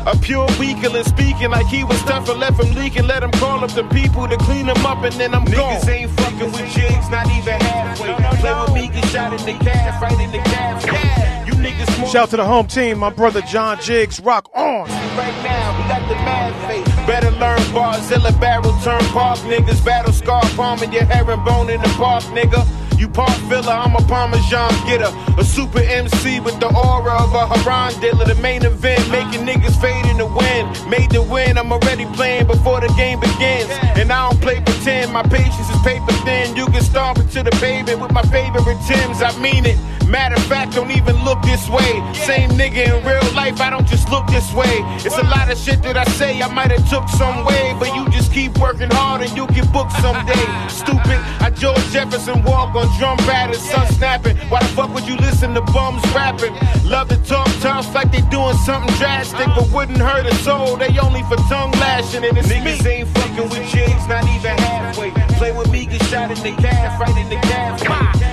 A 0.06 0.16
pure 0.16 0.46
weakling 0.60 1.02
speaking 1.02 1.50
like 1.50 1.66
he 1.66 1.82
was 1.82 2.00
tough 2.02 2.28
and 2.28 2.38
left 2.38 2.62
him 2.62 2.72
leaking. 2.76 3.08
Let 3.08 3.24
him 3.24 3.32
call 3.32 3.64
up 3.64 3.72
the 3.72 3.82
people 3.88 4.28
to 4.28 4.36
clean 4.36 4.66
him 4.66 4.86
up 4.86 5.02
and 5.02 5.12
then 5.14 5.34
I'm 5.34 5.44
gone. 5.46 5.80
Niggas 5.80 5.88
ain't 5.88 6.10
fucking 6.12 6.52
with 6.52 6.70
jigs, 6.70 7.10
not 7.10 7.26
even 7.36 7.58
halfway. 7.58 8.14
Play 8.38 8.54
with 8.62 8.72
me, 8.72 8.86
get 8.86 9.04
shot 9.10 9.34
in 9.34 9.44
the 9.44 9.64
calf, 9.64 10.00
right 10.00 10.20
in 10.20 10.30
the 10.30 10.38
calf. 10.38 10.86
Yeah, 10.86 11.46
you 11.46 11.54
niggas 11.54 11.90
small. 11.96 12.06
Shout 12.06 12.22
out 12.22 12.30
to 12.30 12.36
the 12.36 12.44
home 12.44 12.68
team, 12.68 12.98
my 12.98 13.10
brother 13.10 13.42
John 13.42 13.80
Jiggs. 13.80 14.20
Rock 14.20 14.48
on. 14.54 14.86
Right 15.18 15.38
now, 15.42 15.66
we 15.76 15.82
got 15.90 16.08
the 16.08 16.14
mad 16.22 16.54
face. 16.68 16.86
Better 17.04 17.32
learn 17.32 17.58
Barzilla 17.74 18.30
barrel 18.40 18.78
turn 18.84 19.02
park 19.10 19.40
niggas. 19.40 19.84
Battle 19.84 20.12
scar 20.12 20.42
palming 20.54 20.92
your 20.92 21.04
herringbone 21.04 21.70
in 21.70 21.82
the 21.82 21.88
park, 21.98 22.22
nigga. 22.38 22.64
You 22.98 23.08
park 23.08 23.30
filler, 23.48 23.70
I'm 23.70 23.94
a 23.94 24.02
Parmesan 24.08 24.74
getter. 24.84 25.14
A 25.38 25.44
super 25.44 25.78
MC 25.78 26.40
with 26.40 26.58
the 26.58 26.66
aura 26.66 27.14
of 27.22 27.32
a 27.32 27.46
Haran 27.46 27.94
dealer. 28.00 28.24
The 28.24 28.34
main 28.42 28.64
event, 28.64 29.08
making 29.08 29.46
niggas 29.46 29.80
fade 29.80 30.04
in 30.06 30.18
the 30.18 30.26
wind. 30.26 30.66
Made 30.90 31.12
the 31.12 31.22
win, 31.22 31.56
I'm 31.58 31.70
already 31.70 32.06
playing 32.18 32.48
before 32.48 32.80
the 32.80 32.88
game 32.98 33.20
begins. 33.20 33.70
And 33.94 34.10
I 34.10 34.28
don't 34.28 34.40
play 34.42 34.60
pretend, 34.60 35.12
my 35.12 35.22
patience 35.22 35.70
is 35.70 35.80
paper 35.82 36.10
thin. 36.26 36.56
You 36.56 36.66
can 36.66 36.82
stomp 36.82 37.18
it 37.18 37.30
to 37.38 37.44
the 37.44 37.52
pavement 37.62 38.00
with 38.00 38.10
my 38.10 38.22
favorite 38.22 38.78
Tims, 38.88 39.22
I 39.22 39.30
mean 39.38 39.64
it. 39.64 39.78
Matter 40.08 40.36
of 40.36 40.44
fact, 40.44 40.74
don't 40.74 40.90
even 40.90 41.22
look 41.22 41.42
this 41.42 41.68
way. 41.68 41.92
Same 42.14 42.50
nigga 42.50 42.88
in 42.88 43.04
real 43.04 43.34
life, 43.34 43.60
I 43.60 43.68
don't 43.68 43.86
just 43.86 44.08
look 44.08 44.26
this 44.28 44.54
way. 44.54 44.80
It's 45.04 45.18
a 45.18 45.22
lot 45.24 45.50
of 45.52 45.58
shit 45.58 45.82
that 45.82 45.98
I 45.98 46.04
say 46.04 46.40
I 46.40 46.48
might 46.48 46.70
have 46.70 46.88
took 46.88 47.06
some 47.10 47.44
way, 47.44 47.76
but 47.78 47.94
you 47.94 48.08
just 48.08 48.32
keep 48.32 48.56
working 48.56 48.88
hard 48.90 49.20
and 49.20 49.30
you'll 49.36 49.52
get 49.52 49.70
booked 49.70 49.92
someday. 50.00 50.48
Stupid, 50.68 51.20
I 51.44 51.50
George 51.50 51.84
Jefferson 51.92 52.42
walk 52.44 52.74
on 52.74 52.88
drum 52.98 53.18
batters, 53.28 53.60
sun 53.60 53.86
snapping. 53.88 54.38
Why 54.48 54.60
the 54.60 54.68
fuck 54.68 54.94
would 54.94 55.06
you 55.06 55.16
listen 55.16 55.52
to 55.52 55.60
bums 55.60 56.02
rapping? 56.14 56.54
Love 56.88 57.08
to 57.08 57.16
talk 57.24 57.48
tough 57.60 57.94
like 57.94 58.10
they 58.10 58.22
doing 58.30 58.56
something 58.64 58.94
drastic, 58.96 59.46
but 59.56 59.70
wouldn't 59.72 59.98
hurt 59.98 60.24
a 60.24 60.34
soul. 60.36 60.78
They 60.78 60.96
only 60.98 61.22
for 61.24 61.36
tongue 61.52 61.72
lashing, 61.72 62.24
and 62.24 62.38
it's 62.38 62.48
niggas 62.48 62.82
me. 62.82 62.90
ain't 62.90 63.08
fucking 63.08 63.48
with 63.50 63.68
jigs, 63.68 64.08
not 64.08 64.24
even 64.24 64.56
halfway. 64.56 65.27
Play 65.38 65.52
with 65.52 65.70
me, 65.70 65.86
get 65.86 66.02
shot 66.06 66.32
in 66.32 66.42
the 66.42 66.50
calf, 66.60 67.00
right 67.00 67.16
in 67.16 67.28
the 67.28 67.36
calf. 67.36 67.80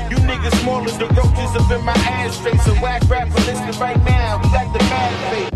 You 0.10 0.18
niggas 0.18 0.60
small 0.62 0.84
as 0.86 0.98
the 0.98 1.06
roaches 1.06 1.56
up 1.56 1.70
in 1.72 1.86
my 1.86 1.94
ass 1.94 2.36
face. 2.40 2.66
A 2.66 2.74
whack 2.82 3.04
rapper, 3.08 3.32
listen 3.42 3.80
right 3.80 4.04
now. 4.06 4.42
We 4.42 4.50
got 4.50 4.74
the 4.74 4.80
mad 4.80 5.14
face. 5.32 5.52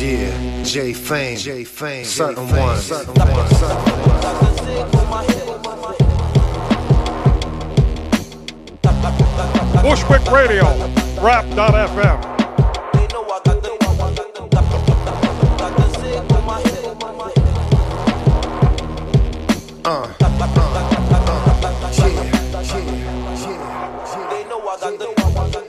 Yeah, 0.00 0.62
J 0.64 0.94
Fame, 0.94 1.36
J 1.36 1.64
Fame, 1.64 2.04
certain 2.06 2.48
one, 2.48 2.78
certain 2.78 3.14
one, 3.14 3.48
certain 3.50 3.96
Bushwick 9.82 10.24
Radio, 10.32 10.64
Wrap.fm. 11.20 12.35
Uh, 19.88 20.12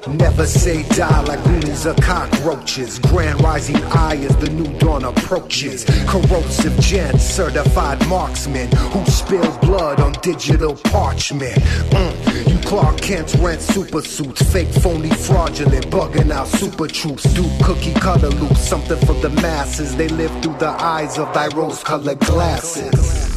Never 0.08 0.48
say 0.48 0.82
die 0.96 1.22
like 1.22 1.44
goonies 1.44 1.86
or 1.86 1.94
cockroaches. 1.94 2.98
Grand 2.98 3.40
rising 3.42 3.76
eye 3.76 4.18
as 4.28 4.36
the 4.38 4.50
new 4.50 4.66
dawn 4.80 5.04
approaches. 5.04 5.86
Corrosive 6.08 6.80
gent, 6.80 7.22
certified 7.22 8.08
marksman 8.08 8.72
who 8.92 9.06
spills 9.06 9.56
blood 9.60 10.00
on 10.00 10.14
digital 10.24 10.76
parchment. 10.86 11.62
Mm, 11.92 12.50
You 12.50 12.58
Clark 12.68 13.00
Kent 13.00 13.36
rent 13.36 13.62
super 13.62 14.02
suits, 14.02 14.42
fake 14.52 14.74
phony 14.82 15.12
fraudulent, 15.12 15.92
bugging 15.92 16.32
out 16.32 16.48
super 16.48 16.88
troops. 16.88 17.22
Do 17.36 17.48
cookie 17.64 17.94
cutter 17.94 18.30
loops, 18.30 18.68
something 18.68 18.98
for 19.06 19.14
the 19.14 19.30
masses. 19.30 19.96
They 19.96 20.08
live 20.08 20.32
through 20.42 20.58
the 20.58 20.70
eyes 20.70 21.20
of 21.20 21.32
thy 21.36 21.50
rose 21.50 21.84
colored 21.84 22.20
glasses. 22.22 23.37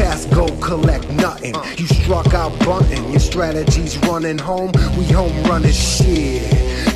Pass 0.00 0.24
go 0.24 0.46
collect 0.60 1.10
nothing. 1.10 1.54
You 1.76 1.86
struck 1.86 2.32
out 2.32 2.58
bunting. 2.60 3.10
Your 3.10 3.20
strategies 3.20 3.98
running 3.98 4.38
home. 4.38 4.72
We 4.96 5.04
home 5.04 5.42
running 5.44 5.72
shit. 5.72 6.40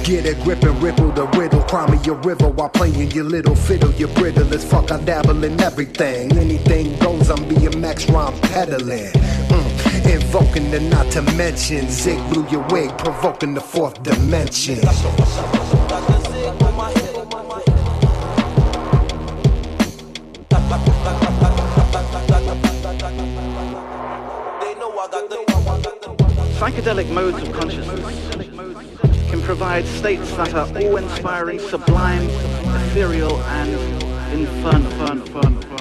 Get 0.05 0.25
a 0.25 0.35
grip 0.43 0.63
and 0.63 0.83
ripple 0.83 1.13
the 1.13 1.27
riddle. 1.39 1.61
Cry 1.65 1.87
me 1.91 1.99
your 2.03 2.17
river 2.17 2.49
while 2.49 2.71
playing 2.71 3.11
your 3.11 3.25
little 3.25 3.55
fiddle. 3.55 3.93
You're 3.93 4.15
brittle 4.15 4.51
as 4.55 4.65
fuck. 4.65 4.91
I 4.91 4.99
dabble 5.03 5.45
in 5.45 5.61
everything. 5.61 6.33
Anything 6.39 6.99
goes. 6.99 7.29
I'm 7.29 7.45
BMX 7.45 8.11
rhyme 8.11 8.41
peddling. 8.41 9.13
Mm. 9.53 10.15
Invoking 10.15 10.71
the 10.71 10.81
not 10.81 11.13
to 11.13 11.21
mention. 11.37 11.91
Zig 11.91 12.19
blew 12.31 12.49
your 12.49 12.67
wig, 12.69 12.97
provoking 12.97 13.53
the 13.53 13.61
fourth 13.61 14.03
dimension. 14.03 14.81
Psychedelic 26.55 27.11
modes 27.11 27.43
of 27.43 27.53
consciousness 27.53 28.31
can 29.29 29.43
provide 29.43 29.85
states 29.87 30.31
that 30.37 30.55
are 30.55 30.69
awe-inspiring, 30.79 31.59
sublime, 31.59 32.23
ethereal, 32.87 33.37
and 33.43 33.71
infernal. 34.33 35.74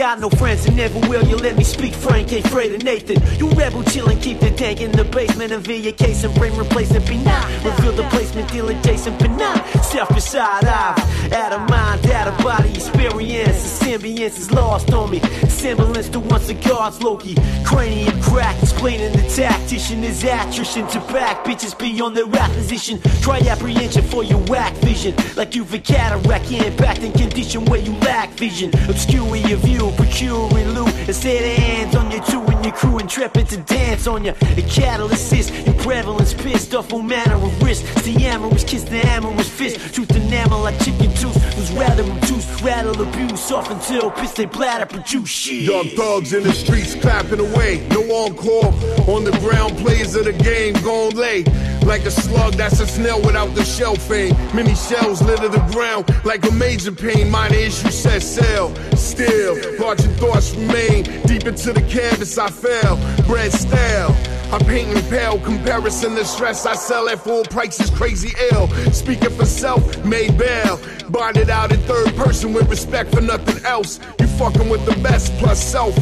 Got 0.00 0.18
no 0.18 0.30
friends 0.30 0.64
and 0.64 0.78
never 0.78 0.98
will. 1.10 1.22
You 1.26 1.36
let 1.36 1.58
me 1.58 1.62
speak 1.62 1.92
frank, 1.92 2.32
ain't 2.32 2.46
afraid 2.46 2.72
of 2.72 2.82
Nathan. 2.82 3.20
You 3.36 3.50
rebel 3.50 3.82
chillin', 3.82 4.18
keep 4.22 4.40
the 4.40 4.50
tank 4.50 4.80
in 4.80 4.92
the 4.92 5.04
basement 5.04 5.52
and 5.52 5.62
via 5.62 5.92
case 5.92 6.24
and 6.24 6.34
bring 6.36 6.56
replacement 6.56 7.06
Be 7.06 7.18
not 7.18 7.44
Reveal 7.62 7.92
the 7.92 8.04
placement, 8.04 8.50
deal 8.50 8.66
adjacent 8.70 9.18
P9. 9.18 9.84
Selfish 9.84 10.24
side 10.24 10.64
eye, 10.64 11.30
out 11.34 11.52
of 11.52 11.68
mind, 11.68 12.06
out 12.12 12.28
of 12.28 12.38
body 12.42 12.70
experience. 12.70 13.78
The 13.78 13.84
symbiance 13.84 14.38
is 14.38 14.50
lost 14.50 14.90
on 14.94 15.10
me. 15.10 15.20
Semblance 15.50 16.08
to 16.08 16.20
once 16.20 16.48
a 16.48 16.54
God's 16.54 17.02
Loki. 17.02 17.36
Cranium 17.62 18.22
crack, 18.22 18.56
explaining 18.62 19.12
the 19.12 19.28
tactician 19.28 20.02
is 20.02 20.24
attrition 20.24 20.86
to 20.92 21.00
back. 21.12 21.44
Bitches 21.44 21.78
be 21.78 22.00
on 22.00 22.14
their 22.14 22.24
rap 22.24 22.50
position. 22.52 23.02
Try 23.20 23.40
apprehension 23.40 24.02
for 24.04 24.24
your 24.24 24.40
whack 24.44 24.72
vision. 24.76 25.14
Like 25.36 25.54
you've 25.54 25.74
a 25.74 25.78
cataract, 25.78 26.46
impacting 26.46 27.12
condition 27.12 27.66
where 27.66 27.80
you 27.80 27.92
lack 27.96 28.30
vision. 28.30 28.70
Obscuring 28.88 29.46
your 29.46 29.58
view, 29.58 29.89
procuring 29.92 30.68
loot. 30.70 30.94
Instead 31.08 31.42
of 31.42 31.64
hands 31.64 31.96
on 31.96 32.10
your 32.10 32.22
two 32.24 32.40
and 32.42 32.64
your 32.64 32.74
crew, 32.74 32.98
intrepid 32.98 33.48
to 33.48 33.56
dance 33.58 34.06
on 34.06 34.24
you. 34.24 34.32
The 34.32 34.62
catalyst 34.62 35.32
is 35.32 35.50
in 35.50 35.74
prevalence, 35.74 36.34
pissed 36.34 36.74
off 36.74 36.92
all 36.92 37.02
manner 37.02 37.34
of 37.34 37.62
risk. 37.62 37.84
It's 37.96 38.02
the 38.02 38.26
amorous 38.26 38.64
kiss, 38.64 38.84
the 38.84 39.04
amorous 39.06 39.48
fist. 39.48 39.94
Truth 39.94 40.14
enamel 40.16 40.60
like 40.62 40.78
chicken 40.84 41.12
tooth. 41.14 41.36
Who's 41.54 41.72
rather 41.72 42.02
reduce, 42.02 42.62
rattle 42.62 43.00
abuse 43.00 43.50
off 43.50 43.70
until 43.70 44.10
piss 44.10 44.32
they 44.32 44.46
bladder 44.46 44.86
produce 44.86 45.28
shit. 45.28 45.62
Young 45.62 45.88
thugs 45.90 46.32
in 46.32 46.42
the 46.42 46.52
streets 46.52 46.94
clapping 46.94 47.40
away. 47.40 47.86
No 47.90 48.02
encore. 48.24 48.72
On 49.08 49.24
the 49.24 49.36
ground, 49.40 49.76
players 49.78 50.14
of 50.14 50.24
the 50.24 50.32
game 50.32 50.74
gon' 50.82 51.10
lay. 51.10 51.44
Like 51.84 52.04
a 52.04 52.10
slug, 52.10 52.54
that's 52.54 52.80
a 52.80 52.86
snail 52.86 53.20
without 53.20 53.54
the 53.54 53.64
shell 53.64 53.96
fame. 53.96 54.34
Many 54.54 54.74
shells 54.74 55.22
litter 55.22 55.48
the 55.48 55.64
ground 55.72 56.08
like 56.24 56.46
a 56.46 56.52
major 56.52 56.92
pain. 56.92 57.30
Minor 57.30 57.56
issue 57.56 57.90
set 57.90 58.22
sail. 58.22 58.74
Still, 58.96 59.54
larger 59.78 60.08
thoughts 60.18 60.54
remain. 60.54 61.04
Deep 61.26 61.46
into 61.46 61.72
the 61.72 61.82
canvas, 61.88 62.38
I 62.38 62.48
fell. 62.48 62.96
Bread 63.26 63.52
stale. 63.52 64.14
I'm 64.52 64.60
painting 64.64 65.00
pale 65.08 65.38
comparison 65.38 66.16
to 66.16 66.24
stress. 66.24 66.66
I 66.66 66.74
sell 66.74 67.08
at 67.08 67.20
full 67.20 67.44
prices, 67.44 67.88
crazy 67.90 68.32
ill. 68.50 68.68
Speaking 68.92 69.30
for 69.30 69.44
self, 69.44 70.04
made 70.04 70.36
bail. 70.36 70.80
Bonded 71.08 71.50
out 71.50 71.70
in 71.70 71.78
third 71.80 72.14
person 72.16 72.52
with 72.52 72.68
respect 72.68 73.14
for 73.14 73.20
nothing 73.20 73.64
else. 73.64 74.00
You 74.18 74.26
fucking 74.26 74.68
with 74.68 74.84
the 74.86 75.00
best 75.02 75.32
plus 75.34 75.62
self. 75.62 75.94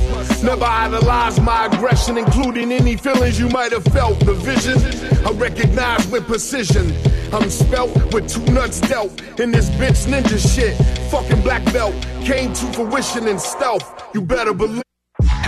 Never 0.43 0.65
idolize 0.65 1.39
my 1.41 1.67
aggression, 1.67 2.17
including 2.17 2.73
any 2.73 2.97
feelings 2.97 3.39
you 3.39 3.51
might 3.51 3.73
have 3.73 3.85
felt. 3.85 4.19
The 4.21 4.33
vision 4.35 4.79
I 5.27 5.33
recognize 5.33 6.07
with 6.09 6.27
precision. 6.27 6.95
I'm 7.35 7.51
spelt 7.51 7.95
with 8.15 8.29
two 8.33 8.45
nuts 8.53 8.81
dealt 8.81 9.21
in 9.39 9.51
this 9.51 9.69
bitch 9.71 10.07
ninja 10.07 10.39
shit. 10.39 10.75
Fucking 11.11 11.43
black 11.43 11.65
belt 11.73 11.95
came 12.23 12.55
to 12.55 12.73
fruition 12.73 13.29
in 13.29 13.39
stealth. 13.39 13.85
You 14.15 14.23
better 14.23 14.55
believe. 14.55 14.83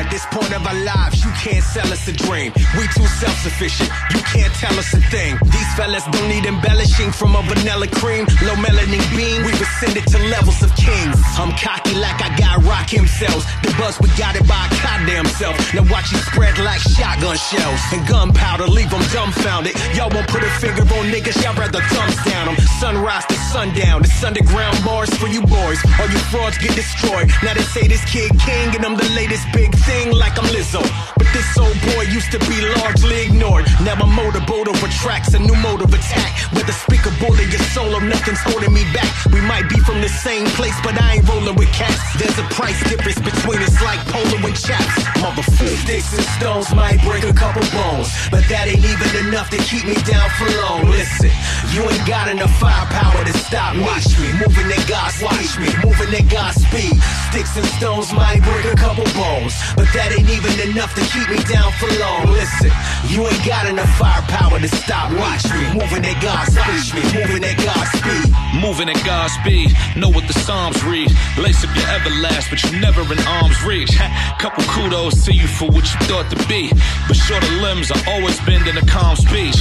At 0.01 0.09
this 0.09 0.25
point 0.33 0.49
of 0.57 0.65
our 0.65 0.81
lives, 0.81 1.21
you 1.21 1.29
can't 1.37 1.61
sell 1.61 1.85
us 1.93 2.09
a 2.09 2.13
dream. 2.17 2.57
We 2.73 2.89
too 2.97 3.05
self-sufficient. 3.21 3.93
You 4.17 4.25
can't 4.33 4.49
tell 4.57 4.73
us 4.81 4.89
a 4.97 5.01
thing. 5.13 5.37
These 5.45 5.71
fellas 5.77 6.09
don't 6.09 6.25
need 6.25 6.47
embellishing 6.49 7.13
from 7.13 7.37
a 7.37 7.43
vanilla 7.45 7.85
cream. 8.01 8.25
Low 8.49 8.57
melanin 8.65 9.05
beam, 9.13 9.45
we've 9.45 9.61
ascended 9.61 10.09
to 10.09 10.19
levels 10.33 10.65
of 10.65 10.73
kings. 10.75 11.21
I'm 11.37 11.53
cocky 11.53 12.01
like 12.01 12.17
I 12.17 12.33
got 12.41 12.65
rock 12.65 12.89
himself. 12.89 13.45
The 13.61 13.77
buzz 13.77 14.01
we 14.01 14.09
got 14.17 14.41
it 14.41 14.49
by 14.49 14.57
a 14.57 14.71
goddamn 14.81 15.29
self. 15.37 15.53
Now 15.77 15.85
watch 15.93 16.09
you 16.13 16.19
spread 16.33 16.57
like 16.57 16.81
shotgun 16.81 17.37
shells 17.37 17.81
and 17.93 18.01
gunpowder. 18.09 18.73
Leave 18.73 18.89
them 18.89 19.05
dumbfounded. 19.13 19.77
Y'all 19.93 20.09
won't 20.09 20.29
put 20.33 20.41
a 20.41 20.51
finger 20.65 20.81
on 20.97 21.13
niggas. 21.13 21.37
Y'all 21.45 21.53
rather 21.61 21.85
thumbs 21.93 22.17
down 22.25 22.49
them. 22.49 22.57
Sunrise 22.81 23.27
to 23.29 23.37
sundown. 23.53 24.01
It's 24.01 24.25
underground 24.25 24.81
bars 24.81 25.13
for 25.21 25.29
you 25.29 25.45
boys. 25.45 25.77
All 26.01 26.09
you 26.09 26.21
frauds 26.33 26.57
get 26.57 26.73
destroyed. 26.73 27.29
Now 27.45 27.53
they 27.53 27.69
say 27.69 27.85
this 27.85 28.01
kid 28.09 28.33
king 28.41 28.73
and 28.73 28.83
I'm 28.89 28.97
the 28.97 29.11
latest 29.13 29.45
big 29.53 29.69
thing 29.77 29.90
like 29.91 30.39
I'm 30.39 30.47
Lizzo. 30.55 30.83
But 31.19 31.27
this 31.33 31.59
old 31.59 31.75
boy 31.95 32.07
used 32.07 32.31
to 32.33 32.39
be 32.47 32.63
largely 32.79 33.27
ignored. 33.27 33.67
Now 33.83 33.97
my 33.97 34.07
motorboat 34.07 34.69
over 34.69 34.89
tracks, 35.03 35.35
a 35.35 35.39
new 35.39 35.55
mode 35.57 35.83
of 35.83 35.93
attack. 35.93 36.31
Whether 36.55 36.73
speaker 36.73 37.11
bullet 37.19 37.51
your 37.51 37.63
solo, 37.75 37.99
nothing's 37.99 38.41
holding 38.41 38.73
me 38.73 38.85
back. 38.93 39.11
We 39.33 39.41
might 39.41 39.69
be 39.69 39.79
from 39.81 40.01
the 40.01 40.09
same 40.09 40.47
place, 40.59 40.79
but 40.83 40.95
I 41.01 41.17
ain't 41.17 41.29
rolling 41.29 41.57
with 41.57 41.73
cats. 41.73 41.99
There's 42.19 42.39
a 42.39 42.47
price 42.55 42.79
difference 42.89 43.19
between 43.19 43.61
us 43.63 43.83
like 43.83 44.01
polo 44.07 44.47
and 44.47 44.57
chaps. 44.57 44.95
Motherfucker. 45.19 45.77
Sticks 45.83 46.13
and 46.15 46.27
stones 46.39 46.75
might 46.75 47.03
break 47.03 47.25
a 47.25 47.35
couple 47.35 47.63
bones, 47.75 48.09
but 48.31 48.47
that 48.49 48.69
ain't 48.71 48.85
even 48.85 49.27
enough 49.27 49.51
to 49.51 49.59
keep 49.59 49.85
me 49.85 49.95
down 50.07 50.29
for 50.39 50.47
long. 50.63 50.87
Listen, 50.91 51.31
you 51.75 51.83
ain't 51.83 52.07
got 52.07 52.29
enough 52.31 52.53
firepower 52.59 53.25
to 53.25 53.35
stop 53.39 53.75
me. 53.75 53.83
Watch 53.83 54.07
me, 54.19 54.31
moving 54.39 54.71
at 54.71 54.85
God's 54.87 55.19
watch 55.23 55.59
me, 55.59 55.69
moving 55.83 56.15
at 56.15 56.27
God's 56.31 56.63
speed. 56.63 56.95
Sticks 57.31 57.57
and 57.57 57.67
stones 57.79 58.13
might 58.13 58.43
break 58.43 58.65
a 58.71 58.77
couple 58.77 59.05
bones, 59.19 59.55
but 59.81 59.89
that 59.97 60.13
ain't 60.13 60.29
even 60.29 60.53
enough 60.69 60.93
to 60.93 61.01
keep 61.09 61.25
me 61.33 61.41
down 61.49 61.73
for 61.81 61.89
long. 61.97 62.29
Listen, 62.37 62.69
you 63.09 63.25
ain't 63.25 63.45
got 63.49 63.65
enough 63.65 63.89
firepower 63.97 64.61
to 64.61 64.69
stop. 64.69 65.09
Watch 65.17 65.49
me, 65.49 65.73
moving 65.73 66.05
at 66.05 66.21
God's 66.21 66.53
speed, 66.53 67.17
moving 67.17 67.41
at 67.41 67.57
God's 67.57 67.89
speed. 67.97 68.29
Moving 68.61 68.89
at 68.91 69.01
God's 69.07 69.33
speed, 69.41 69.73
know 69.97 70.11
what 70.11 70.27
the 70.29 70.35
Psalms 70.35 70.85
read. 70.85 71.09
Lace 71.39 71.65
up 71.65 71.73
your 71.73 71.87
everlast, 71.97 72.51
but 72.51 72.61
you're 72.61 72.81
never 72.81 73.01
in 73.09 73.19
arm's 73.25 73.63
reach. 73.65 73.97
Couple 74.37 74.65
kudos 74.69 75.25
to 75.25 75.33
you 75.33 75.47
for 75.47 75.71
what 75.73 75.87
you 75.89 75.99
thought 76.05 76.29
to 76.29 76.37
be. 76.45 76.69
But 77.09 77.17
shorter 77.17 77.49
limbs 77.65 77.91
are 77.91 78.03
always 78.09 78.37
bending 78.45 78.77
a 78.77 78.85
calm 78.85 79.17
speech. 79.17 79.57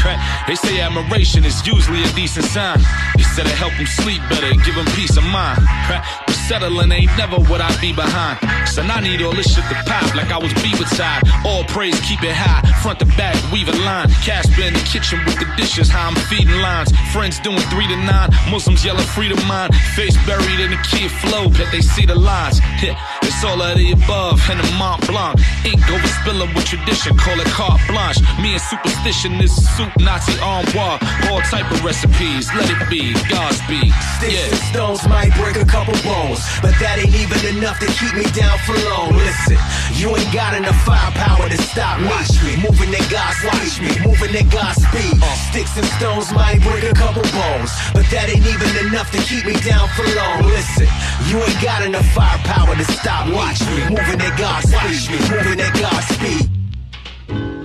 They 0.48 0.56
say 0.56 0.82
admiration 0.82 1.46
is 1.46 1.66
usually 1.66 2.04
a 2.04 2.12
decent 2.12 2.46
sign. 2.46 2.80
You 3.16 3.24
said 3.24 3.46
it 3.46 3.56
help 3.56 3.72
them 3.78 3.86
sleep 3.86 4.20
better, 4.28 4.48
and 4.48 4.60
give 4.66 4.76
them 4.76 4.90
peace 4.98 5.16
of 5.16 5.24
mind. 5.24 5.64
But 5.88 6.04
settling 6.50 6.92
ain't 6.92 7.16
never 7.16 7.38
what 7.46 7.62
I 7.62 7.70
be 7.80 7.94
behind. 7.94 8.42
So 8.68 8.82
I 8.82 9.00
need 9.02 9.22
all 9.22 9.34
this 9.34 9.54
shit 9.54 9.64
to 9.70 9.78
pop 9.86 10.09
like 10.16 10.32
I 10.32 10.38
was 10.38 10.54
beaver 10.62 10.84
tied. 10.96 11.24
All 11.46 11.64
praise, 11.66 12.00
keep 12.02 12.24
it 12.24 12.34
high, 12.34 12.62
front 12.82 13.00
to 13.00 13.06
back, 13.18 13.36
weave 13.52 13.70
a 13.70 13.78
line. 13.84 14.10
Casper 14.26 14.62
in 14.62 14.74
the 14.74 14.86
kitchen 14.86 15.20
with 15.26 15.40
the 15.40 15.48
dishes, 15.58 15.90
how 15.90 16.08
I'm 16.08 16.16
feeding 16.28 16.62
lines. 16.62 16.92
Friends 17.12 17.40
doing 17.40 17.64
three 17.72 17.88
to 17.88 17.96
nine, 17.96 18.30
Muslims 18.50 18.84
yelling 18.84 19.06
freedom 19.08 19.40
mind. 19.48 19.76
Face 19.96 20.16
buried 20.26 20.60
in 20.60 20.72
the 20.72 20.82
kid 20.90 21.12
flow, 21.12 21.50
bet 21.50 21.72
they 21.72 21.82
see 21.82 22.06
the 22.06 22.16
lines. 22.16 22.60
Yeah, 23.30 23.36
it's 23.36 23.44
all 23.44 23.62
of 23.62 23.78
the 23.78 23.92
above 23.92 24.42
and 24.50 24.60
the 24.60 24.72
Mont 24.74 25.06
Blanc. 25.06 25.38
Ink 25.66 25.82
overspilling 25.86 26.50
with 26.56 26.66
tradition, 26.66 27.16
call 27.18 27.38
it 27.40 27.48
carte 27.54 27.82
blanche. 27.88 28.18
Me 28.42 28.58
and 28.58 28.62
superstition 28.62 29.38
is 29.42 29.54
soup, 29.54 29.94
Nazi 30.00 30.34
armoire. 30.42 30.98
All 31.30 31.42
type 31.46 31.70
of 31.70 31.84
recipes, 31.86 32.50
let 32.58 32.66
it 32.70 32.82
be, 32.90 33.14
Godspeed. 33.30 33.94
Sticks 34.18 34.50
and 34.50 34.62
stones 34.74 35.08
might 35.08 35.30
break 35.38 35.58
a 35.58 35.66
couple 35.66 35.94
bones, 36.02 36.42
but 36.62 36.74
that 36.82 36.98
ain't 36.98 37.14
even 37.14 37.58
enough 37.58 37.78
to 37.80 37.88
keep 38.02 38.14
me 38.18 38.26
down 38.34 38.58
for 38.66 38.74
long. 38.90 39.14
Listen, 39.14 39.62
you 39.94 40.10
ain't 40.10 40.34
got 40.34 40.58
enough 40.58 40.80
firepower 40.82 41.50
to 41.50 41.60
stop 41.70 42.02
me. 42.02 42.10
Watch 42.10 42.34
me, 42.42 42.58
moving 42.58 42.90
at 42.98 43.06
God's 43.14 43.40
watch 43.46 43.78
me, 43.78 43.92
moving 44.02 44.34
at 44.34 44.48
God's 44.50 44.82
speed. 44.82 45.22
Uh. 45.22 45.30
Sticks 45.54 45.78
and 45.78 45.86
stones 46.02 46.34
might 46.34 46.62
break 46.66 46.82
a 46.88 46.96
couple 46.98 47.22
bones, 47.30 47.72
but 47.94 48.10
that 48.10 48.26
ain't 48.32 48.48
even 48.48 48.90
enough 48.90 49.12
to 49.14 49.20
keep 49.22 49.46
me 49.46 49.54
down 49.62 49.86
for 49.94 50.08
long. 50.18 50.50
Listen, 50.50 50.90
you 51.30 51.38
ain't 51.38 51.62
got 51.62 51.86
enough 51.86 52.08
firepower 52.16 52.74
to 52.74 52.86
stop 52.98 53.19
Watch 53.28 53.60
me, 53.62 53.84
moving 53.90 54.22
at 54.22 54.38
God's 54.38 54.70
speed, 54.70 54.76
Watch 54.76 55.10
me. 55.10 55.18
Moving 55.36 55.60
at 55.60 55.74
God's 55.74 57.59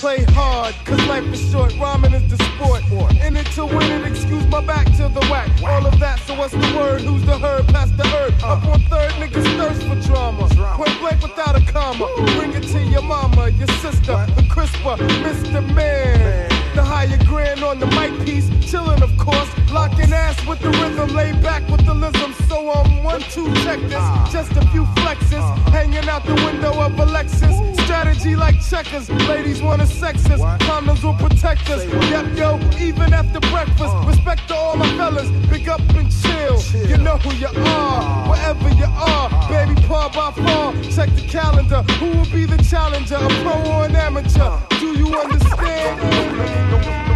Play 0.00 0.24
hard, 0.30 0.74
cause 0.86 0.98
life 1.08 1.24
is 1.30 1.50
short, 1.50 1.76
rhyming 1.76 2.14
is 2.14 2.26
the 2.30 2.42
sport. 2.42 2.82
In 3.22 3.36
it 3.36 3.44
to 3.48 3.66
win 3.66 3.82
it, 3.82 4.06
excuse 4.10 4.46
my 4.46 4.64
back 4.64 4.86
to 4.96 5.08
the 5.08 5.20
whack. 5.30 5.50
All 5.62 5.86
of 5.86 6.00
that, 6.00 6.18
so 6.20 6.34
what's 6.34 6.52
the 6.52 6.74
word? 6.74 7.02
Who's 7.02 7.22
the 7.26 7.36
herd? 7.36 7.68
Past 7.68 7.94
the 7.98 8.06
herb. 8.06 8.32
Up 8.42 8.64
on 8.64 8.80
third, 8.84 9.12
niggas 9.20 9.44
thirst 9.58 9.82
for 9.82 10.00
drama. 10.08 10.48
Point 10.74 10.98
blank 11.00 11.22
without 11.22 11.54
a 11.54 11.60
comma. 11.70 12.08
Bring 12.38 12.54
it 12.54 12.62
to 12.68 12.82
your 12.82 13.02
mama, 13.02 13.50
your 13.50 13.68
sister, 13.84 14.24
the 14.36 14.46
crisper, 14.48 14.96
Mr. 14.96 15.62
Man. 15.74 16.59
The 16.74 16.84
higher 16.84 17.18
grand 17.26 17.64
on 17.64 17.80
the 17.80 17.86
mic 17.86 18.12
piece, 18.24 18.48
chillin' 18.70 19.02
of 19.02 19.16
course, 19.18 19.50
locking 19.72 20.12
ass 20.12 20.46
with 20.46 20.60
the 20.60 20.70
rhythm, 20.70 21.14
lay 21.14 21.32
back 21.42 21.68
with 21.68 21.84
the 21.84 21.92
lism. 21.92 22.32
So 22.48 22.70
I'm 22.70 23.02
one, 23.02 23.20
two, 23.22 23.52
check 23.64 23.80
this, 23.80 24.32
just 24.32 24.52
a 24.52 24.64
few 24.68 24.84
flexes, 25.02 25.42
hanging 25.68 26.08
out 26.08 26.24
the 26.24 26.34
window 26.34 26.72
of 26.80 26.98
a 26.98 27.06
Lexus. 27.06 27.76
Strategy 27.84 28.36
like 28.36 28.54
checkers, 28.62 29.10
ladies 29.28 29.60
wanna 29.60 29.84
sex 29.84 30.24
us, 30.30 30.40
condoms 30.62 31.02
will 31.02 31.14
protect 31.14 31.68
us. 31.70 31.84
Yep, 31.84 32.36
yo, 32.36 32.58
even 32.78 33.12
after 33.12 33.40
breakfast, 33.50 33.94
respect 34.06 34.46
to 34.48 34.54
all 34.54 34.76
my 34.76 34.86
fellas, 34.96 35.28
big 35.50 35.68
up 35.68 35.80
and 35.80 36.08
chill. 36.22 36.60
You 36.86 36.98
know 36.98 37.18
who 37.18 37.34
you 37.34 37.48
are, 37.48 38.30
wherever 38.30 38.68
you 38.76 38.86
are, 38.86 39.28
baby, 39.48 39.74
par 39.88 40.08
by 40.10 40.30
far. 40.30 40.72
Check 40.84 41.10
the 41.16 41.26
calendar, 41.28 41.82
who 41.98 42.10
will 42.10 42.30
be 42.30 42.46
the 42.46 42.62
challenger, 42.62 43.16
a 43.16 43.28
pro 43.42 43.72
or 43.72 43.86
an 43.86 43.96
amateur? 43.96 44.56
Do 44.78 44.96
you 44.96 45.14
understand? 45.14 46.69
Do 46.70 47.09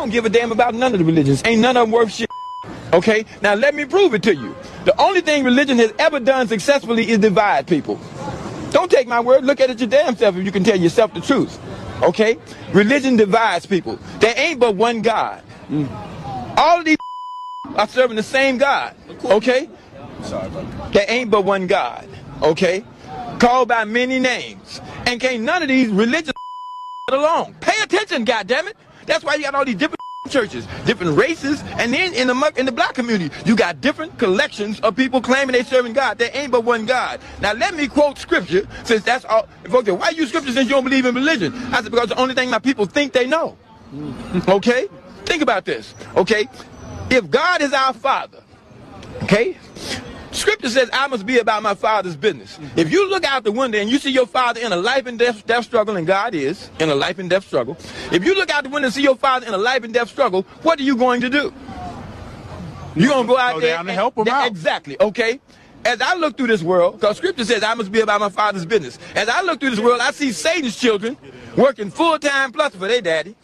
don't 0.00 0.10
give 0.10 0.24
a 0.24 0.30
damn 0.30 0.50
about 0.50 0.74
none 0.74 0.94
of 0.94 0.98
the 0.98 1.04
religions. 1.04 1.42
Ain't 1.44 1.60
none 1.60 1.76
of 1.76 1.86
them 1.86 1.90
worth 1.90 2.10
shit. 2.10 2.30
Okay? 2.92 3.26
Now 3.42 3.52
let 3.54 3.74
me 3.74 3.84
prove 3.84 4.14
it 4.14 4.22
to 4.22 4.34
you. 4.34 4.56
The 4.86 4.98
only 4.98 5.20
thing 5.20 5.44
religion 5.44 5.76
has 5.78 5.92
ever 5.98 6.18
done 6.18 6.48
successfully 6.48 7.10
is 7.10 7.18
divide 7.18 7.66
people. 7.66 8.00
Don't 8.70 8.90
take 8.90 9.06
my 9.06 9.20
word. 9.20 9.44
Look 9.44 9.60
at 9.60 9.68
it 9.68 9.78
your 9.78 9.90
damn 9.90 10.16
self 10.16 10.36
if 10.36 10.44
you 10.44 10.52
can 10.52 10.64
tell 10.64 10.78
yourself 10.78 11.12
the 11.12 11.20
truth. 11.20 11.60
Okay? 12.02 12.38
Religion 12.72 13.16
divides 13.16 13.66
people. 13.66 13.98
There 14.20 14.32
ain't 14.38 14.58
but 14.58 14.74
one 14.74 15.02
God. 15.02 15.42
All 16.56 16.78
of 16.78 16.84
these 16.86 16.96
are 17.76 17.86
serving 17.86 18.16
the 18.16 18.22
same 18.22 18.56
God. 18.56 18.96
Okay? 19.22 19.68
Sorry. 20.22 20.48
There 20.92 21.04
ain't 21.08 21.30
but 21.30 21.44
one 21.44 21.66
God. 21.66 22.08
Okay? 22.40 22.84
Called 23.38 23.68
by 23.68 23.84
many 23.84 24.18
names. 24.18 24.80
And 25.04 25.20
can't 25.20 25.42
none 25.42 25.60
of 25.62 25.68
these 25.68 25.88
religions 25.88 26.32
get 27.06 27.18
along. 27.18 27.54
Pay 27.60 27.82
attention, 27.82 28.24
goddammit. 28.24 28.72
That's 29.06 29.24
why 29.24 29.34
you 29.34 29.42
got 29.44 29.54
all 29.54 29.64
these 29.64 29.76
different 29.76 30.00
churches, 30.28 30.66
different 30.84 31.16
races, 31.16 31.62
and 31.78 31.92
then 31.92 32.12
in 32.14 32.26
the 32.26 32.52
in 32.56 32.66
the 32.66 32.72
black 32.72 32.94
community, 32.94 33.34
you 33.46 33.56
got 33.56 33.80
different 33.80 34.18
collections 34.18 34.78
of 34.80 34.94
people 34.94 35.20
claiming 35.20 35.54
they 35.54 35.62
serving 35.62 35.92
God. 35.92 36.18
There 36.18 36.30
ain't 36.34 36.52
but 36.52 36.64
one 36.64 36.86
God. 36.86 37.20
Now 37.40 37.52
let 37.52 37.74
me 37.74 37.88
quote 37.88 38.18
scripture, 38.18 38.68
since 38.84 39.02
that's 39.02 39.24
all. 39.24 39.48
Folks 39.64 39.86
say, 39.86 39.92
why 39.92 40.10
use 40.10 40.28
scripture 40.28 40.52
since 40.52 40.68
you 40.68 40.74
don't 40.74 40.84
believe 40.84 41.06
in 41.06 41.14
religion? 41.14 41.54
I 41.72 41.82
said 41.82 41.90
because 41.90 42.10
the 42.10 42.20
only 42.20 42.34
thing 42.34 42.50
my 42.50 42.58
people 42.58 42.86
think 42.86 43.12
they 43.12 43.26
know. 43.26 43.56
Hmm. 43.90 44.40
Okay, 44.48 44.88
think 45.24 45.42
about 45.42 45.64
this. 45.64 45.94
Okay, 46.16 46.48
if 47.10 47.30
God 47.30 47.62
is 47.62 47.72
our 47.72 47.92
Father, 47.94 48.42
okay. 49.22 49.56
Scripture 50.32 50.68
says, 50.68 50.88
I 50.92 51.06
must 51.08 51.26
be 51.26 51.38
about 51.38 51.62
my 51.62 51.74
father's 51.74 52.16
business. 52.16 52.58
If 52.76 52.90
you 52.92 53.08
look 53.08 53.24
out 53.24 53.44
the 53.44 53.52
window 53.52 53.78
and 53.78 53.90
you 53.90 53.98
see 53.98 54.10
your 54.10 54.26
father 54.26 54.60
in 54.60 54.72
a 54.72 54.76
life 54.76 55.06
and 55.06 55.18
death, 55.18 55.44
death 55.46 55.64
struggle, 55.64 55.96
and 55.96 56.06
God 56.06 56.34
is 56.34 56.70
in 56.78 56.88
a 56.88 56.94
life 56.94 57.18
and 57.18 57.28
death 57.28 57.46
struggle, 57.46 57.76
if 58.12 58.24
you 58.24 58.34
look 58.34 58.50
out 58.50 58.64
the 58.64 58.70
window 58.70 58.86
and 58.86 58.94
see 58.94 59.02
your 59.02 59.16
father 59.16 59.46
in 59.46 59.54
a 59.54 59.58
life 59.58 59.82
and 59.82 59.92
death 59.92 60.08
struggle, 60.08 60.42
what 60.62 60.78
are 60.78 60.84
you 60.84 60.96
going 60.96 61.20
to 61.22 61.30
do? 61.30 61.52
You're 62.94 63.08
going 63.08 63.26
to 63.26 63.32
go 63.32 63.38
out 63.38 63.54
Go 63.54 63.60
there 63.60 63.76
down 63.76 63.88
and 63.88 63.94
help 63.94 64.16
him 64.18 64.28
out. 64.28 64.46
Exactly, 64.46 65.00
okay? 65.00 65.40
As 65.84 66.00
I 66.00 66.14
look 66.14 66.36
through 66.36 66.48
this 66.48 66.62
world, 66.62 67.00
because 67.00 67.16
scripture 67.16 67.44
says 67.44 67.62
I 67.62 67.74
must 67.74 67.90
be 67.90 68.00
about 68.00 68.20
my 68.20 68.28
father's 68.28 68.66
business. 68.66 68.98
As 69.14 69.28
I 69.28 69.40
look 69.42 69.60
through 69.60 69.70
this 69.70 69.80
world, 69.80 70.00
I 70.00 70.10
see 70.10 70.30
Satan's 70.32 70.76
children 70.76 71.16
working 71.56 71.90
full 71.90 72.18
time 72.18 72.52
plus 72.52 72.74
for 72.74 72.86
their 72.86 73.00
daddy. 73.00 73.34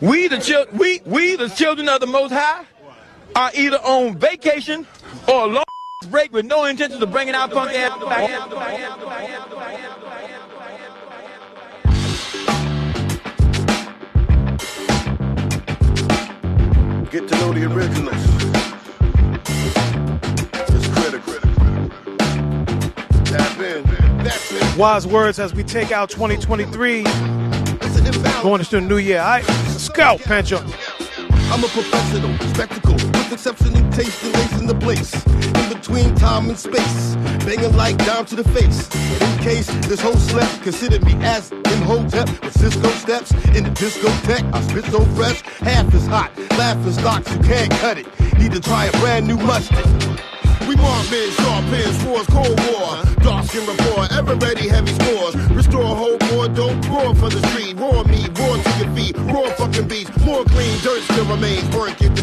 We 0.00 0.28
the 0.28 0.38
chil- 0.38 0.66
we 0.72 1.00
we 1.04 1.34
the 1.34 1.48
children 1.48 1.88
of 1.88 2.00
the 2.00 2.06
Most 2.06 2.32
High 2.32 2.64
are 3.34 3.50
either 3.54 3.78
on 3.78 4.16
vacation 4.18 4.86
or 5.26 5.48
long 5.48 5.64
break 6.08 6.32
with 6.32 6.46
no 6.46 6.64
intentions 6.64 7.02
of 7.02 7.10
bringing 7.10 7.34
out 7.34 7.50
punk 7.50 7.72
ass. 7.74 7.90
Get 17.10 17.28
to 17.28 17.34
know 17.36 17.52
the 17.52 17.64
originals. 17.70 18.16
It's 20.70 20.88
critical. 20.88 21.34
Tap 23.24 23.58
in. 23.60 23.82
That's 24.24 24.52
it. 24.52 24.78
Wise 24.78 25.06
words 25.06 25.38
as 25.38 25.54
we 25.54 25.64
take 25.64 25.92
out 25.92 26.08
2023. 26.08 27.02
Going 28.42 28.60
into 28.60 28.70
the 28.70 28.80
new 28.80 28.96
year. 28.96 29.20
All 29.20 29.26
right, 29.26 29.46
let's 29.46 29.90
go, 29.90 30.16
Pancho. 30.16 30.64
I'm 31.52 31.62
a 31.62 31.68
professional, 31.68 32.32
spectacle, 32.54 32.96
with 33.30 33.46
exceptional 33.46 33.90
taste 33.92 34.22
and 34.54 34.68
the 34.68 34.74
place. 34.74 35.14
In 35.24 35.68
between 35.72 36.14
time 36.16 36.48
and 36.48 36.58
space, 36.58 37.14
banging 37.44 37.76
like 37.76 37.96
down 38.04 38.26
to 38.26 38.36
the 38.36 38.44
face. 38.50 38.88
In 39.20 39.38
case 39.38 39.66
this 39.86 40.00
whole 40.00 40.16
slept, 40.16 40.62
consider 40.62 41.04
me 41.04 41.14
as 41.24 41.50
in 41.52 41.82
Hotep 41.82 42.28
with 42.42 42.56
Cisco 42.58 42.88
steps 42.90 43.32
in 43.56 43.64
the 43.64 43.70
discotheque. 43.70 44.52
I 44.52 44.60
spit 44.62 44.84
so 44.86 45.04
fresh, 45.16 45.42
half 45.60 45.92
is 45.94 46.06
hot, 46.06 46.36
laughing 46.58 46.92
stocks, 46.92 47.30
you 47.32 47.40
can't 47.40 47.70
cut 47.72 47.98
it. 47.98 48.06
Need 48.38 48.52
to 48.52 48.60
try 48.60 48.86
a 48.86 48.92
brand 48.98 49.26
new 49.26 49.36
mustard. 49.36 49.86
We 50.66 50.76
mark 50.76 51.10
men, 51.10 51.30
sharp 51.32 51.64
pins, 51.66 52.02
force, 52.02 52.26
cold 52.26 52.58
war. 52.70 53.02
Dark 53.22 53.46
skin 53.46 53.66
rapport, 53.66 54.06
ever 54.12 54.34
ready, 54.36 54.68
heavy 54.68 54.92
scores. 54.92 55.36
Restore 55.50 55.96
whole 55.96 56.18
more 56.32 56.48
dope, 56.48 56.88
roar 56.88 57.14
for 57.14 57.28
the 57.28 57.44
street. 57.48 57.76
Raw 57.76 58.02
meat, 58.04 58.30
roar 58.38 58.56
to 58.56 58.70
your 58.78 58.94
feet. 58.94 59.16
Raw 59.18 59.50
fucking 59.54 59.88
beats, 59.88 60.10
more 60.24 60.44
clean, 60.44 60.78
dirt 60.80 61.02
still 61.02 61.26
remains. 61.26 61.68
Work 61.74 62.00
it 62.02 62.14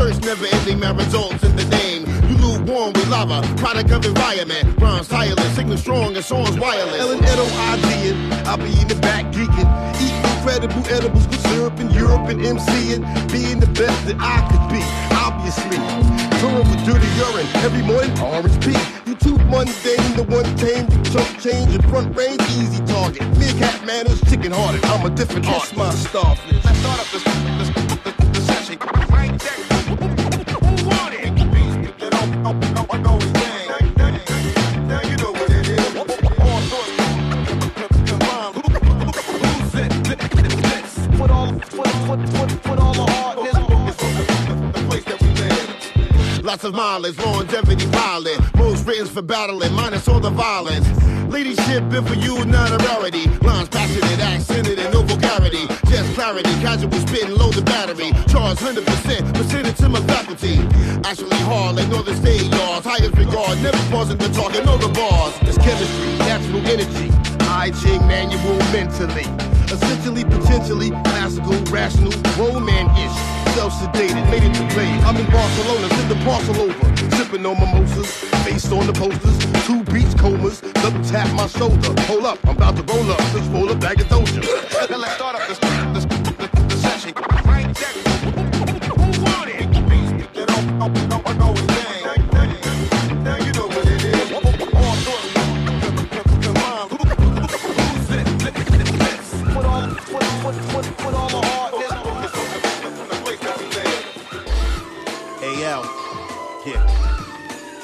Search 0.00 0.22
never 0.22 0.46
ending, 0.46 0.80
my 0.80 0.92
results 0.92 1.42
in 1.44 1.54
the 1.56 1.64
name. 1.76 2.06
You 2.26 2.36
lukewarm 2.38 2.94
with 2.94 3.06
lava, 3.08 3.46
product 3.58 3.90
of 3.90 4.02
environment. 4.06 4.80
Rhymes 4.80 5.08
tireless, 5.08 5.54
signal 5.54 5.76
strong, 5.76 6.16
and 6.16 6.24
songs 6.24 6.58
wireless. 6.58 6.98
Ellen 6.98 7.18
Edo 7.18 7.44
ID 7.44 8.08
it, 8.08 8.16
I'll 8.48 8.56
be 8.56 8.72
in 8.80 8.88
the 8.88 8.94
back 8.94 9.26
geeking. 9.26 9.68
Eating 10.00 10.24
incredible 10.40 10.80
edibles 10.88 11.28
with 11.28 11.46
syrup 11.48 11.78
in 11.80 11.90
Europe 11.90 12.30
and 12.32 12.40
MCing. 12.40 13.04
Being 13.30 13.60
the 13.60 13.66
best 13.76 14.06
that 14.06 14.16
I 14.18 14.40
could 14.48 14.64
be, 14.72 14.80
obviously. 15.20 15.76
Touring 16.40 16.64
with 16.64 16.80
dirty 16.88 17.10
urine 17.20 17.46
every 17.60 17.84
morning, 17.84 18.16
pea. 18.64 18.80
You 19.04 19.14
too 19.16 19.36
mundane, 19.52 20.16
the 20.16 20.24
one 20.24 20.48
tame, 20.56 20.88
you 20.88 20.98
chump 21.12 21.28
change 21.44 21.74
and 21.74 21.84
front 21.90 22.16
range, 22.16 22.40
easy 22.56 22.82
target. 22.86 23.20
Hat 23.60 23.84
manners, 23.84 24.18
chicken 24.30 24.52
hearted. 24.52 24.82
I'm 24.86 25.04
a 25.04 25.10
different 25.10 25.44
Kiss 25.44 25.76
my 25.76 25.92
starfish. 25.92 26.64
I 26.64 26.72
thought 26.80 27.00
of 27.04 27.12
this, 27.12 27.24
this, 27.60 28.16
this, 28.16 28.28
this 28.32 28.46
session 28.46 28.78
right 28.78 28.94
there. 28.96 29.09
Lots 46.50 46.64
of 46.64 46.74
mileage, 46.74 47.16
longevity 47.18 47.86
violent. 47.86 48.56
Most 48.56 48.84
written 48.84 49.06
for 49.06 49.22
battling, 49.22 49.72
minus 49.72 50.08
all 50.08 50.18
the 50.18 50.30
violence. 50.30 50.84
Leadership 51.32 51.88
been 51.90 52.04
for 52.04 52.14
you, 52.14 52.44
not 52.44 52.72
a 52.72 52.84
rarity. 52.88 53.26
Lines 53.38 53.68
passionate, 53.68 54.18
accented, 54.18 54.80
and 54.80 54.92
no 54.92 55.02
vulgarity. 55.02 55.68
Just 55.86 56.12
clarity, 56.14 56.50
casual 56.58 56.90
spitting, 57.06 57.36
load 57.36 57.54
the 57.54 57.62
battery. 57.62 58.10
Charge 58.26 58.58
100%, 58.58 59.32
percentage 59.32 59.76
to 59.76 59.88
my 59.88 60.00
faculty. 60.08 60.58
Actually 61.08 61.38
hard, 61.46 61.76
like 61.76 61.88
Northern 61.88 62.16
State 62.16 62.42
yards. 62.50 62.84
Highest 62.84 63.14
regard, 63.16 63.62
never 63.62 63.78
pausing 63.88 64.18
to 64.18 64.28
talk 64.34 64.52
and 64.52 64.66
know 64.66 64.76
the 64.76 64.88
bars. 64.88 65.32
It's 65.42 65.56
chemistry, 65.56 66.18
natural 66.18 66.66
energy. 66.66 67.14
I 67.46 67.70
Ching 67.80 68.04
manual 68.08 68.58
mentally. 68.74 69.22
Essentially, 69.70 70.24
potentially, 70.24 70.90
classical, 70.90 71.54
rational, 71.70 72.10
Self-sedated, 73.60 74.30
made 74.30 74.42
it 74.42 74.54
to 74.54 74.66
play. 74.72 74.88
I'm 75.04 75.18
in 75.18 75.26
Barcelona, 75.26 75.86
send 75.90 76.10
the 76.10 76.14
parcel 76.24 76.56
over. 76.62 77.16
Sipping 77.16 77.44
on 77.44 77.60
mimosas, 77.60 78.10
faced 78.42 78.72
on 78.72 78.86
the 78.86 78.92
posters. 78.94 79.36
Two 79.66 79.84
beach 79.92 80.16
comas, 80.16 80.62
double 80.80 81.04
tap 81.04 81.30
my 81.34 81.46
shoulder. 81.46 81.92
Hold 82.04 82.24
up, 82.24 82.38
I'm 82.44 82.56
about 82.56 82.76
to 82.76 82.82
roll 82.90 83.10
up. 83.10 83.18
Let's 83.34 83.46
roll 83.48 83.68
a 83.68 83.74
bag 83.74 84.00
of 84.00 84.06
doja. 84.06 84.40
Let's 84.88 85.12
start 85.12 85.34
up 85.36 85.46
this, 85.46 85.58
this, 85.58 86.06
this, 86.06 86.48
this 86.68 86.80
session. 86.80 87.12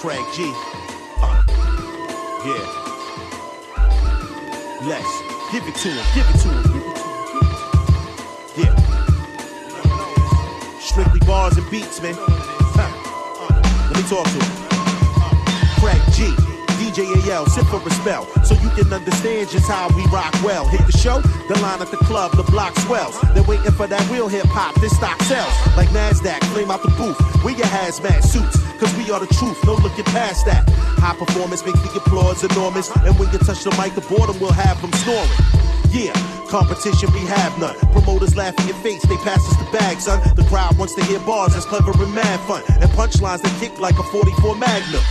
Craig 0.07 0.25
G. 0.33 0.53
Uh. 1.19 1.43
Yeah. 2.47 2.63
Let's 4.87 5.11
give 5.51 5.67
it 5.67 5.75
to 5.75 5.89
him. 5.89 6.07
Give 6.15 6.29
it 6.31 6.39
to 6.43 6.49
him. 6.49 6.63
Give 6.73 6.87
it 6.87 6.95
to 6.95 7.03
him. 7.11 8.71
Yeah. 8.71 8.75
Strictly 10.79 11.19
bars 11.27 11.57
and 11.57 11.69
beats, 11.73 12.01
man. 12.01 12.15
Huh. 12.17 12.89
Let 13.91 13.97
me 13.97 14.03
talk 14.09 14.27
to 14.27 14.39
him. 14.39 14.51
Craig 15.81 16.01
G. 16.15 16.47
DJ 16.77 17.29
AL, 17.31 17.47
sit 17.47 17.65
for 17.67 17.81
a 17.85 17.91
spell, 17.91 18.27
so 18.45 18.55
you 18.55 18.69
can 18.71 18.93
understand 18.93 19.49
just 19.49 19.67
how 19.67 19.89
we 19.97 20.05
rock 20.07 20.33
well. 20.45 20.69
Hit 20.69 20.87
the 20.87 20.93
show, 20.93 21.21
the 21.49 21.59
line 21.61 21.81
at 21.81 21.91
the 21.91 21.97
club, 21.97 22.33
the 22.37 22.43
block 22.45 22.77
swells. 22.81 23.19
They're 23.33 23.43
waiting 23.43 23.73
for 23.73 23.87
that 23.87 24.09
real 24.11 24.29
hip 24.29 24.47
hop, 24.47 24.75
this 24.81 24.95
stock 24.95 25.21
sells. 25.23 25.53
Like 25.77 25.89
NASDAQ, 25.89 26.45
flame 26.53 26.71
out 26.71 26.83
the 26.83 26.91
booth. 26.91 27.19
We 27.43 27.55
your 27.57 27.67
hazmat 27.67 28.23
suits, 28.23 28.59
cause 28.79 28.95
we 28.97 29.11
are 29.11 29.21
the 29.21 29.27
truth, 29.35 29.59
no 29.65 29.75
looking 29.75 30.05
past 30.07 30.47
that. 30.47 30.69
High 30.99 31.17
performance 31.17 31.65
makes 31.65 31.81
the 31.81 31.99
applause 31.99 32.45
enormous, 32.45 32.91
and 32.91 33.19
when 33.19 33.31
you 33.33 33.39
touch 33.39 33.65
the 33.65 33.71
mic, 33.81 33.95
the 33.95 34.05
boredom 34.09 34.39
will 34.41 34.53
have 34.53 34.81
them 34.81 34.93
snoring. 35.05 35.29
Yeah, 35.91 36.13
competition 36.49 37.13
we 37.13 37.21
have 37.27 37.57
none. 37.59 37.77
Promoters 37.93 38.37
laugh 38.37 38.59
in 38.61 38.69
your 38.69 38.77
face, 38.79 39.03
they 39.03 39.17
pass 39.19 39.41
us 39.49 39.57
the 39.57 39.69
bag, 39.73 40.01
son. 40.01 40.21
The 40.37 40.45
crowd 40.45 40.77
wants 40.79 40.95
to 40.97 41.05
hear 41.05 41.19
bars 41.21 41.55
that's 41.55 41.65
clever 41.65 41.93
and 41.93 42.15
mad 42.15 42.41
fun. 42.49 42.63
And 42.69 42.91
punchlines 42.91 43.43
that 43.43 43.55
kick 43.61 43.79
like 43.81 43.99
a 43.99 44.03
44 44.03 44.57
Magnum. 44.57 45.03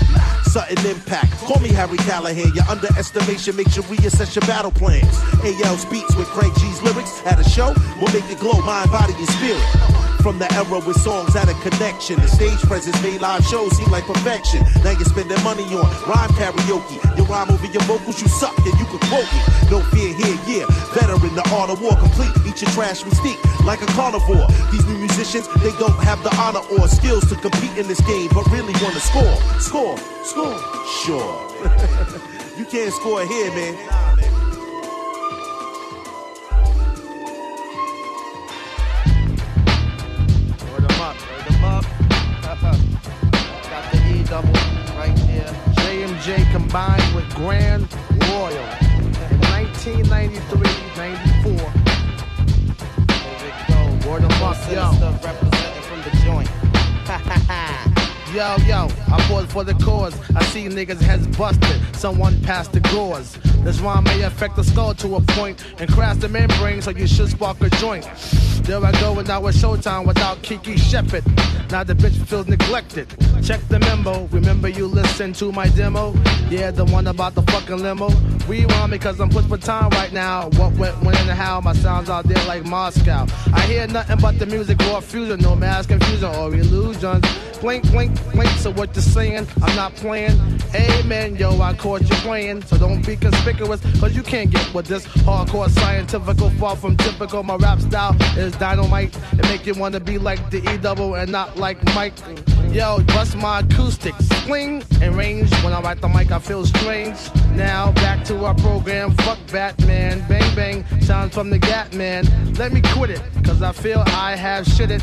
Sudden 0.44 0.86
impact. 0.86 1.32
Call 1.46 1.60
me 1.60 1.70
Harry 1.70 1.98
Callahan. 1.98 2.54
Your 2.54 2.66
underestimation 2.70 3.56
makes 3.56 3.76
you 3.76 3.84
reassess 3.84 4.36
your 4.36 4.46
battle 4.48 4.72
plans. 4.72 5.18
AL 5.44 5.78
speaks 5.78 6.16
with 6.16 6.28
Craig 6.28 6.52
G's 6.60 6.82
lyrics 6.82 7.22
at 7.26 7.40
a 7.40 7.44
show 7.50 7.74
will 8.00 8.12
make 8.14 8.30
it 8.30 8.40
glow 8.40 8.60
mind, 8.62 8.92
body, 8.92 9.14
and 9.14 9.30
spirit. 9.30 9.95
From 10.26 10.40
the 10.40 10.52
era 10.58 10.82
with 10.82 10.98
songs 11.02 11.36
had 11.36 11.50
a 11.50 11.54
connection. 11.62 12.18
The 12.18 12.26
stage 12.26 12.58
presence 12.66 12.98
made 13.04 13.22
live 13.22 13.46
shows 13.46 13.78
seem 13.78 13.92
like 13.92 14.06
perfection. 14.06 14.66
Now 14.82 14.90
you're 14.98 15.06
spending 15.06 15.38
money 15.44 15.62
on 15.78 15.86
rhyme 16.10 16.34
karaoke. 16.34 16.98
You 17.16 17.26
rhyme 17.26 17.52
over 17.52 17.68
your 17.68 17.84
vocals, 17.84 18.20
you 18.20 18.28
suck, 18.28 18.58
and 18.58 18.74
you 18.74 18.90
can 18.90 18.98
quote 19.06 19.30
me. 19.30 19.42
No 19.70 19.86
fear 19.94 20.10
here, 20.18 20.34
yeah. 20.50 20.66
Veteran, 20.98 21.30
the 21.38 21.46
art 21.54 21.70
of 21.70 21.80
war 21.80 21.94
complete. 22.02 22.34
Eat 22.42 22.60
your 22.60 22.72
trash 22.74 23.04
mystique 23.04 23.38
like 23.70 23.84
a 23.84 23.86
carnivore. 23.94 24.50
These 24.72 24.88
new 24.88 24.98
musicians, 24.98 25.46
they 25.62 25.70
don't 25.78 25.94
have 26.02 26.24
the 26.24 26.34
honor 26.42 26.66
or 26.74 26.88
skills 26.88 27.30
to 27.30 27.36
compete 27.36 27.78
in 27.78 27.88
this 27.88 28.02
game, 28.02 28.30
but 28.34 28.50
really 28.50 28.74
want 28.82 28.98
to 28.98 29.06
score. 29.06 29.38
Score, 29.62 29.96
score, 30.26 30.58
sure. 31.06 31.38
you 32.58 32.66
can't 32.66 32.92
score 32.92 33.24
here, 33.28 33.54
man. 33.54 34.05
JMJ 46.26 46.52
combined 46.52 47.16
with 47.16 47.30
Grand 47.36 47.88
Royal 48.30 48.50
in 48.50 49.40
1993, 49.54 50.58
94. 50.98 51.54
There 53.06 53.38
we 53.44 53.50
go. 53.70 54.10
Word 54.10 54.24
them 54.24 54.32
up, 54.42 54.58
yo. 54.72 54.90
representing 55.22 55.84
from 55.84 56.02
the 56.02 56.10
joint. 56.26 56.50
Yo, 58.34 58.56
yo, 58.66 58.90
I 59.14 59.22
pause 59.30 59.46
for 59.46 59.64
the 59.64 59.76
cause. 59.76 60.14
I 60.36 60.44
see 60.46 60.66
niggas 60.66 61.00
heads 61.00 61.28
busted. 61.38 61.80
Someone 61.96 62.42
passed 62.42 62.74
the 62.74 62.82
gauze. 62.82 63.38
This 63.66 63.80
rhyme 63.80 64.04
may 64.04 64.22
affect 64.22 64.58
the 64.58 64.64
skull 64.64 64.94
to 64.94 65.16
a 65.16 65.22
point 65.22 65.66
and 65.80 65.92
crash 65.92 66.18
the 66.18 66.30
membrane, 66.30 66.84
so 66.84 66.92
you 66.92 67.08
should 67.08 67.30
spark 67.30 67.60
a 67.62 67.70
joint. 67.72 68.08
There 68.62 68.84
I 68.86 68.92
go, 69.02 69.18
and 69.18 69.28
now 69.28 69.48
it's 69.48 69.58
showtime 69.58 70.06
without 70.06 70.40
Kiki 70.44 70.78
Shepard. 70.78 71.26
Now 71.72 71.84
the 71.84 71.96
bitch 71.96 72.16
feels 72.28 72.48
neglected. 72.48 73.10
Check 73.44 73.62
the 73.68 73.80
memo. 73.80 74.28
Remember 74.28 74.70
you 74.70 74.86
listened 74.86 75.34
to 75.38 75.52
my 75.52 75.68
demo? 75.70 76.14
Yeah, 76.48 76.70
the 76.70 76.86
one 76.86 77.08
about 77.08 77.34
the 77.34 77.42
fucking 77.42 77.82
limo. 77.82 78.10
Rewind 78.48 78.92
because 78.92 79.20
I'm 79.20 79.30
put 79.30 79.46
for 79.46 79.58
time 79.58 79.90
right 79.92 80.14
now. 80.14 80.50
What 80.50 80.74
went, 80.74 81.02
when, 81.02 81.16
and 81.16 81.30
how? 81.30 81.62
My 81.62 81.74
sounds 81.74 82.10
out 82.10 82.26
there 82.26 82.44
like 82.48 82.66
Moscow. 82.66 83.26
I 83.54 83.62
hear 83.62 83.88
nothing 83.88 84.18
but 84.20 84.38
the 84.38 84.46
music 84.46 84.80
raw 84.80 85.00
fusion, 85.00 85.40
no 85.40 85.56
mass 85.56 85.86
confusion 85.88 86.34
or 86.36 86.54
illusions. 86.54 87.26
Blink, 87.60 87.90
blink, 87.92 88.12
blink. 88.34 88.50
So 88.60 88.72
what 88.72 88.96
you're 88.96 89.02
saying? 89.02 89.48
I'm 89.64 89.76
not 89.76 89.96
playing. 89.96 90.40
Amen, 90.76 91.36
yo. 91.36 91.60
I 91.60 91.74
caught 91.74 92.02
you 92.02 92.16
playing, 92.18 92.62
so 92.64 92.78
don't 92.78 93.04
be 93.06 93.16
conspicuous, 93.16 93.82
cause 94.00 94.16
you 94.16 94.22
can't 94.22 94.52
get 94.52 94.72
with 94.74 94.86
this 94.86 95.06
hardcore 95.08 95.70
scientifical, 95.70 96.50
far 96.52 96.76
from 96.76 96.98
typical. 96.98 97.42
My 97.44 97.56
rap 97.56 97.80
style 97.80 98.16
is 98.38 98.56
dynamite. 98.58 99.18
It 99.34 99.44
make 99.44 99.66
you 99.66 99.74
wanna 99.74 100.00
be 100.00 100.18
like 100.20 100.52
the 100.52 100.58
E 100.72 100.78
double 100.78 101.16
and 101.16 101.32
not 101.32 101.58
like 101.58 101.84
Mike. 101.96 102.14
Yo, 102.76 103.00
bust 103.04 103.38
my 103.38 103.60
acoustics, 103.60 104.28
swing 104.44 104.84
and 105.02 105.16
range. 105.16 105.50
When 105.64 105.72
I 105.72 105.80
write 105.80 106.02
the 106.02 106.10
mic, 106.10 106.30
I 106.34 106.40
feel 106.40 106.66
strange. 106.66 107.16
Now 107.52 107.94
back 107.94 108.26
to 108.26 108.44
our 108.44 108.54
program. 108.54 109.16
Fuck 109.16 109.40
Batman, 109.50 110.20
bang 110.28 110.54
bang. 110.58 111.00
Sounds 111.00 111.34
from 111.34 111.50
the 111.50 111.58
Gat 111.58 111.94
Man. 111.94 112.26
Let 112.56 112.74
me 112.74 112.82
quit 112.82 113.12
it, 113.12 113.22
cause 113.46 113.62
I 113.62 113.72
feel 113.72 114.04
I 114.08 114.36
have 114.36 114.66
shit 114.66 114.92
it 114.92 115.02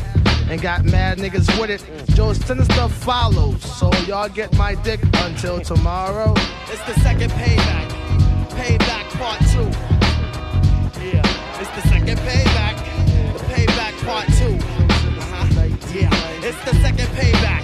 and 0.51 0.61
got 0.61 0.85
mad 0.85 1.17
niggas 1.17 1.49
with 1.59 1.71
it. 1.71 1.83
Joe's 2.15 2.37
sinister 2.45 2.73
stuff 2.75 2.93
follows, 2.93 3.63
so 3.63 3.91
y'all 4.05 4.29
get 4.29 4.55
my 4.55 4.75
dick 4.75 4.99
until 5.21 5.59
tomorrow. 5.59 6.31
It's 6.71 6.83
the 6.83 6.93
second 6.99 7.31
payback. 7.31 7.89
Payback 8.49 9.09
part 9.17 9.39
two. 9.49 9.65
Yeah. 11.01 11.59
It's 11.59 11.71
the 11.71 11.89
second 11.89 12.19
payback. 12.19 12.75
Payback 13.49 14.05
part. 14.05 14.32
It's 16.45 16.61
the 16.65 16.75
second 16.81 17.07
payback. 17.15 17.63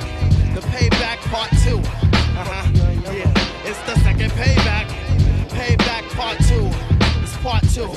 The 0.55 0.61
payback 0.61 1.17
part 1.27 1.49
two. 1.65 1.80
Uh-huh. 1.80 3.11
Yeah. 3.11 3.34
It's 3.65 3.82
the 3.82 3.99
second 3.99 4.32
payback. 4.32 4.88
Payback 5.49 6.09
part 6.15 6.38
two. 6.47 6.71
It's 7.21 7.36
part 7.43 7.61
two. 7.75 7.91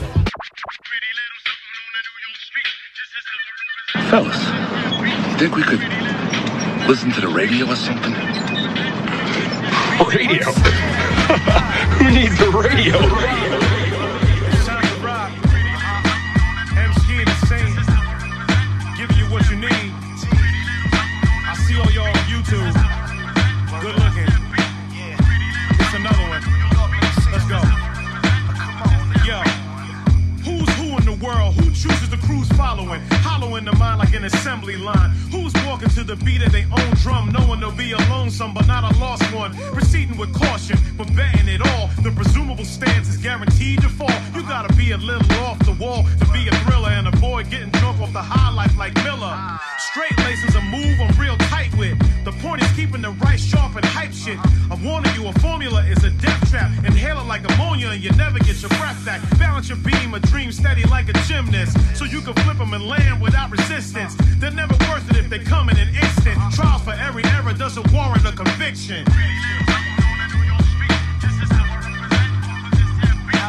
Fellas, 4.11 4.43
you 5.31 5.39
think 5.39 5.55
we 5.55 5.63
could 5.63 5.79
listen 6.89 7.13
to 7.13 7.21
the 7.21 7.29
radio 7.29 7.71
or 7.71 7.77
something? 7.77 8.13
Radio? 10.11 10.43
Who 11.95 12.11
needs 12.11 12.41
a 12.41 12.51
radio? 12.51 12.99
MC 16.75 17.23
insane. 17.23 17.79
Giving 18.97 19.17
you 19.17 19.27
what 19.31 19.49
you 19.49 19.57
need. 19.59 20.02
YouTube. 22.53 23.81
Good 23.81 23.95
looking. 23.97 24.29
It's 25.81 25.95
another 25.95 26.29
one. 26.29 26.43
Let's 27.33 27.47
go. 27.49 27.61
Yo. 29.25 29.41
Who's 30.45 30.69
who 30.77 30.99
in 30.99 31.05
the 31.07 31.19
world? 31.25 31.55
Who 31.55 31.71
chooses 31.71 32.11
the 32.11 32.19
crews 32.19 32.49
following? 32.53 33.01
Hollowing 33.25 33.65
the 33.65 33.73
mind 33.77 34.01
like 34.01 34.13
an 34.13 34.25
assembly 34.25 34.77
line. 34.77 35.11
Who's 35.31 35.55
walking 35.65 35.89
to 35.91 36.05
the 36.05 36.17
beat 36.17 36.43
of 36.43 36.53
their 36.53 36.67
own 36.71 36.91
drum, 36.97 37.33
knowing 37.33 37.61
they'll 37.61 37.73
be 37.73 37.93
a 37.93 37.99
lonesome 38.11 38.53
but 38.53 38.67
not 38.67 38.85
a 38.85 38.99
lost 38.99 39.23
one? 39.33 39.55
Proceeding 39.73 40.19
with 40.19 40.35
caution, 40.35 40.77
but 40.99 41.07
betting 41.17 41.49
it 41.49 41.67
all. 41.67 41.89
The 42.03 42.11
presumable 42.11 42.67
stance 42.67 43.09
is 43.09 43.17
guaranteed 43.17 43.81
to 43.81 43.89
fall. 43.89 44.13
You 44.35 44.43
gotta 44.43 44.75
be 44.75 44.91
a 44.91 44.99
little 44.99 45.39
off 45.47 45.59
the 45.61 45.73
wall 45.73 46.05
to 46.21 46.27
be 46.33 46.49
a 46.49 46.55
thriller 46.67 46.91
and 46.91 47.09
avoid 47.09 47.49
getting 47.49 47.71
drunk 47.71 47.99
off 48.01 48.13
the 48.13 48.21
high 48.21 48.53
life 48.53 48.77
like 48.77 48.95
Miller. 48.97 49.39
Straight 49.79 50.19
laces 50.19 50.55
a 50.55 50.61
move 50.61 51.01
I'm 51.01 51.19
real 51.19 51.37
tight 51.49 51.75
with. 51.79 51.97
The 52.25 52.33
point 52.39 52.63
is 52.63 52.71
keeping 52.73 53.03
the 53.03 53.11
right 53.11 53.39
sharp 53.39 53.75
and 53.75 53.85
hype 53.85 54.13
shit. 54.13 54.39
I'm 54.71 54.85
warning 54.85 55.13
you, 55.15 55.27
a 55.27 55.33
formula 55.41 55.83
is 55.85 56.05
a 56.05 56.11
death 56.11 56.51
trap. 56.51 56.71
Inhale 56.85 57.19
it 57.19 57.27
like 57.27 57.43
ammonia 57.53 57.89
and 57.89 58.03
you 58.03 58.11
never 58.13 58.39
get 58.39 58.63
your 58.63 58.69
breath 58.79 59.05
back. 59.05 59.21
Balance 59.39 59.69
your 59.69 59.79
beam, 59.79 60.15
a 60.15 60.21
dream 60.21 60.53
steady 60.53 60.85
like 60.85 61.09
a 61.09 61.15
gymnast. 61.27 61.77
So 61.97 62.05
you 62.05 62.21
can 62.21 62.35
flip 62.45 62.59
them 62.59 62.75
and 62.75 62.87
land 62.87 63.21
without 63.21 63.51
resistance. 63.51 64.15
They're 64.39 64.53
never 64.53 64.75
worth 64.89 65.11
it 65.11 65.17
if 65.17 65.29
they 65.31 65.41
come 65.41 65.69
in 65.69 65.77
an 65.79 65.89
instant. 65.89 66.39
Trial 66.55 66.79
for 66.79 66.93
every 66.93 67.25
error 67.25 67.55
doesn't 67.55 67.93
warrant 67.93 68.25
a 68.25 68.33
conviction. 68.33 69.05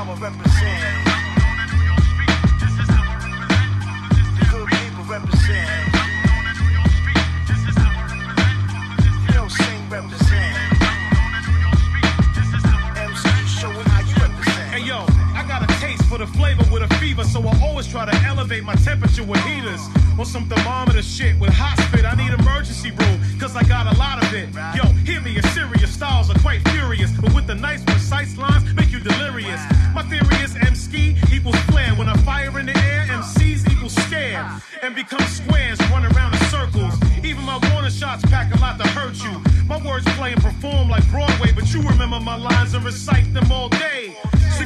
I 0.05 0.15
represent. 0.19 1.07
Good 4.51 4.67
people 4.67 5.03
represent. 5.05 5.82
The 16.23 16.31
flavor 16.37 16.63
with 16.71 16.83
a 16.83 16.87
fever, 16.99 17.25
so 17.25 17.45
I 17.45 17.51
always 17.61 17.85
try 17.85 18.05
to 18.09 18.15
elevate 18.23 18.63
my 18.63 18.75
temperature 18.75 19.25
with 19.25 19.41
heaters. 19.41 19.81
Or 20.17 20.23
some 20.23 20.47
thermometer 20.47 21.01
shit 21.01 21.37
with 21.37 21.51
hot 21.51 21.77
spit, 21.83 22.05
I 22.05 22.15
need 22.15 22.31
emergency 22.31 22.91
room, 22.91 23.19
cause 23.41 23.57
I 23.57 23.63
got 23.63 23.93
a 23.93 23.99
lot 23.99 24.23
of 24.23 24.33
it. 24.33 24.47
Yo, 24.73 24.83
hear 25.03 25.19
me, 25.19 25.35
it's 25.35 25.49
serious, 25.49 25.91
styles 25.91 26.29
are 26.29 26.39
quite 26.39 26.65
furious, 26.69 27.11
but 27.19 27.35
with 27.35 27.45
the 27.45 27.55
nice, 27.55 27.83
precise 27.83 28.37
lines, 28.37 28.63
make 28.73 28.89
you 28.89 29.01
delirious. 29.01 29.59
My 29.93 30.01
theory 30.03 30.39
is 30.39 30.55
Emskee 30.55 31.19
equals 31.29 31.59
flare. 31.67 31.93
When 31.95 32.07
I 32.07 32.15
fire 32.23 32.57
in 32.57 32.67
the 32.67 32.77
air, 32.77 33.05
MCs 33.09 33.69
equals 33.69 33.93
scared. 34.07 34.45
And 34.81 34.95
become 34.95 35.27
squares, 35.27 35.77
run 35.91 36.05
around 36.05 36.35
in 36.35 36.39
circles. 36.47 36.93
Even 37.21 37.43
my 37.43 37.59
warning 37.73 37.91
shots 37.91 38.23
pack 38.31 38.55
a 38.55 38.59
lot 38.61 38.79
to 38.79 38.87
hurt 38.95 39.21
you. 39.21 39.43
My 39.67 39.75
words 39.85 40.05
play 40.15 40.31
and 40.31 40.41
perform 40.41 40.87
like 40.87 41.05
Broadway, 41.11 41.51
but 41.51 41.73
you 41.73 41.81
remember 41.81 42.21
my 42.21 42.37
lines 42.37 42.73
and 42.75 42.85
recite 42.85 43.33
them 43.33 43.51
all 43.51 43.67
day. 43.67 44.15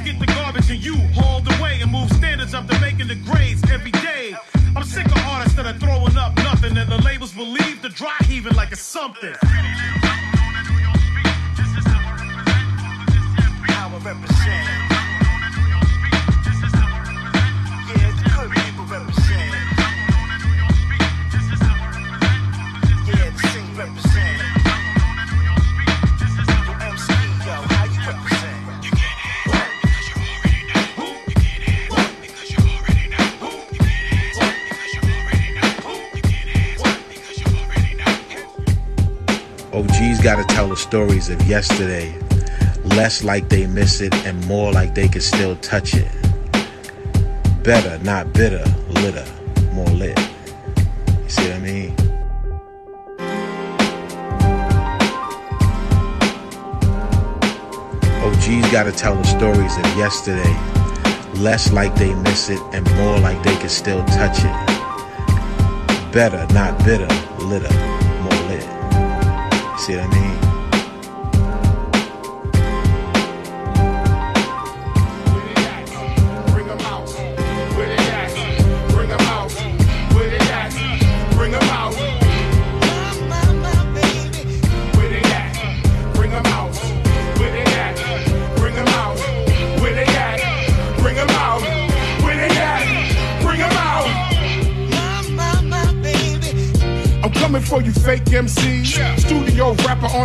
Get 0.08 0.20
the 0.22 0.26
garbage 0.28 0.72
and 0.72 0.82
you 0.82 0.95
hauled 1.16 1.45
away 1.60 1.82
and 1.82 1.91
move 1.91 2.10
standards 2.14 2.53
up 2.53 2.66
to 2.70 2.80
making 2.80 3.10
the 3.10 3.16
grades 3.16 3.62
every 3.70 3.91
day. 3.91 4.34
I'm 4.74 4.84
sick 4.84 5.05
of 5.05 5.18
artists 5.18 5.58
that 5.58 5.66
are 5.66 5.78
throwing 5.78 6.16
up 6.16 6.34
nothing 6.38 6.78
and 6.78 6.89
the 6.89 7.01
labels 7.01 7.34
believe 7.34 7.82
the 7.82 7.89
dry 7.89 8.16
heaving 8.24 8.53
like 8.53 8.72
it's 8.72 8.80
something. 8.80 9.36
I 13.70 13.99
represent. 14.01 14.76
OG's 40.28 40.36
gotta 40.36 40.55
tell 40.55 40.67
the 40.67 40.75
stories 40.75 41.30
of 41.30 41.41
yesterday, 41.47 42.13
less 42.84 43.23
like 43.23 43.47
they 43.47 43.65
miss 43.65 44.01
it 44.01 44.13
and 44.25 44.45
more 44.45 44.73
like 44.73 44.93
they 44.93 45.07
can 45.07 45.21
still 45.21 45.55
touch 45.57 45.93
it. 45.93 46.11
Better, 47.63 47.97
not 48.03 48.34
bitter, 48.34 48.63
litter, 48.89 49.25
more 49.71 49.88
lit. 49.88 50.19
You 51.23 51.30
see 51.30 51.47
what 51.47 51.53
I 51.53 51.59
mean? 51.59 51.91
OG's 58.21 58.69
gotta 58.69 58.91
tell 58.91 59.15
the 59.15 59.23
stories 59.23 59.78
of 59.78 59.86
yesterday, 59.95 60.53
less 61.39 61.71
like 61.71 61.95
they 61.95 62.13
miss 62.15 62.49
it 62.49 62.59
and 62.73 62.86
more 62.97 63.17
like 63.19 63.41
they 63.43 63.55
can 63.55 63.69
still 63.69 64.03
touch 64.05 64.39
it. 64.39 66.11
Better, 66.11 66.45
not 66.53 66.78
bitter, 66.84 67.07
litter. 67.45 67.97
You 69.88 69.93
see 70.11 70.26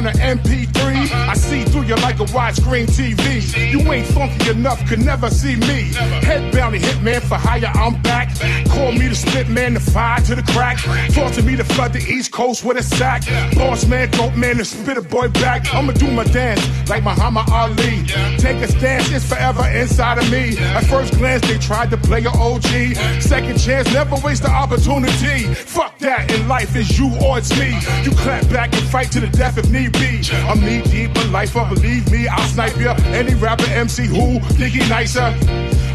on 0.02 0.08
an 0.08 0.38
MP3. 0.38 1.10
I 1.28 1.34
see 1.34 1.64
through 1.64 1.82
you 1.82 1.94
like 1.96 2.18
a 2.18 2.24
widescreen 2.24 2.86
TV. 2.86 3.70
You 3.70 3.80
ain't 3.92 4.06
funky 4.06 4.50
enough, 4.50 4.84
could 4.88 5.04
never 5.04 5.30
see 5.30 5.56
me. 5.56 5.92
Head 6.26 6.52
bounty 6.52 6.78
hitman 6.78 7.20
for 7.20 7.36
hire, 7.36 7.70
I'm 7.74 8.00
back. 8.02 8.28
Call 8.70 8.92
me 8.92 9.08
the 9.08 9.14
spit 9.14 9.48
man, 9.48 9.74
the 9.74 9.80
fire 9.80 10.20
to 10.22 10.34
the 10.34 10.42
crack. 10.42 10.78
Forcing 11.12 11.46
me 11.46 11.56
to 11.56 11.64
flood 11.64 11.92
the 11.92 12.00
East 12.00 12.32
Coast 12.32 12.64
with 12.64 12.76
a 12.76 12.82
sack. 12.82 13.22
Boss 13.54 13.86
man, 13.86 14.10
dope 14.10 14.34
man, 14.36 14.56
the 14.56 14.94
a 14.98 15.02
boy 15.02 15.28
back. 15.28 15.72
I'ma 15.74 15.92
do 15.92 16.10
my 16.10 16.24
dance 16.24 16.62
like 16.88 17.04
Muhammad 17.04 17.48
Ali. 17.50 18.04
Take 18.38 18.58
a 18.62 18.68
stance, 18.68 19.10
it's 19.10 19.28
forever 19.28 19.66
inside 19.68 20.18
of 20.18 20.30
me. 20.30 20.58
At 20.58 20.84
first 20.84 21.14
glance, 21.18 21.46
they 21.46 21.58
tried 21.58 21.90
to 21.90 21.96
play 21.96 22.24
a 22.24 22.30
OG. 22.30 22.96
Second 23.20 23.58
chance, 23.58 23.92
never 23.92 24.16
waste 24.24 24.42
the 24.42 24.50
opportunity. 24.50 25.54
Fuck 25.54 25.91
that, 26.02 26.30
in 26.30 26.46
life 26.48 26.76
is 26.76 26.98
you 26.98 27.08
or 27.24 27.38
it's 27.38 27.50
me. 27.58 27.70
You 28.04 28.10
clap 28.16 28.48
back 28.50 28.74
and 28.74 28.82
fight 28.88 29.10
to 29.12 29.20
the 29.20 29.28
death 29.28 29.58
if 29.58 29.70
need 29.70 29.92
be. 29.92 30.20
I'm 30.48 30.60
knee 30.60 30.82
deep 30.82 31.16
in 31.16 31.32
life, 31.32 31.54
but 31.54 31.68
believe 31.68 32.10
me, 32.12 32.28
I'll 32.28 32.46
snipe 32.48 32.76
ya. 32.76 32.94
Any 33.06 33.34
rapper 33.34 33.66
MC 33.70 34.06
who 34.06 34.40
think 34.56 34.74
he 34.74 34.88
nicer. 34.88 35.34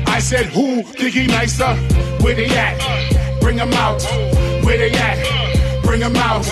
I 0.08 0.20
said 0.20 0.48
who 0.48 0.82
think 0.84 1.14
he 1.14 1.28
nicer? 1.28 1.76
Where 2.24 2.36
they 2.36 2.48
at? 2.48 2.78
Bring 3.42 3.60
'em 3.60 3.74
out. 3.74 4.02
Where 4.64 4.78
they 4.78 4.92
at? 4.92 5.84
Bring 5.84 6.02
'em 6.02 6.16
out. 6.16 6.46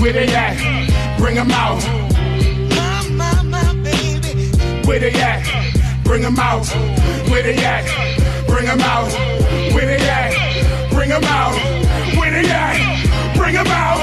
Where 0.00 0.12
they 0.12 0.28
at? 0.34 0.56
Bring 1.18 1.38
'em 1.38 1.50
out. 1.50 1.82
Where 4.86 4.98
they 4.98 5.12
at? 5.12 6.04
Bring 6.04 6.24
'em 6.24 6.38
out. 6.38 6.66
Where 7.30 7.42
they 7.42 7.56
at? 7.64 7.84
Bring 8.46 8.66
'em 8.66 8.80
out. 8.80 9.12
Where 9.72 9.86
they 9.86 10.08
at? 10.08 10.90
Bring 10.90 11.12
'em 11.12 11.24
out. 11.24 11.77
At? 12.34 13.36
Bring 13.36 13.56
'em 13.56 13.66
out. 13.66 14.02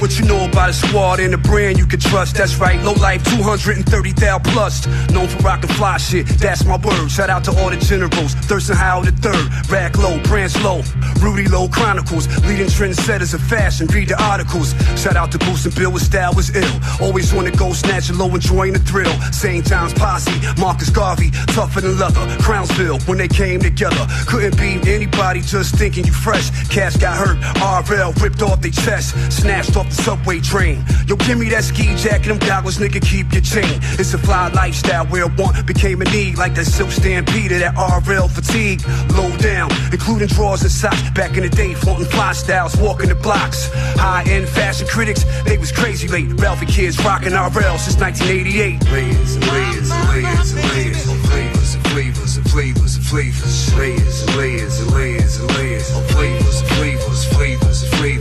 What 0.00 0.18
you 0.18 0.24
know 0.24 0.46
about 0.46 0.70
a 0.70 0.72
squad 0.72 1.20
and 1.20 1.32
a 1.34 1.38
brand 1.52 1.76
you 1.78 1.86
can 1.86 2.00
trust? 2.00 2.34
That's 2.34 2.56
right, 2.56 2.80
low 2.82 2.94
life 2.94 3.22
230 3.24 4.12
thou 4.12 4.38
plus. 4.38 4.86
Known 5.12 5.28
for 5.28 5.38
rockin' 5.44 5.68
fly 5.76 5.98
shit, 5.98 6.26
that's 6.40 6.64
my 6.64 6.78
word. 6.78 7.10
Shout 7.10 7.28
out 7.28 7.44
to 7.44 7.52
all 7.60 7.68
the 7.68 7.76
generals, 7.76 8.34
Thirstin 8.48 8.74
Howl 8.74 9.02
the 9.02 9.12
third, 9.12 9.46
Rack 9.70 9.98
Low, 9.98 10.18
Prance 10.22 10.56
Low, 10.64 10.80
Rudy 11.20 11.46
Low 11.48 11.68
Chronicles, 11.68 12.26
leading 12.46 12.72
trendsetters 12.72 13.34
of 13.34 13.42
fashion. 13.42 13.86
Read 13.88 14.08
the 14.08 14.22
articles. 14.22 14.72
Shout 14.96 15.16
out 15.16 15.30
to 15.32 15.38
Boost 15.38 15.66
and 15.66 15.74
Bill, 15.74 15.92
with 15.92 16.02
style 16.02 16.32
was 16.34 16.48
ill. 16.56 16.76
Always 17.02 17.30
the 17.30 17.54
go, 17.56 17.72
snatching 17.74 18.16
low, 18.16 18.34
enjoying 18.34 18.72
the 18.72 18.78
thrill. 18.78 19.12
Same 19.30 19.62
times 19.62 19.92
posse, 19.92 20.32
Marcus 20.58 20.88
Garvey, 20.88 21.30
tougher 21.48 21.82
than 21.82 21.98
leather. 21.98 22.24
Crownsville, 22.40 22.98
when 23.00 23.18
they 23.18 23.28
came 23.28 23.60
together, 23.60 24.06
couldn't 24.26 24.56
be 24.56 24.80
anybody 24.90 25.42
just 25.42 25.74
thinking 25.74 26.06
you 26.06 26.12
fresh. 26.12 26.48
Cash 26.68 26.96
got 26.96 27.16
hurt, 27.18 27.36
RL 27.60 28.12
ripped 28.24 28.40
off 28.40 28.62
their 28.62 28.70
chest, 28.70 29.12
snatched 29.30 29.76
off 29.76 29.88
the 29.90 30.02
subway 30.02 30.40
train. 30.40 30.82
Yo, 31.06 31.16
give 31.16 31.38
me 31.38 31.41
that 31.50 31.64
ski 31.64 31.94
jacket, 31.96 32.28
them 32.28 32.38
goggles, 32.38 32.78
nigga, 32.78 33.00
keep 33.00 33.32
your 33.32 33.42
chain. 33.42 33.78
It's 33.98 34.14
a 34.14 34.18
fly 34.18 34.48
lifestyle 34.48 35.06
where 35.06 35.26
want 35.26 35.64
became 35.66 36.00
a 36.02 36.04
need, 36.06 36.38
like 36.38 36.54
that 36.54 36.66
silk 36.66 36.90
stampede, 36.90 37.50
that 37.50 37.74
RL 37.76 38.28
fatigue. 38.28 38.82
Low 39.16 39.30
down, 39.38 39.70
including 39.92 40.28
drawers 40.28 40.62
and 40.62 40.70
socks. 40.70 41.10
Back 41.10 41.36
in 41.36 41.42
the 41.42 41.48
day, 41.48 41.74
flaunting 41.74 42.06
fly 42.06 42.32
styles, 42.32 42.76
walking 42.76 43.08
the 43.08 43.14
blocks. 43.14 43.70
High 43.96 44.24
end 44.28 44.48
fashion 44.48 44.86
critics, 44.86 45.24
they 45.44 45.58
was 45.58 45.72
crazy 45.72 46.08
late. 46.08 46.28
Ralphie 46.40 46.66
kids 46.66 47.02
rocking 47.04 47.32
RL 47.32 47.78
since 47.78 47.98
1988. 47.98 48.82
Layers 48.92 49.36
and 49.36 49.46
layers 49.48 49.90
and 49.90 50.08
layers 50.08 50.52
and 50.52 50.64
layers 50.70 51.08
of 51.08 51.18
flavors 51.26 51.74
and 51.74 51.86
flavors 51.90 52.36
and 52.36 52.46
flavors 52.50 52.96
and 52.96 53.06
flavors. 53.06 53.74
Layers 53.74 54.22
and 54.22 54.36
layers 54.36 54.80
and 54.80 54.90
layers 54.92 55.40
and 55.40 55.50
layers 55.56 55.90
of 55.90 56.06
flavors 56.10 56.60
and 56.60 56.68
flavors, 56.70 57.24
flavors 57.24 57.82
and 57.82 57.92
flavors. 57.92 58.11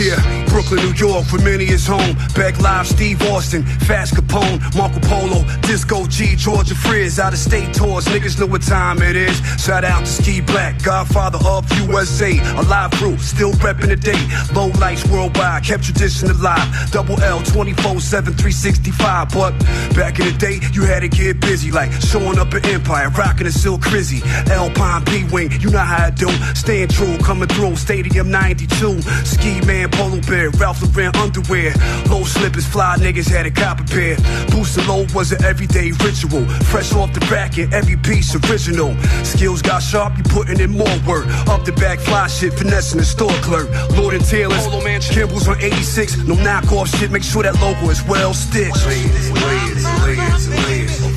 Yeah, 0.00 0.39
Brooklyn, 0.60 0.90
New 0.90 0.94
York, 0.94 1.24
for 1.24 1.38
many 1.38 1.64
is 1.64 1.86
home. 1.86 2.14
Back 2.34 2.60
live, 2.60 2.86
Steve 2.86 3.22
Austin, 3.22 3.62
Fast 3.88 4.14
Capone, 4.14 4.60
Marco 4.76 5.00
Polo, 5.00 5.42
Disco 5.62 6.04
G, 6.06 6.36
Georgia 6.36 6.74
Frizz, 6.74 7.18
out 7.18 7.32
of 7.32 7.38
state 7.38 7.72
tours. 7.72 8.04
Niggas 8.06 8.38
know 8.38 8.46
what 8.46 8.60
time 8.62 9.00
it 9.00 9.16
is. 9.16 9.40
Shout 9.58 9.84
out 9.84 10.00
to 10.00 10.06
Ski 10.06 10.42
Black, 10.42 10.82
Godfather 10.82 11.38
of 11.46 11.64
USA. 11.80 12.38
Alive 12.56 12.90
crew, 12.92 13.16
still 13.18 13.52
repping 13.52 13.88
the 13.88 13.96
day. 13.96 14.20
Low 14.54 14.68
lights 14.78 15.06
worldwide, 15.08 15.64
kept 15.64 15.84
tradition 15.84 16.30
alive. 16.30 16.68
Double 16.90 17.18
L 17.22 17.42
24 17.42 18.00
7 18.00 18.34
365. 18.34 19.30
But 19.30 19.58
back 19.94 20.18
in 20.18 20.26
the 20.26 20.36
day, 20.38 20.60
you 20.74 20.82
had 20.82 21.00
to 21.00 21.08
get 21.08 21.40
busy, 21.40 21.70
like 21.70 21.90
showing 21.92 22.38
up 22.38 22.52
at 22.52 22.66
Empire, 22.66 23.08
rocking 23.10 23.46
a 23.46 23.52
silk 23.52 23.80
crizzy. 23.80 24.20
Alpine 24.50 25.04
P 25.06 25.24
Wing, 25.32 25.52
you 25.60 25.70
know 25.70 25.78
how 25.78 26.06
I 26.06 26.10
do. 26.10 26.28
Staying 26.54 26.88
true, 26.88 27.16
coming 27.18 27.48
through. 27.48 27.76
Stadium 27.76 28.30
92. 28.30 29.00
Ski 29.24 29.60
Man, 29.64 29.88
Polo 29.90 30.20
Bear, 30.22 30.49
Ralph 30.58 30.82
Lauren 30.82 31.14
underwear. 31.16 31.72
Low 32.08 32.24
slippers, 32.24 32.66
fly 32.66 32.96
niggas 32.98 33.28
had 33.28 33.46
a 33.46 33.50
copper 33.50 33.84
pair. 33.84 34.16
Boosting 34.50 34.86
low 34.86 35.06
was 35.14 35.32
an 35.32 35.44
everyday 35.44 35.92
ritual. 35.92 36.44
Fresh 36.70 36.92
off 36.94 37.12
the 37.12 37.24
rack 37.30 37.58
and 37.58 37.72
every 37.72 37.96
piece 37.96 38.34
original. 38.34 38.94
Skills 39.24 39.62
got 39.62 39.82
sharp, 39.82 40.16
you 40.16 40.24
putting 40.24 40.60
in 40.60 40.70
more 40.70 40.98
work. 41.06 41.26
Up 41.48 41.64
the 41.64 41.72
back, 41.72 41.98
fly 41.98 42.26
shit, 42.28 42.52
finessing 42.54 42.98
the 42.98 43.04
store 43.04 43.36
clerk. 43.42 43.68
Lord 43.96 44.14
and 44.14 44.24
Taylor's, 44.24 44.66
Kimball's 45.10 45.48
on 45.48 45.60
86. 45.60 46.24
No 46.24 46.34
knockoff 46.34 46.88
shit, 46.98 47.10
make 47.10 47.22
sure 47.22 47.42
that 47.42 47.60
logo 47.60 47.90
is 47.90 48.02
well 48.04 48.34
stitched. 48.34 48.86
Layers 48.86 49.28
and 49.28 49.40
layers 49.42 49.84
and 49.84 50.04
layers 50.04 50.46
and 50.46 50.64
layers 50.66 51.10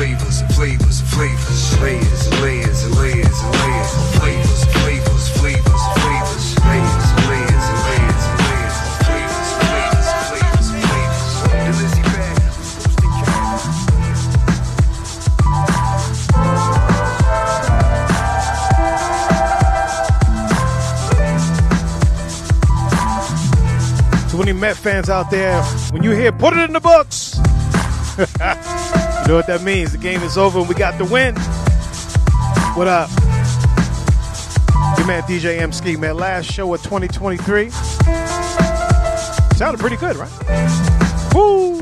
flavors 0.00 0.40
and 0.40 0.54
flavors 0.54 1.00
and 1.00 1.00
flavors 1.00 1.00
and 1.00 1.08
flavors. 1.10 1.80
Layers 1.80 2.26
and 2.26 2.42
layers 2.42 2.84
and 2.84 2.94
layers 2.96 3.36
and 3.42 3.52
layers 3.60 3.94
of 3.94 4.14
flavors, 4.16 4.18
flavors, 4.18 4.59
any 24.42 24.52
Met 24.52 24.76
fans 24.76 25.10
out 25.10 25.30
there, 25.30 25.62
when 25.90 26.02
you 26.02 26.12
hear 26.12 26.32
"Put 26.32 26.54
it 26.54 26.60
in 26.60 26.72
the 26.72 26.80
books," 26.80 27.36
you 28.18 28.24
know 29.28 29.36
what 29.36 29.46
that 29.46 29.62
means. 29.62 29.92
The 29.92 29.98
game 29.98 30.22
is 30.22 30.38
over 30.38 30.58
and 30.60 30.68
we 30.68 30.74
got 30.74 30.98
the 30.98 31.04
win. 31.04 31.34
What 32.76 32.86
up? 32.86 33.10
Your 34.98 35.06
man 35.06 35.22
DJ 35.22 35.58
Emskee, 35.58 35.98
man. 35.98 36.16
Last 36.16 36.50
show 36.50 36.72
of 36.72 36.82
2023. 36.82 37.70
Sounded 39.56 39.78
pretty 39.78 39.96
good, 39.96 40.16
right? 40.16 40.30
Woo! 41.34 41.78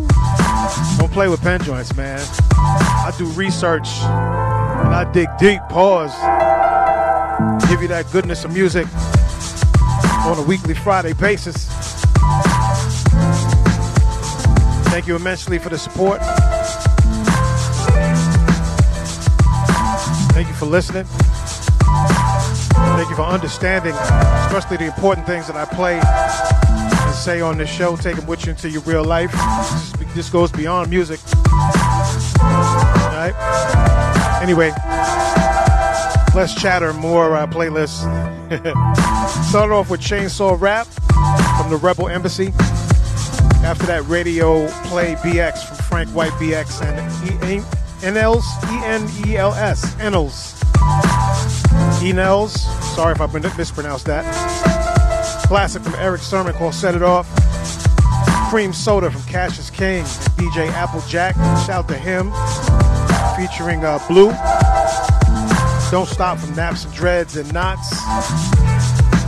Don't 0.99 1.13
play 1.13 1.29
with 1.29 1.41
pen 1.41 1.63
joints, 1.63 1.95
man. 1.97 2.21
I 2.53 3.13
do 3.17 3.27
research 3.33 3.89
and 4.03 4.95
I 4.95 5.11
dig 5.13 5.29
deep. 5.39 5.61
Pause. 5.69 6.13
Give 7.69 7.83
you 7.83 7.89
that 7.89 8.11
goodness 8.11 8.45
of 8.45 8.53
music 8.53 8.87
on 10.27 10.39
a 10.39 10.43
weekly 10.43 10.75
Friday 10.75 11.13
basis. 11.13 11.88
Thank 14.91 15.07
you 15.07 15.17
immensely 15.17 15.59
for 15.59 15.69
the 15.69 15.79
support. 15.79 16.21
Thank 20.33 20.49
you 20.49 20.55
for 20.55 20.67
listening. 20.67 21.05
Thank 22.97 23.11
you 23.11 23.17
for 23.17 23.23
understanding, 23.23 23.93
especially 23.93 24.77
the 24.79 24.87
important 24.87 25.27
things 25.27 25.47
that 25.47 25.57
I 25.57 25.65
play 25.65 26.01
and 26.01 27.15
say 27.15 27.41
on 27.41 27.59
this 27.59 27.71
show. 27.71 27.97
Take 27.97 28.17
them 28.17 28.27
with 28.27 28.45
you 28.45 28.53
into 28.53 28.69
your 28.71 28.83
real 28.83 29.05
life. 29.05 29.33
This, 30.15 30.31
goes 30.31 30.51
beyond 30.51 30.91
music. 30.91 31.21
All 32.41 32.49
right. 33.13 34.41
Anyway, 34.43 34.71
less 36.35 36.55
chatter, 36.55 36.93
more 36.93 37.37
uh, 37.37 37.47
playlists. 37.47 38.03
Started 39.49 39.75
off 39.75 39.91
with 39.91 40.01
Chainsaw 40.01 40.61
Rap 40.61 40.87
from 41.59 41.71
the 41.71 41.77
Rebel 41.77 42.09
Embassy. 42.09 42.53
After 43.69 43.85
that, 43.85 44.07
Radio 44.09 44.67
Play 44.85 45.15
BX 45.17 45.63
from 45.69 45.77
Frank 45.77 46.09
White 46.11 46.33
BX 46.33 46.83
and 46.83 47.45
E- 47.45 47.61
NLs, 48.01 48.43
E 48.73 48.83
N 48.83 49.07
E 49.29 49.37
L 49.37 49.53
S, 49.53 49.95
Enels. 49.97 50.59
Enels, 52.01 52.57
sorry 52.95 53.13
if 53.13 53.21
I 53.21 53.27
mispronounced 53.59 54.07
that. 54.07 54.25
Classic 55.49 55.83
from 55.83 55.95
Erick 55.97 56.23
Sermon 56.23 56.55
called 56.55 56.73
Set 56.73 56.95
It 56.95 57.03
Off. 57.03 57.29
Cream 58.49 58.73
Soda 58.73 59.11
from 59.11 59.23
Cassius 59.25 59.69
King 59.69 60.03
DJ 60.39 60.69
Applejack. 60.71 61.35
Shout 61.67 61.89
to 61.89 61.99
him. 61.99 62.33
Featuring 63.37 63.85
uh, 63.85 63.99
Blue. 64.09 64.31
Don't 65.91 66.09
Stop 66.09 66.39
from 66.39 66.57
Naps 66.57 66.87
and 66.87 66.95
Dreads 66.95 67.37
and 67.37 67.53
Knots. 67.53 68.58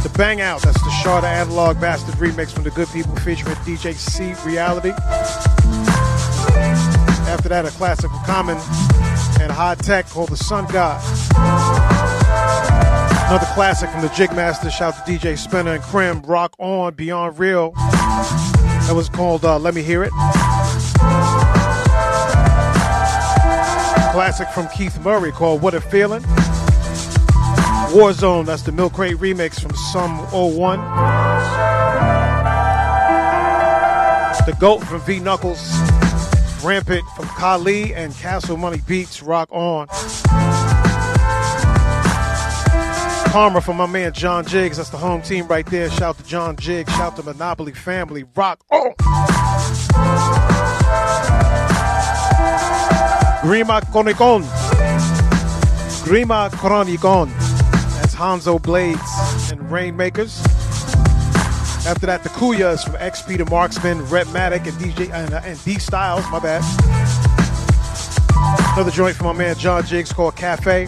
The 0.02 0.10
Bang 0.16 0.40
Out, 0.40 0.62
that's 0.62 0.80
the 0.82 0.88
Sharda 1.04 1.24
Analog 1.24 1.78
Bastard 1.78 2.14
remix 2.14 2.52
from 2.52 2.64
the 2.64 2.70
Good 2.70 2.88
People 2.88 3.14
featuring 3.16 3.54
DJ 3.56 3.94
C 3.94 4.32
Reality. 4.48 4.92
After 7.28 7.50
that, 7.50 7.66
a 7.66 7.70
classic 7.70 8.10
from 8.10 8.24
Common 8.24 8.56
and 9.40 9.52
Hi-Tek 9.52 10.08
called 10.08 10.30
The 10.30 10.38
Sun 10.38 10.66
God. 10.72 11.00
Another 13.28 13.46
classic 13.54 13.90
from 13.90 14.00
the 14.00 14.08
Jig 14.08 14.32
Master. 14.32 14.70
Shout 14.70 14.94
to 14.94 15.02
DJ 15.02 15.38
Spinna 15.38 15.74
and 15.74 15.82
Krim. 15.82 16.22
Rock 16.22 16.54
On 16.58 16.94
Beyond 16.94 17.38
Real. 17.38 17.72
That 17.72 18.92
was 18.94 19.08
called 19.08 19.44
uh, 19.44 19.58
Let 19.58 19.74
Me 19.74 19.82
Hear 19.82 20.02
It. 20.02 20.10
Classic 24.12 24.48
from 24.48 24.66
Keith 24.68 24.98
Murray 25.04 25.30
called 25.30 25.62
What 25.62 25.74
a 25.74 25.80
Feeling. 25.80 26.24
Warzone, 27.90 28.46
that's 28.46 28.62
the 28.62 28.70
Milk 28.70 28.92
Crate 28.92 29.16
remix 29.16 29.60
from 29.60 29.74
Sum 29.74 30.18
01. 30.30 30.78
The 34.46 34.56
GOAT 34.60 34.78
from 34.84 35.00
V 35.00 35.18
Knuckles. 35.18 35.60
Rampant 36.62 37.08
from 37.16 37.26
Kali 37.26 37.92
and 37.94 38.14
Castle 38.14 38.56
Money 38.56 38.80
Beats. 38.86 39.22
Rock 39.22 39.48
On. 39.50 39.88
Karma 43.32 43.60
from 43.60 43.76
my 43.76 43.86
man 43.86 44.12
John 44.12 44.44
Jiggs. 44.44 44.76
That's 44.76 44.90
the 44.90 44.96
home 44.96 45.22
team 45.22 45.48
right 45.48 45.66
there. 45.66 45.90
Shout 45.90 46.16
to 46.18 46.24
John 46.24 46.56
Jiggs. 46.56 46.92
Shout 46.92 47.16
to 47.16 47.24
Monopoly 47.24 47.72
family. 47.72 48.24
Rock 48.36 48.62
on. 48.70 48.94
Grima 53.42 53.80
Konikon. 53.92 54.42
Grima 56.04 56.50
Kronikon. 56.50 57.49
Hanzo 58.20 58.60
Blades 58.60 59.50
and 59.50 59.72
Rainmakers. 59.72 60.44
After 61.86 62.04
that, 62.04 62.22
the 62.22 62.28
Kuyas 62.28 62.84
from 62.84 62.96
XP 62.96 63.38
to 63.38 63.46
Marksman, 63.46 64.00
Rhettmatic, 64.08 64.66
and 64.66 64.74
DJ 64.74 65.10
and, 65.10 65.32
uh, 65.32 65.40
and 65.42 65.64
D 65.64 65.78
Styles. 65.78 66.22
My 66.30 66.38
bad. 66.38 66.62
Another 68.74 68.90
joint 68.90 69.16
from 69.16 69.28
my 69.28 69.32
man 69.32 69.56
John 69.56 69.86
Jiggs 69.86 70.12
called 70.12 70.36
Cafe. 70.36 70.84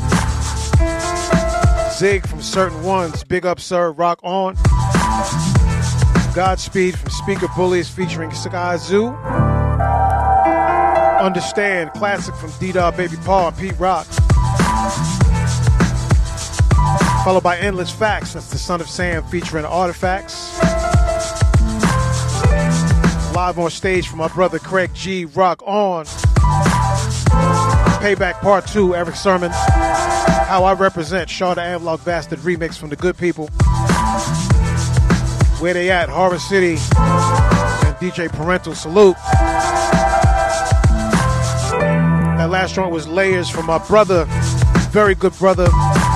Zig 1.95 2.27
from 2.27 2.43
Certain 2.43 2.83
Ones, 2.83 3.25
Big 3.25 3.47
Up 3.47 3.61
Sir, 3.61 3.93
Rock 3.93 4.19
On. 4.23 4.55
Godspeed 6.35 6.99
from 6.99 7.09
Speaker 7.09 7.49
Bullies 7.57 7.89
featuring 7.89 8.29
Skyzoo. 8.29 9.19
Understand, 11.19 11.95
classic 11.95 12.35
from 12.35 12.53
D 12.61 12.73
Dog 12.73 12.99
Baby 12.99 13.17
Paul 13.25 13.49
and 13.49 13.57
Pete 13.57 13.79
Rock. 13.79 14.07
Followed 17.25 17.45
by 17.45 17.57
Endless 17.57 17.93
Facts, 17.93 18.33
that's 18.33 18.51
the 18.51 18.59
Son 18.59 18.81
of 18.81 18.89
Sam 18.89 19.23
featuring 19.23 19.65
Artifacts. 19.65 20.59
Live 23.33 23.61
on 23.61 23.71
stage 23.71 24.09
from 24.09 24.19
my 24.19 24.27
brother 24.27 24.59
Craig 24.59 24.91
G, 24.93 25.27
Rock 25.27 25.63
On. 25.65 26.05
Payback 28.03 28.41
Part 28.41 28.67
2, 28.67 28.97
Erick 28.97 29.15
Sermon. 29.15 29.53
How 29.53 30.65
I 30.65 30.73
Represent, 30.75 31.31
Shaw 31.31 31.55
the 31.55 31.63
Analog 31.63 32.05
Bastard 32.05 32.41
remix 32.41 32.77
from 32.77 32.89
the 32.89 32.97
Good 32.97 33.17
People. 33.17 33.47
Where 35.61 35.75
they 35.75 35.93
at? 35.93 36.09
Horror 36.09 36.41
City 36.41 36.73
and 36.73 37.97
DJ 37.99 38.33
Parental 38.33 38.75
Salute. 38.75 39.15
That 42.37 42.51
last 42.51 42.75
joint 42.75 42.91
was 42.91 43.07
Layers 43.07 43.49
from 43.49 43.67
my 43.67 43.79
brother, 43.79 44.27
very 44.91 45.15
good 45.15 45.39
brother, 45.39 45.69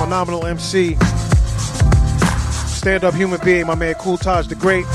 phenomenal 0.07 0.45
MC, 0.45 0.95
stand 2.65 3.03
up 3.03 3.13
human 3.13 3.41
being, 3.43 3.67
my 3.67 3.75
man 3.75 3.93
Kool 3.95 4.15
Taj 4.15 4.47
the 4.47 4.55
Great. 4.55 4.85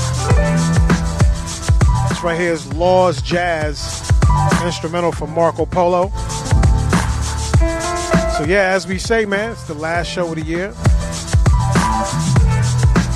This 2.09 2.23
right 2.23 2.35
here 2.35 2.51
is 2.51 2.73
Laws 2.73 3.21
Jazz, 3.21 4.11
instrumental 4.63 5.11
from 5.11 5.29
Marco 5.35 5.67
Polo. 5.67 6.09
So 8.35 8.43
yeah, 8.47 8.71
as 8.73 8.87
we 8.87 8.97
say, 8.97 9.25
man, 9.25 9.51
it's 9.51 9.67
the 9.67 9.75
last 9.75 10.07
show 10.07 10.29
of 10.29 10.33
the 10.33 10.41
year. 10.41 10.73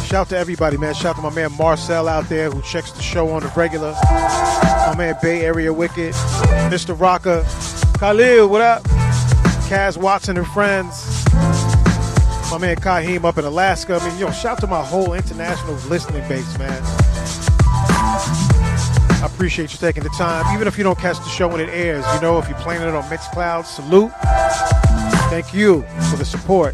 Shout 0.05 0.29
to 0.29 0.37
everybody, 0.37 0.77
man. 0.77 0.93
Shout 0.93 1.15
to 1.15 1.23
my 1.23 1.31
man 1.31 1.51
Marcel 1.57 2.07
out 2.07 2.29
there 2.29 2.51
who 2.51 2.61
checks 2.61 2.91
the 2.91 3.01
show 3.01 3.29
on 3.29 3.41
the 3.41 3.51
regular. 3.55 3.95
My 4.03 4.93
man 4.95 5.15
Bay 5.19 5.41
Area 5.41 5.73
Wicked, 5.73 6.13
Mr. 6.69 6.95
Rocker, 6.99 7.43
Khalil, 7.97 8.49
what 8.49 8.61
up? 8.61 8.83
Kaz 9.67 9.97
Watson 9.97 10.37
and 10.37 10.45
friends. 10.45 11.16
My 12.49 12.57
man 12.57 12.77
Kahim 12.77 13.25
up 13.25 13.37
in 13.37 13.43
Alaska. 13.43 13.99
I 14.01 14.07
mean, 14.07 14.17
yo, 14.17 14.31
shout 14.31 14.59
to 14.61 14.67
my 14.67 14.81
whole 14.81 15.13
international 15.13 15.73
listening 15.89 16.25
base, 16.29 16.57
man. 16.57 16.81
I 19.19 19.23
appreciate 19.25 19.73
you 19.73 19.77
taking 19.79 20.03
the 20.03 20.09
time. 20.09 20.45
Even 20.55 20.65
if 20.65 20.77
you 20.77 20.83
don't 20.83 20.97
catch 20.97 21.17
the 21.17 21.27
show 21.27 21.49
when 21.49 21.59
it 21.59 21.69
airs, 21.69 22.05
you 22.15 22.21
know, 22.21 22.39
if 22.39 22.47
you're 22.47 22.57
playing 22.59 22.81
it 22.81 22.87
on 22.87 23.03
Mixcloud, 23.03 23.65
salute. 23.65 24.11
Thank 25.29 25.53
you 25.53 25.81
for 26.09 26.15
the 26.15 26.23
support. 26.23 26.73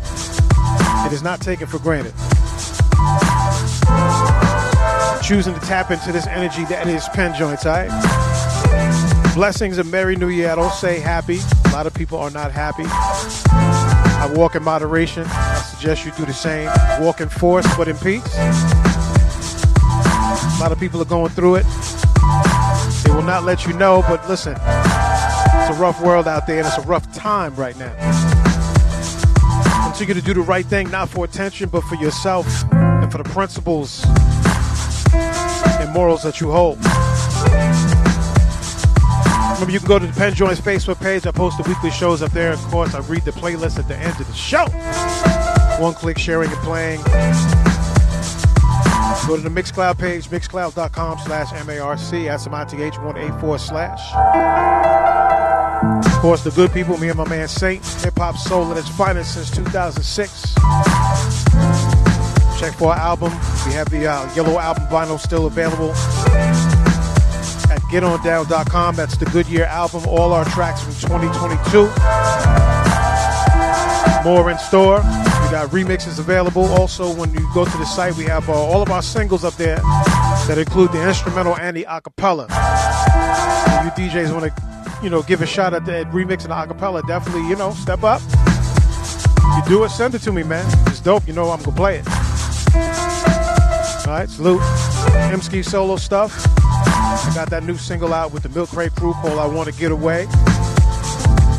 It 1.07 1.11
is 1.11 1.23
not 1.23 1.41
taken 1.41 1.65
for 1.65 1.79
granted. 1.79 2.13
Choosing 5.23 5.55
to 5.55 5.59
tap 5.61 5.89
into 5.89 6.11
this 6.11 6.27
energy 6.27 6.65
that 6.65 6.87
is 6.87 7.09
pen 7.09 7.33
joints, 7.37 7.65
all 7.65 7.73
right? 7.73 9.33
Blessings 9.33 9.79
and 9.79 9.89
Merry 9.89 10.15
New 10.15 10.29
Year. 10.29 10.51
I 10.51 10.55
don't 10.55 10.73
say 10.73 10.99
happy. 10.99 11.39
A 11.65 11.69
lot 11.71 11.87
of 11.87 11.93
people 11.95 12.19
are 12.19 12.29
not 12.29 12.51
happy. 12.51 12.83
I 14.23 14.31
walk 14.31 14.55
in 14.55 14.63
moderation. 14.63 15.25
I 15.27 15.55
suggest 15.55 16.05
you 16.05 16.13
do 16.13 16.25
the 16.25 16.33
same. 16.33 16.69
Walk 17.01 17.19
in 17.19 17.27
force, 17.27 17.67
but 17.75 17.89
in 17.89 17.97
peace. 17.97 18.23
A 18.37 18.45
lot 20.61 20.71
of 20.71 20.79
people 20.79 21.01
are 21.01 21.05
going 21.05 21.29
through 21.29 21.55
it. 21.55 21.65
They 23.03 23.11
will 23.11 23.21
not 23.21 23.43
let 23.43 23.65
you 23.65 23.73
know, 23.73 24.01
but 24.07 24.25
listen, 24.29 24.53
it's 24.53 25.71
a 25.71 25.77
rough 25.77 26.01
world 26.01 26.29
out 26.29 26.47
there 26.47 26.59
and 26.59 26.65
it's 26.65 26.77
a 26.77 26.87
rough 26.87 27.13
time 27.13 27.53
right 27.57 27.77
now. 27.77 27.91
Continue 29.89 30.13
to 30.13 30.21
do 30.21 30.33
the 30.33 30.39
right 30.39 30.65
thing, 30.65 30.89
not 30.89 31.09
for 31.09 31.25
attention, 31.25 31.67
but 31.67 31.81
for 31.81 31.95
yourself 31.95 32.47
and 32.71 33.11
for 33.11 33.17
the 33.17 33.25
principles 33.25 34.05
and 35.13 35.91
morals 35.91 36.23
that 36.23 36.39
you 36.39 36.49
hold. 36.49 36.79
Remember, 39.63 39.75
you 39.75 39.79
can 39.79 39.87
go 39.87 39.97
to 39.97 40.07
the 40.07 40.19
Pen 40.19 40.33
Joints 40.33 40.59
Facebook 40.59 40.99
page. 40.99 41.25
I 41.25 41.31
post 41.31 41.57
the 41.57 41.63
weekly 41.63 41.89
shows 41.89 42.21
up 42.21 42.33
there. 42.33 42.51
Of 42.51 42.59
course, 42.63 42.93
I 42.93 42.99
read 42.99 43.23
the 43.23 43.31
playlist 43.31 43.79
at 43.79 43.87
the 43.87 43.95
end 43.95 44.19
of 44.19 44.27
the 44.27 44.33
show. 44.33 44.65
One 45.81 45.93
click 45.93 46.17
sharing 46.17 46.51
and 46.51 46.59
playing. 46.59 46.99
Go 49.25 49.37
to 49.37 49.41
the 49.41 49.49
Mixcloud 49.49 49.97
page, 49.97 50.27
mixcloud.com 50.27 51.19
slash 51.19 51.53
M-A-R-C, 51.53 52.27
S-M-I-T-H-184 52.27 53.59
slash. 53.61 54.01
Of 56.07 56.19
course, 56.19 56.43
the 56.43 56.51
good 56.51 56.73
people, 56.73 56.97
me 56.97 57.07
and 57.07 57.17
my 57.17 57.29
man 57.29 57.47
Saint, 57.47 57.85
hip 58.03 58.17
hop 58.17 58.35
soul 58.35 58.69
at 58.69 58.77
its 58.77 58.89
finest 58.89 59.35
since 59.35 59.49
2006. 59.49 60.55
Check 62.59 62.73
for 62.73 62.91
our 62.91 62.99
album. 62.99 63.31
We 63.65 63.71
have 63.75 63.89
the 63.89 64.07
uh, 64.07 64.35
yellow 64.35 64.59
album 64.59 64.83
vinyl 64.87 65.17
still 65.17 65.45
available 65.45 65.93
getondown.com. 67.93 68.95
That's 68.95 69.17
the 69.17 69.25
Goodyear 69.25 69.65
album. 69.65 70.07
All 70.07 70.33
our 70.33 70.45
tracks 70.45 70.81
from 70.81 70.93
2022. 70.95 71.83
More 74.27 74.49
in 74.49 74.57
store. 74.57 74.97
We 74.97 75.51
got 75.51 75.69
remixes 75.69 76.17
available. 76.17 76.65
Also, 76.73 77.13
when 77.13 77.31
you 77.35 77.47
go 77.53 77.65
to 77.65 77.77
the 77.77 77.85
site, 77.85 78.15
we 78.15 78.23
have 78.23 78.49
uh, 78.49 78.53
all 78.53 78.81
of 78.81 78.89
our 78.89 79.03
singles 79.03 79.43
up 79.43 79.53
there 79.57 79.75
that 80.47 80.55
include 80.57 80.91
the 80.91 81.07
instrumental 81.07 81.55
and 81.57 81.77
the 81.77 81.85
acapella. 81.87 82.49
You 83.83 83.91
DJs 83.91 84.33
want 84.33 84.55
to, 84.55 85.03
you 85.03 85.11
know, 85.11 85.21
give 85.21 85.43
a 85.43 85.45
shot 85.45 85.75
at 85.75 85.85
the 85.85 85.99
at 85.99 86.07
remix 86.07 86.45
and 86.45 86.51
the 86.51 86.73
acapella, 86.73 87.05
definitely, 87.05 87.47
you 87.47 87.55
know, 87.55 87.73
step 87.73 88.03
up. 88.03 88.21
You 89.55 89.61
do 89.67 89.83
it, 89.83 89.89
send 89.89 90.15
it 90.15 90.19
to 90.23 90.31
me, 90.31 90.41
man. 90.41 90.65
It's 90.87 90.99
dope. 90.99 91.27
You 91.27 91.33
know 91.33 91.51
I'm 91.51 91.61
gonna 91.61 91.77
play 91.77 91.97
it. 91.97 92.07
All 94.07 94.13
right, 94.13 94.27
salute. 94.27 94.61
Emskee 95.29 95.63
solo 95.63 95.97
stuff. 95.97 96.62
I 97.25 97.33
got 97.33 97.49
that 97.49 97.63
new 97.63 97.77
single 97.77 98.13
out 98.13 98.31
with 98.31 98.43
the 98.43 98.49
Milk 98.49 98.69
Crate 98.69 98.93
crew 98.95 99.13
called 99.13 99.39
I 99.39 99.47
Want 99.47 99.67
to 99.71 99.79
Get 99.79 99.91
Away. 99.91 100.27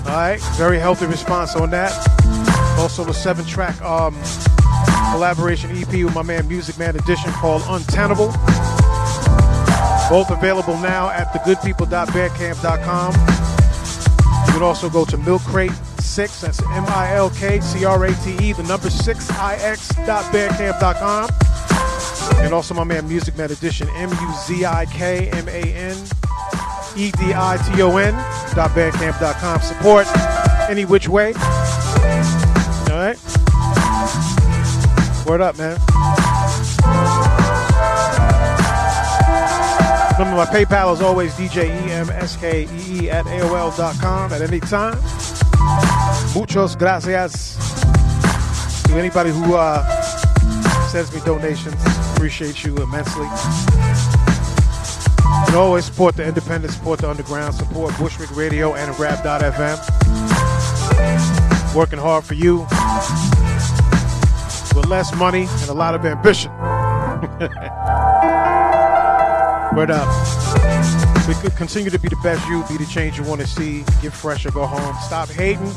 All 0.06 0.20
right, 0.20 0.38
very 0.56 0.78
healthy 0.78 1.06
response 1.06 1.56
on 1.56 1.70
that. 1.70 1.90
Also, 2.78 3.04
the 3.04 3.14
seven 3.14 3.44
track 3.46 3.80
um, 3.82 4.14
collaboration 5.12 5.70
EP 5.70 5.88
with 6.04 6.14
my 6.14 6.22
man 6.22 6.44
Muzikman 6.44 6.94
Edition 6.94 7.32
called 7.32 7.62
Untenable. 7.68 8.28
Both 10.10 10.30
available 10.30 10.76
now 10.78 11.08
at 11.08 11.32
thegoodpeople.bandcamp.com. 11.32 13.12
You 14.46 14.52
can 14.52 14.62
also 14.62 14.90
go 14.90 15.04
to 15.06 15.16
Milk 15.16 15.40
Crate 15.42 15.72
6, 16.00 16.40
that's 16.42 16.60
M 16.62 16.84
I 16.86 17.14
L 17.14 17.30
K 17.30 17.60
C 17.60 17.84
R 17.84 18.04
A 18.04 18.12
T 18.14 18.36
E, 18.40 18.52
the 18.52 18.62
number 18.64 18.88
6ix.bandcamp.com. 18.88 21.28
And 22.44 22.52
also 22.52 22.74
my 22.74 22.84
man 22.84 23.08
Muzikman 23.08 23.50
Edition, 23.50 23.88
M 23.96 24.10
U 24.10 24.32
Z 24.46 24.64
I 24.66 24.86
K 24.86 25.30
M 25.30 25.48
A 25.48 25.62
N 25.72 25.96
E 26.96 27.10
D 27.10 27.32
I 27.34 27.56
T 27.56 27.82
O 27.82 27.96
N 27.96 28.12
dot 28.54 28.70
bandcamp.com. 28.70 29.60
Support 29.60 30.06
any 30.68 30.84
which 30.84 31.08
way. 31.08 31.32
All 32.92 33.00
right. 33.00 33.18
Word 35.26 35.40
up, 35.40 35.56
man. 35.56 35.80
Remember, 40.18 40.36
my 40.36 40.46
PayPal 40.46 40.92
is 40.94 41.00
always 41.00 41.32
DJEMSKEE 41.34 43.08
at 43.08 43.24
AOL.com 43.24 44.32
at 44.32 44.42
any 44.42 44.60
time. 44.60 44.96
Muchos 46.34 46.76
gracias 46.76 47.56
to 48.84 48.92
anybody 48.94 49.30
who 49.30 49.54
uh, 49.56 49.84
sends 50.86 51.12
me 51.12 51.20
donations. 51.24 51.93
Appreciate 52.24 52.64
you 52.64 52.74
immensely. 52.76 53.28
And 55.46 55.55
always 55.55 55.84
support 55.84 56.16
the 56.16 56.24
independent, 56.24 56.72
support 56.72 57.01
the 57.01 57.10
underground, 57.10 57.55
support 57.55 57.94
Bushwick 57.98 58.34
Radio 58.34 58.74
and 58.74 58.98
Wrap.fm. 58.98 59.76
Working 61.74 61.98
hard 61.98 62.24
for 62.24 62.32
you 62.32 62.60
with 64.74 64.86
less 64.86 65.14
money 65.16 65.46
and 65.51 65.68
a 65.68 65.74
lot 65.74 65.94
of 65.94 66.06
ambition. 66.06 66.51
Word 69.76 69.90
up. 69.90 70.09
Uh, 70.09 71.24
we 71.28 71.34
could 71.34 71.55
continue 71.59 71.90
to 71.90 71.98
be 71.98 72.09
the 72.09 72.16
best 72.22 72.48
you, 72.48 72.64
be 72.70 72.82
the 72.82 72.90
change 72.90 73.18
you 73.18 73.24
want 73.24 73.42
to 73.42 73.46
see, 73.46 73.84
get 74.01 74.14
fresh 74.14 74.46
or 74.46 74.51
go 74.51 74.64
home. 74.64 74.96
Stop 75.02 75.28
hating. 75.28 75.70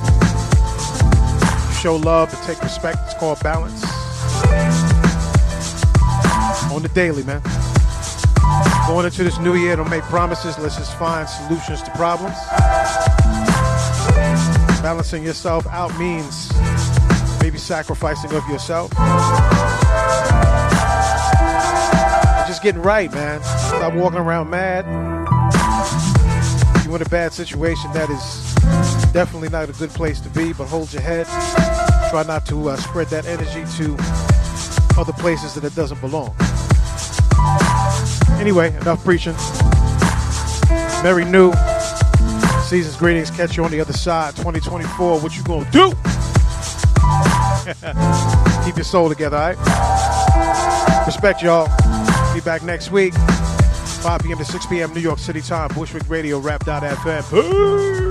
Show 1.81 1.97
love 1.97 2.33
and 2.33 2.41
take 2.43 2.61
respect. 2.61 2.99
It's 3.03 3.15
called 3.15 3.41
balance. 3.41 3.83
On 6.77 6.83
the 6.83 6.89
daily, 6.89 7.23
man. 7.23 7.41
Going 8.85 9.07
into 9.07 9.23
this 9.23 9.39
new 9.39 9.55
year, 9.55 9.75
don't 9.75 9.89
make 9.89 10.03
promises. 10.03 10.59
Let's 10.59 10.75
just 10.75 10.95
find 10.95 11.27
solutions 11.27 11.81
to 11.81 11.89
problems. 11.93 12.35
Balancing 14.83 15.23
yourself 15.23 15.65
out 15.65 15.97
means 15.97 16.53
maybe 17.41 17.57
sacrificing 17.57 18.31
of 18.31 18.47
yourself. 18.47 18.91
Just 22.45 22.61
getting 22.61 22.83
right, 22.83 23.11
man. 23.11 23.41
Stop 23.41 23.95
walking 23.95 24.19
around 24.19 24.51
mad. 24.51 24.85
You're 26.85 26.97
in 26.97 27.01
a 27.01 27.09
bad 27.09 27.33
situation, 27.33 27.91
that 27.93 28.11
is 28.11 29.11
definitely 29.13 29.49
not 29.49 29.67
a 29.67 29.73
good 29.73 29.89
place 29.89 30.19
to 30.19 30.29
be, 30.29 30.53
but 30.53 30.67
hold 30.67 30.93
your 30.93 31.01
head. 31.01 31.25
Try 32.11 32.21
not 32.27 32.45
to 32.45 32.69
uh, 32.69 32.75
spread 32.75 33.07
that 33.07 33.25
energy 33.25 33.65
to 33.77 33.97
other 34.99 35.13
places 35.13 35.55
that 35.55 35.63
it 35.63 35.73
doesn't 35.73 36.01
belong. 36.01 36.35
Anyway, 38.39 38.75
enough 38.77 39.03
preaching. 39.03 39.35
Merry 41.03 41.25
New. 41.25 41.51
Season's 42.63 42.97
greetings. 42.97 43.31
Catch 43.31 43.57
you 43.57 43.63
on 43.63 43.71
the 43.71 43.79
other 43.79 43.93
side. 43.93 44.35
2024. 44.35 45.19
What 45.19 45.35
you 45.37 45.43
gonna 45.43 45.69
do? 45.71 45.89
Keep 48.65 48.77
your 48.77 48.83
soul 48.83 49.09
together, 49.09 49.37
all 49.37 49.53
right? 49.53 51.05
Respect 51.05 51.41
y'all. 51.41 51.67
Be 52.33 52.41
back 52.41 52.63
next 52.63 52.91
week. 52.91 53.13
5 53.13 54.21
p.m. 54.21 54.37
to 54.37 54.45
6 54.45 54.65
p.m. 54.67 54.93
New 54.93 54.99
York 54.99 55.19
City 55.19 55.41
time. 55.41 55.69
Bushwick 55.73 56.07
Radio, 56.09 56.39
Wrap.fm. 56.39 57.23
Peace. 57.31 58.06